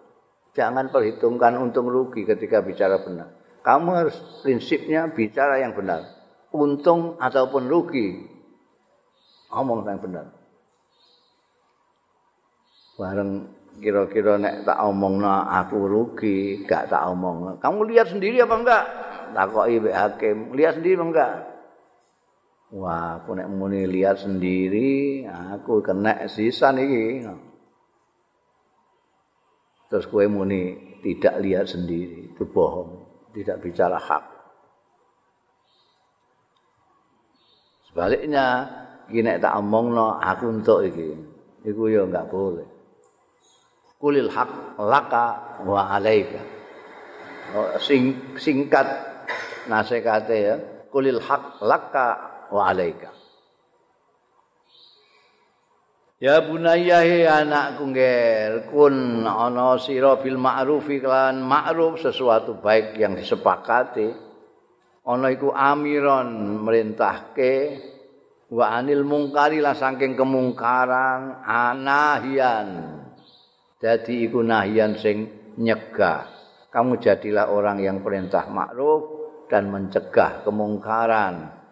Jangan 0.57 0.89
perhitungkan 0.89 1.61
untung 1.61 1.93
rugi 1.93 2.25
ketika 2.25 2.65
bicara 2.65 3.05
benar. 3.05 3.29
Kamu 3.61 3.89
harus 3.93 4.17
prinsipnya 4.41 5.05
bicara 5.13 5.61
yang 5.61 5.77
benar. 5.77 6.01
Untung 6.57 7.21
ataupun 7.21 7.69
rugi. 7.69 8.25
Ngomong 9.53 9.85
yang 9.85 10.01
benar. 10.01 10.27
Bareng 12.97 13.53
kira-kira 13.77 14.41
nek 14.41 14.65
tak 14.65 14.81
omongno 14.81 15.29
aku 15.29 15.77
rugi, 15.85 16.65
gak 16.65 16.89
tak 16.89 17.05
omongno. 17.05 17.61
Kamu 17.61 17.85
lihat 17.85 18.09
sendiri 18.09 18.41
apa 18.41 18.57
enggak? 18.57 18.85
Takoki 19.37 19.77
Mbak 19.85 19.97
Hakim, 20.01 20.37
lihat 20.57 20.81
sendiri 20.81 20.97
apa 20.97 21.07
enggak? 21.13 21.33
Wah, 22.73 23.21
aku 23.21 23.37
nek 23.37 23.53
muni 23.53 23.85
lihat 23.85 24.25
sendiri, 24.25 25.23
aku 25.29 25.85
kena 25.85 26.25
sisan 26.33 26.81
iki. 26.81 27.29
Terus 29.87 30.07
kowe 30.11 30.27
muni 30.27 30.75
tidak 31.03 31.39
lihat 31.43 31.71
sendiri, 31.71 32.35
itu 32.35 32.45
bohong, 32.47 33.07
tidak 33.31 33.63
bicara 33.63 33.99
hak. 34.01 34.25
Sebaliknya, 37.87 38.67
iki 39.07 39.23
tak 39.23 39.55
omongno 39.63 40.19
aku 40.19 40.51
untuk 40.51 40.83
iki. 40.83 41.15
Iku 41.67 41.91
ya 41.91 42.03
enggak 42.03 42.27
boleh. 42.31 42.77
kulil 43.97 44.29
haq 44.29 44.77
laka 44.77 45.57
wa 45.65 45.89
alaika 45.97 46.41
oh, 47.57 47.81
sing 47.81 48.37
singkat 48.37 48.85
nasekate 49.67 50.37
ya 50.37 50.57
kulil 50.93 51.21
haq 51.21 51.65
laka 51.65 52.07
wa 52.53 52.69
alaika 52.69 53.09
Ya 56.17 56.41
bunayya 56.41 57.05
anakku 57.45 57.93
ngger 57.93 58.73
kun 58.73 59.29
ana 59.29 59.77
sira 59.77 60.17
bil 60.17 60.41
ma'rufi 60.41 60.97
kan 61.05 61.45
ma'ruf 61.45 62.01
sesuatu 62.01 62.57
baik 62.57 62.97
yang 62.97 63.21
disepakati 63.21 64.17
ana 65.05 65.29
iku 65.29 65.53
amiron 65.53 66.65
merintahke 66.65 67.85
wa 68.49 68.81
anil 68.81 69.05
mungkari 69.05 69.61
la 69.61 69.77
saking 69.77 70.17
kemungkaran 70.17 71.45
anahian 71.45 72.97
Jadi 73.77 74.25
iku 74.25 74.41
nahyan 74.41 74.97
sing 74.97 75.29
nyegah. 75.61 76.33
Kamu 76.73 76.97
jadilah 76.97 77.53
orang 77.53 77.85
yang 77.85 78.01
perintah 78.01 78.49
makruf 78.49 79.05
dan 79.53 79.69
mencegah 79.69 80.41
kemungkaran. 80.49 81.66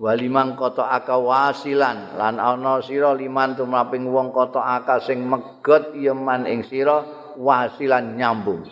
Walimang 0.00 0.56
koto 0.56 0.80
aka 0.80 1.20
wasilan 1.20 2.16
lan 2.16 2.40
ana 2.40 2.80
sira 2.80 3.12
liman 3.12 3.52
tumraping 3.52 4.08
wong 4.08 4.32
koto 4.32 4.56
aka 4.56 4.96
sing 4.96 5.28
megot 5.28 5.92
yeman 5.92 6.48
ing 6.48 6.64
sira 6.64 7.04
wasilan 7.36 8.16
nyambung. 8.16 8.64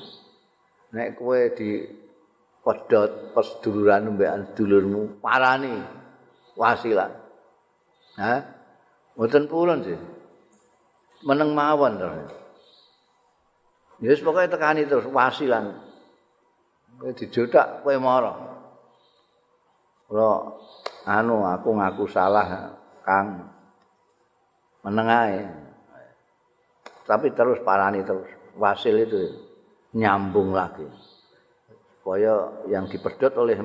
Nek 0.97 1.21
kowe 1.21 1.53
di 1.53 1.85
pedot 2.65 3.37
peseduluran 3.37 4.17
mbek 4.17 4.57
dulurmu 4.57 5.21
parani 5.21 5.77
wasilan. 6.57 7.13
Hah? 8.17 8.41
Mboten 9.13 9.45
purun 9.53 9.85
sih. 9.85 10.01
meneng 11.27 11.55
mawon. 11.55 11.99
Ya 13.99 14.15
wis 14.15 14.23
pokoke 14.23 14.47
tekani 14.47 14.87
terus 14.87 15.05
wasilan. 15.11 15.75
Kowe 16.99 17.11
dijodak 17.15 17.83
kowe 17.83 17.95
marah. 17.99 18.39
Ora 20.09 20.57
anu 21.09 21.49
aku 21.49 21.73
ngaku 21.73 22.05
salah 22.13 22.77
Kang. 23.01 23.49
Meneng 24.85 25.09
ae. 25.09 25.41
Tapi 27.09 27.33
terus 27.33 27.57
parani 27.65 28.05
terus. 28.05 28.29
Wasil 28.61 29.09
itu 29.09 29.33
nyambung 29.97 30.53
lagi. 30.53 30.85
Supaya 31.97 32.53
yang 32.69 32.85
dipedot 32.85 33.33
oleh 33.41 33.57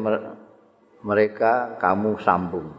mereka 1.03 1.75
kamu 1.75 2.15
sambung. 2.23 2.71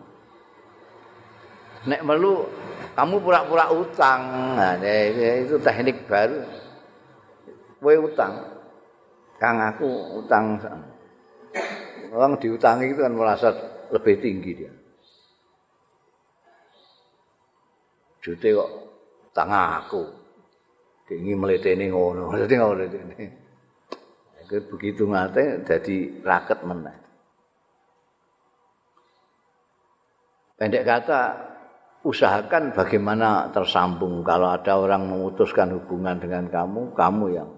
Nek 1.84 2.00
melu 2.00 2.48
kamu 2.96 3.20
pura-pura 3.20 3.68
utang. 3.68 4.56
Nah, 4.56 4.80
itu 4.80 5.60
teknik 5.60 6.08
baru. 6.08 6.40
Kowe 7.84 7.94
utang. 8.08 8.32
Kang 9.36 9.60
aku 9.60 10.16
utang. 10.24 10.56
Orang 12.08 12.40
diutangi 12.40 12.88
itu 12.88 13.04
kan 13.04 13.12
merasa 13.12 13.52
lebih 13.94 14.14
tinggi 14.18 14.52
dia. 14.58 14.72
Jute 18.18 18.48
kok 18.50 18.70
utang 19.30 19.50
aku. 19.54 20.02
Dingi 21.06 21.36
meleteni 21.38 21.92
ngono. 21.92 22.32
Jadi 22.42 22.54
ngono 22.58 22.82
ini. 22.82 23.26
begitu 24.44 25.08
ngate 25.08 25.64
jadi 25.64 26.20
raket 26.20 26.68
meneh. 26.68 26.94
Pendek 30.60 30.84
kata 30.84 31.20
usahakan 32.04 32.76
bagaimana 32.76 33.48
tersambung 33.50 34.20
kalau 34.20 34.52
ada 34.52 34.76
orang 34.76 35.08
memutuskan 35.08 35.72
hubungan 35.72 36.20
dengan 36.20 36.44
kamu, 36.52 36.92
kamu 36.92 37.26
yang 37.32 37.50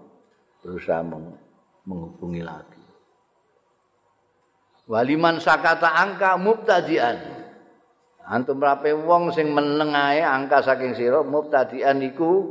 berusaha 0.63 1.03
menghubungi 1.83 2.41
lagi. 2.41 2.76
Waliman 4.87 5.43
sakata 5.43 5.91
angka 5.91 6.39
mubtadian. 6.39 7.19
Antum 8.27 8.59
rape 8.59 8.91
wong 8.95 9.35
sing 9.35 9.51
menengae 9.51 10.23
angka 10.23 10.63
saking 10.63 10.95
sira 10.95 11.23
mubtadian 11.27 11.99
iku 12.03 12.47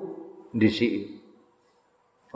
ndisi. 0.53 1.17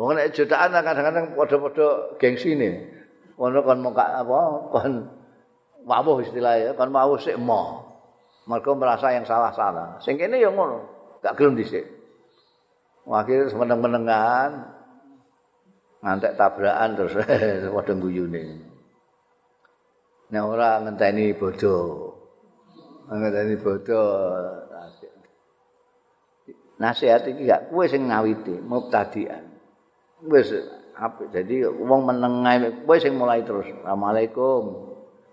Wong 0.00 0.16
nek 0.16 0.32
jutaan 0.32 0.72
kadang-kadang 0.72 1.36
padha-padha 1.36 2.16
gengsine. 2.16 2.96
Ono 3.36 3.60
kon 3.60 3.80
muka 3.84 4.24
apa 4.24 4.40
kon 4.72 4.92
wawuh 5.84 6.24
istilahnya 6.24 6.72
kon 6.76 6.92
wawuh 6.92 7.20
sik 7.20 7.36
mo. 7.36 7.88
mereka 8.48 8.74
merasa 8.74 9.14
yang 9.14 9.22
salah-salah. 9.22 10.02
Sing 10.02 10.18
kene 10.18 10.42
ya 10.42 10.50
ngono, 10.50 10.82
gak 11.22 11.38
gelem 11.38 11.54
dhisik. 11.54 11.86
Akhirnya 13.06 13.46
semeneng-menengan 13.46 14.50
ngantek 16.02 16.34
tabrakan 16.34 16.90
terus 16.98 17.14
padha 17.74 17.94
guyune. 17.94 18.69
Nek 20.30 20.42
ora 20.46 20.78
ngenteni 20.78 21.34
bodho. 21.34 22.06
Ngenteni 23.10 23.58
bodho. 23.58 24.02
Nasihat 26.80 27.28
iki 27.28 27.44
gak 27.44 27.68
kowe 27.68 27.84
sing 27.84 28.08
ngawiti, 28.08 28.56
mubtadian. 28.62 29.44
Wis 30.24 30.54
apik. 30.96 31.28
Jadi 31.34 31.66
wong 31.66 32.06
menengae 32.06 32.86
kowe 32.86 32.96
sing 32.96 33.18
mulai 33.18 33.42
terus. 33.42 33.66
Assalamualaikum. 33.82 34.88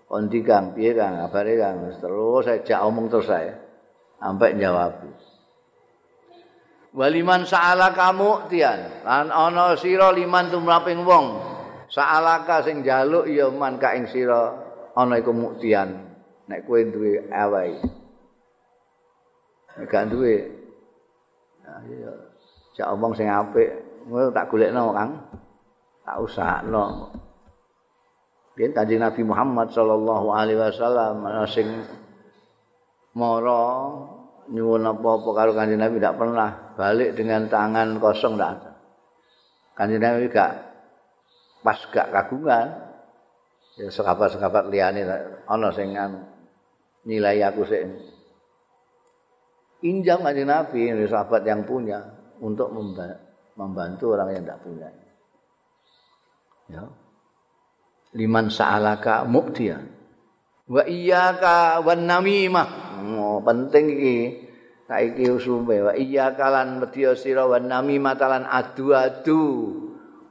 Kondi 0.08 0.40
Kang, 0.40 0.72
piye 0.72 0.96
Kang? 0.96 1.20
Kabare 1.20 1.54
Kang? 1.60 1.84
Terus 2.00 2.48
jak 2.64 2.80
omong 2.80 3.12
terus 3.12 3.28
saya. 3.28 3.54
Sampai 4.18 4.56
jawab. 4.58 5.04
Waliman 6.96 7.44
sa'ala 7.46 7.94
kamu 7.94 8.50
tian. 8.50 9.04
Lan 9.06 9.30
ana 9.30 9.76
sira 9.78 10.10
liman 10.10 10.50
tumraping 10.50 11.06
wong. 11.06 11.38
Sa'alaka 11.92 12.66
sing 12.66 12.82
jaluk 12.82 13.30
ya 13.30 13.52
man 13.52 13.76
ka 13.76 13.94
ing 13.96 14.08
sira 14.08 14.67
ana 14.98 15.22
iku 15.22 15.30
muktian. 15.30 16.10
Nek 16.50 16.66
kowe 16.66 16.82
duwe 16.82 17.30
awai. 17.30 17.78
Nek 19.78 19.86
gak 19.86 20.10
duwe. 20.10 20.50
Iya. 21.62 22.12
Jak 22.74 22.90
omong 22.98 23.14
sing 23.14 23.30
apik. 23.30 23.70
Tak 24.08 24.50
golekno 24.50 24.90
Kang. 24.90 25.12
Tak 26.02 26.16
usahno. 26.18 27.14
Biyen 28.58 28.74
Kanjeng 28.74 28.98
Nabi 29.04 29.22
Muhammad 29.22 29.70
sallallahu 29.70 30.34
alaihi 30.34 30.58
wasallam 30.58 31.22
sing 31.46 31.68
mara 33.14 33.86
nyuwun 34.50 34.82
apa-apa 34.82 35.30
karo 35.36 35.50
Kanjeng 35.54 35.78
Nabi 35.78 36.02
tidak 36.02 36.18
pernah 36.18 36.74
balik 36.74 37.14
dengan 37.14 37.46
tangan 37.46 38.02
kosong 38.02 38.34
tidak 38.34 38.50
ada. 38.58 38.72
Kanjeng 39.78 40.02
Nabi 40.02 40.26
gak 40.32 40.52
pas 41.62 41.78
gak 41.92 42.08
kagungan. 42.10 42.87
Ya 43.78 43.88
sekabat-sekabat 43.88 44.74
liyane 44.74 45.06
ana 45.46 45.70
sing 45.70 45.94
nilai 47.06 47.40
aku 47.46 47.62
sik. 47.62 47.86
Injam 49.86 50.26
Kanjeng 50.26 50.50
Nabi 50.50 50.90
sahabat 51.06 51.46
yang 51.46 51.62
punya 51.62 52.02
untuk 52.42 52.74
membantu 53.54 54.18
orang 54.18 54.34
yang 54.34 54.42
tidak 54.42 54.60
punya. 54.66 54.88
Ya. 56.68 56.82
liman 58.16 58.48
sa'alaka 58.48 59.28
muktiya 59.28 59.84
wa 60.68 60.82
iyyaka 60.84 61.84
wan 61.84 62.08
namimah 62.08 62.68
oh, 63.04 63.40
penting 63.44 63.84
iki 63.92 64.16
saiki 64.88 65.28
usume 65.28 65.76
wa 65.84 65.92
iyyaka 65.92 66.48
lan 66.48 66.80
medya 66.80 67.12
sira 67.12 67.44
wan 67.44 67.68
namimah 67.68 68.16
talan 68.16 68.48
adu-adu 68.48 69.76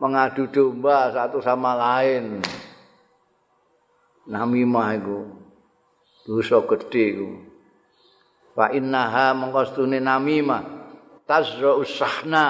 mengadu 0.01 0.49
domba 0.49 1.13
satu 1.13 1.41
sama 1.41 1.77
lain 1.77 2.41
namimah 4.27 4.87
iku 4.99 5.19
dosa 6.27 6.63
gedhe 6.67 7.03
iku 7.15 7.29
wa 8.57 8.67
innaha 8.71 9.31
mengkostune 9.33 10.03
namimah 10.03 10.63
tazra 11.23 11.79
usahna 11.79 12.47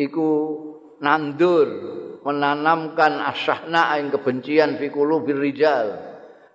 iku 0.00 0.28
nandur 1.00 1.68
menanamkan 2.20 3.20
asyahna 3.32 3.96
ing 3.96 4.12
kebencian 4.12 4.76
fi 4.76 4.92
qulubil 4.92 5.40
rijal 5.40 5.96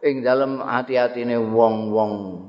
ing 0.05 0.21
dalam 0.21 0.61
hati-hatine 0.61 1.41
wong-wong. 1.41 2.45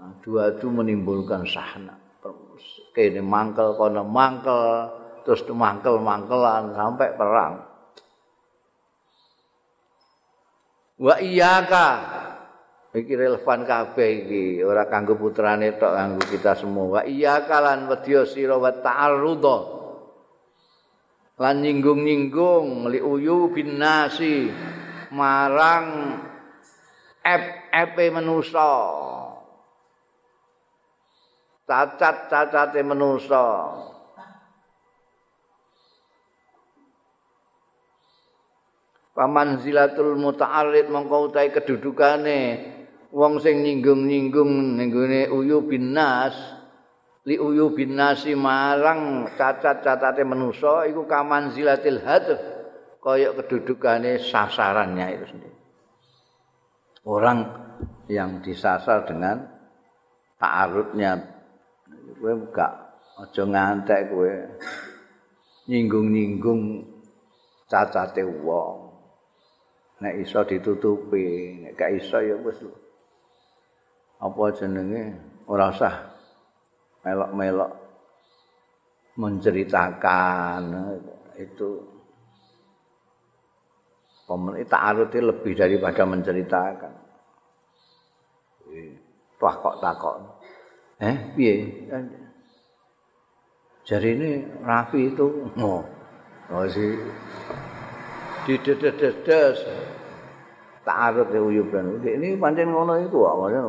Adu-adu 0.00 0.68
menimbulkan 0.68 1.48
sahna 1.48 1.96
kene 2.92 3.22
mangkel 3.22 3.78
kono 3.78 4.02
mangkel 4.04 4.90
terus 5.22 5.46
mangkel-mangkelan 5.46 6.74
sampai 6.74 7.08
perang 7.14 7.69
wa 11.00 11.16
iyyaka 11.16 11.86
iki 12.92 13.16
relevan 13.16 13.64
kabeh 13.64 14.10
iki. 14.26 14.44
Ora 14.60 14.84
kanggo 14.86 15.16
putrane 15.16 15.74
tok 15.80 15.96
kanggo 15.96 16.22
kita 16.28 16.52
semua. 16.54 17.00
Wa 17.00 17.02
iyyaka 17.08 17.56
lan 17.58 17.88
wedya 17.88 18.28
sira 18.28 18.60
wa 18.60 18.70
ta'arrudha 18.70 19.58
lan 21.40 21.64
nyinggung-nyinggung 21.64 22.92
li 22.92 23.00
uyu 23.00 23.48
bin 23.48 23.80
nasi 23.80 24.52
marang 25.16 26.20
ep-epe 27.24 28.12
manusa. 28.12 28.70
Cacat-cacate 31.70 32.82
manusa 32.82 33.46
pamanzilatul 39.20 40.16
muta'arrid 40.16 40.88
mongko 40.88 41.28
utahe 41.28 41.52
kedudukane 41.52 42.40
wong 43.12 43.36
sing 43.44 43.60
nyinggung-nyinggung 43.60 44.80
ning 44.80 44.88
uyu 45.28 45.60
bin 45.68 45.92
nas 45.92 46.32
li 47.28 47.36
uyu 47.36 47.76
bin 47.76 48.00
nasi 48.00 48.32
marang 48.32 49.28
cacat-cacate 49.36 50.24
manusa 50.24 50.88
iku 50.88 51.04
kamanzilatil 51.04 52.00
hadf 52.00 52.40
kaya 53.04 53.36
kedudukane 53.36 54.16
sasarannya 54.16 55.06
itu 55.20 55.26
sendiri. 55.28 55.58
Orang 57.04 57.44
yang 58.08 58.40
disasar 58.40 59.04
dengan 59.04 59.44
ta'arudnya 60.40 61.20
kowe 62.20 62.32
gak 62.52 62.72
aja 63.20 63.44
ngantek 63.44 64.00
kowe 64.12 64.32
nyinggung-nyinggung 65.68 66.88
cacate 67.68 68.24
wong 68.24 68.79
nek 70.00 70.14
iso 70.16 70.40
ditutupi 70.48 71.60
nek 71.64 71.72
gak 71.76 71.92
iso 71.96 72.18
ya 72.20 72.36
wis 72.40 72.60
apa 74.20 74.42
jenenge? 74.52 75.16
Ora 75.48 75.72
usah 75.72 75.94
melok-melok 77.00 77.72
menceritakan 79.16 80.62
itu 81.40 81.68
pemerintah 84.28 84.78
ta'arud 84.78 85.10
lebih 85.10 85.52
daripada 85.56 86.04
menceritakan. 86.04 86.92
Wah 89.40 89.54
kok 89.56 89.76
takok 89.80 90.14
eh 91.00 91.16
piye? 91.34 91.54
Jadi 93.82 94.08
ini 94.14 94.30
Rafi 94.62 95.10
itu 95.10 95.26
oh, 95.58 95.82
oh 96.52 96.64
sih 96.68 96.94
didedes-dedes 98.48 99.58
ta'arud 100.84 101.28
ya 101.28 101.40
uyuban 101.44 102.00
ini 102.00 102.40
pancen 102.40 102.72
ngono 102.72 102.96
iku 103.04 103.28
awalnya 103.28 103.60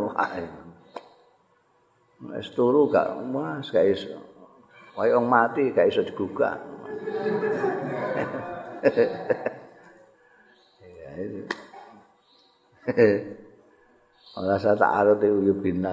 wis 2.32 2.54
turu 2.54 2.86
gak 2.88 3.18
mas 3.34 3.74
gak 3.74 3.90
iso. 3.90 4.14
Wong 4.94 5.26
mati 5.26 5.74
gak 5.74 5.90
iso 5.90 6.06
digugah. 6.06 6.62
Ora 14.38 14.56
sa 14.62 14.78
ta'arud 14.78 15.20
ya 15.20 15.32
uyuban 15.34 15.84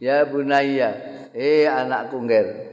ya 0.00 0.24
bunaya 0.24 0.90
eh 1.36 1.68
anakku 1.68 2.24
ngger 2.24 2.69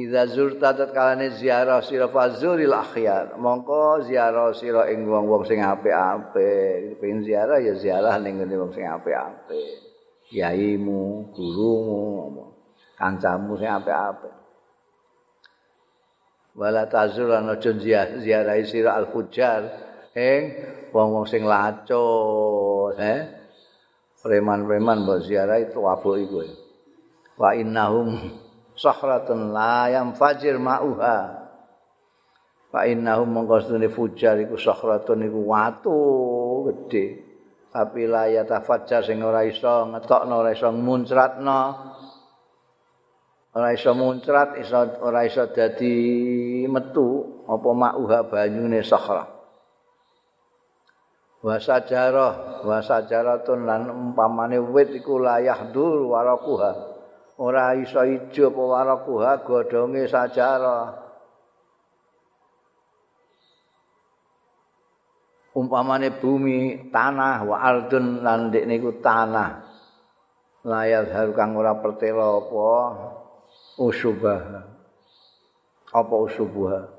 Iza 0.00 0.24
zurta 0.32 0.72
tatkalane 0.72 1.36
ziarah 1.36 1.84
sira 1.84 2.08
fazuril 2.08 2.72
akhyar. 2.72 3.36
Mongko 3.36 4.08
ziarah 4.08 4.48
sira 4.56 4.88
ing 4.88 5.04
wong-wong 5.04 5.44
sing 5.44 5.60
apik-apik. 5.60 6.96
Pengen 6.96 7.20
ziarah 7.20 7.60
ya 7.60 7.76
ziarah 7.76 8.16
ning 8.16 8.40
ngene 8.40 8.56
wong 8.56 8.72
sing 8.72 8.88
apik-apik. 8.88 9.92
Yaimu, 10.32 11.34
gurumu, 11.36 12.48
kancamu 12.96 13.60
sing 13.60 13.68
apik-apik. 13.68 14.34
Wala 16.56 16.88
tazur 16.88 17.36
ana 17.36 17.60
jon 17.60 17.76
ziarah 18.24 18.56
sira 18.64 18.96
al-fujar 18.96 19.62
ing 20.16 20.42
wong-wong 20.96 21.28
sing 21.28 21.44
lacut, 21.44 22.96
eh. 22.96 23.20
Preman-preman 24.20 25.04
mbok 25.04 25.28
ziarah 25.28 25.60
itu 25.60 25.80
abuk 25.84 26.16
iku. 26.20 26.40
Wa 27.40 27.56
innahum 27.56 28.16
sahratun 28.80 29.52
la 29.52 29.92
yang 29.92 30.16
fajir 30.16 30.56
ma'uha. 30.56 31.18
Fa 32.72 32.80
innahu 32.88 33.28
mongkostune 33.28 33.92
fujar 33.92 34.40
iku 34.40 34.56
sahratun 34.56 35.28
iku 35.28 35.40
watu 35.44 36.00
gede. 36.72 37.28
Tapi 37.70 38.08
la 38.08 38.26
ya 38.26 38.42
tafajjar 38.48 39.04
sing 39.04 39.20
ora 39.20 39.44
iso 39.44 39.92
ngetokno 39.92 40.32
ora 40.40 40.50
iso 40.56 40.72
muncratno. 40.72 41.60
Ora 43.52 43.68
iso 43.76 43.92
muncrat 43.92 44.56
iso 44.56 44.78
ora 45.04 45.28
iso 45.28 45.44
dadi 45.52 46.64
metu 46.64 47.44
apa 47.44 47.68
ma'uha 47.68 48.18
banyune 48.30 48.80
sahra 48.80 49.40
wa 51.40 51.56
sajarah 51.56 52.60
wa 52.60 52.78
sajaratun 52.84 53.64
lan 53.64 53.88
umpamane 53.88 54.60
wit 54.60 54.92
iku 54.92 55.16
layah 55.16 55.72
dur 55.72 56.04
warakuha 56.12 56.89
ora 57.40 57.72
iso 57.72 58.04
ijo 58.04 58.52
apa 58.52 58.62
warakuha 58.62 59.30
godhonge 59.40 60.04
sajarah. 60.04 61.08
Umpamane 65.56 66.14
bumi 66.20 66.92
tanah 66.92 67.42
wa 67.42 67.56
ardun 67.58 68.20
lan 68.20 68.52
ndek 68.52 68.68
niku 68.68 69.00
tanah. 69.00 69.66
Layar 70.68 71.08
haru 71.08 71.32
kang 71.32 71.56
ora 71.56 71.72
pertela 71.80 72.36
apa 72.36 72.68
usubah 73.80 74.40
apa 75.90 76.14
usubah 76.14 76.92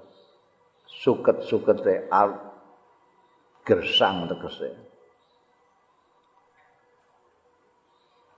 suket-sukete 0.90 2.10
al 2.10 2.42
gersang 3.62 4.26
tegese. 4.26 4.74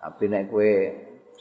Tapi 0.03 0.23
nek 0.27 0.52
kowe 0.52 0.72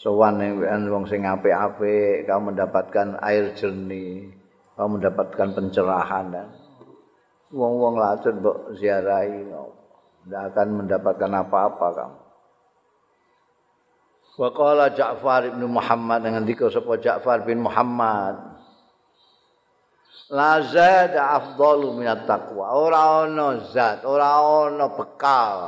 sowan 0.01 0.41
ning 0.41 0.53
wong 0.89 1.05
sing 1.09 1.25
apik-apik 1.27 2.29
kau 2.29 2.41
mendapatkan 2.41 3.19
air 3.21 3.53
jernih 3.57 4.33
kau 4.77 4.89
mendapatkan 4.89 5.49
pencerahan 5.53 6.33
dan 6.33 6.49
wong-wong 7.53 8.01
lacut 8.01 8.33
mbok 8.33 8.59
ziarahi 8.81 9.45
tidak 10.23 10.43
akan 10.55 10.69
mendapatkan 10.87 11.31
apa-apa 11.45 11.87
kamu. 11.99 12.19
Wa 14.33 14.49
qala 14.49 14.89
Ja'far 14.97 15.53
bin 15.53 15.69
Muhammad 15.69 16.25
dengan 16.25 16.43
dikau 16.49 16.73
sapa 16.73 16.97
Ja'far 16.97 17.45
bin 17.45 17.61
Muhammad 17.61 18.53
La 20.33 20.65
zat 20.65 21.13
afdalu 21.13 22.01
minat 22.01 22.25
taqwa. 22.25 22.73
Ora 22.73 23.29
ana 23.29 23.61
zat 23.69 24.01
ora 24.09 24.41
ana 24.41 24.89
bekal 24.89 25.59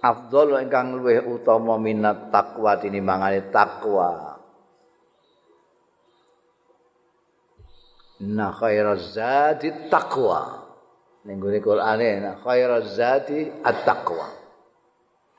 afdhalu 0.00 0.60
ingkang 0.64 0.96
luwih 0.96 1.20
utama 1.28 1.76
minat 1.76 2.32
takwa 2.32 2.80
tinimbangane 2.80 3.52
takwa. 3.52 4.40
Na 8.20 8.52
khairaz 8.52 9.16
zati 9.16 9.88
takwa 9.88 10.60
ning 11.24 11.40
gone 11.40 11.60
Qur'ane 11.60 12.10
na 12.20 12.30
khairaz 12.40 12.96
zati 12.96 13.48
at-taqwa. 13.64 14.28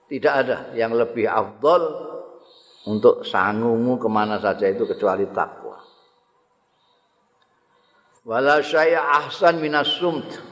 Tidak 0.09 0.33
ada 0.33 0.57
yang 0.77 0.93
lebih 0.93 1.25
afdol 1.29 1.81
untuk 2.89 3.21
sangumu 3.21 4.01
kemana 4.01 4.41
saja 4.41 4.65
itu 4.65 4.83
kecuali 4.89 5.29
takwa. 5.29 5.77
Wala 8.25 8.61
syai'a 8.61 9.25
ahsan 9.25 9.57
minas 9.57 9.97
sumt 9.97 10.50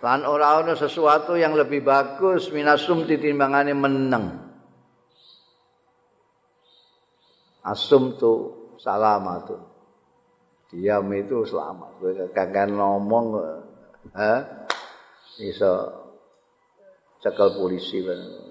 Lan 0.00 0.24
ora 0.24 0.64
ana 0.64 0.72
sesuatu 0.72 1.36
yang 1.36 1.52
lebih 1.52 1.84
bagus 1.84 2.48
minasum 2.48 3.04
titimbangane 3.04 3.76
meneng. 3.76 4.48
Asum 7.60 8.16
tu 8.16 8.32
salamatun. 8.80 9.60
Diam 10.72 11.04
itu 11.12 11.44
selamat. 11.44 11.90
Kowe 12.00 12.12
kagak 12.32 12.72
ngomong 12.72 13.26
ha 14.16 14.34
iso 15.42 15.72
cekel 17.20 17.60
polisi 17.60 18.00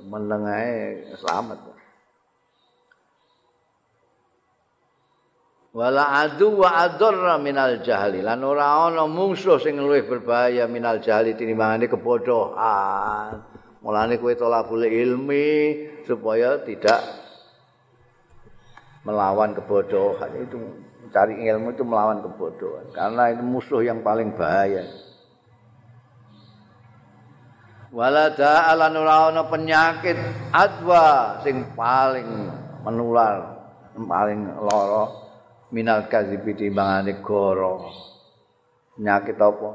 meneng 0.05 0.45
ae 0.45 1.09
selamat. 1.17 1.68
Wala 5.79 6.27
adu 6.27 6.59
wa 6.59 6.75
adarra 6.83 7.39
minal 7.39 7.79
jahli. 7.79 8.19
Lan 8.19 8.43
ora 8.43 8.91
ana 8.91 9.07
mungsuh 9.07 9.63
sing 9.63 9.79
luwih 9.79 10.03
berbahaya 10.03 10.67
minal 10.67 10.99
jahli 10.99 11.39
tinimbangane 11.39 11.87
kebodohan. 11.87 13.39
Mulane 13.79 14.19
kowe 14.19 14.35
tolabul 14.35 14.83
ilmi 14.83 15.47
supaya 16.03 16.59
tidak 16.67 16.99
melawan 19.07 19.55
kebodohan. 19.55 20.27
Itu 20.43 20.59
mencari 20.99 21.47
ilmu 21.47 21.71
itu 21.71 21.87
melawan 21.87 22.19
kebodohan. 22.27 22.91
Karena 22.91 23.31
itu 23.31 23.43
musuh 23.47 23.79
yang 23.79 24.03
paling 24.03 24.35
bahaya. 24.35 24.83
Walada 27.95 28.67
ala 28.67 28.91
nurawana 28.91 29.47
penyakit 29.47 30.19
adwa 30.51 31.39
sing 31.41 31.73
paling 31.73 32.51
menular, 32.85 33.65
paling 33.97 34.45
loro 34.61 35.28
minal 35.69 36.09
kazibi 36.09 36.57
timbangane 36.57 37.21
goro. 37.21 37.89
Penyakit 38.97 39.37
apa? 39.39 39.69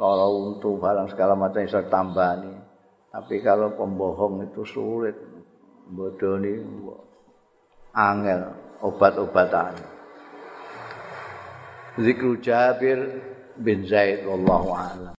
Loro 0.00 0.26
untu 0.36 0.80
barang 0.80 1.12
segala 1.12 1.36
macam 1.36 1.60
iso 1.64 1.80
tambani. 1.88 2.52
Tapi 3.10 3.42
kalau 3.42 3.74
pembohong 3.74 4.48
itu 4.48 4.62
sulit, 4.62 5.16
bodoh 5.90 6.38
ini 6.38 6.62
angel 7.92 8.54
obat-obatan. 8.80 9.74
Zikru 11.98 12.38
Jabir 12.38 13.18
bin 13.58 13.82
Zaid 13.84 14.24
wallahu 14.24 14.70
a'lam. 14.72 15.08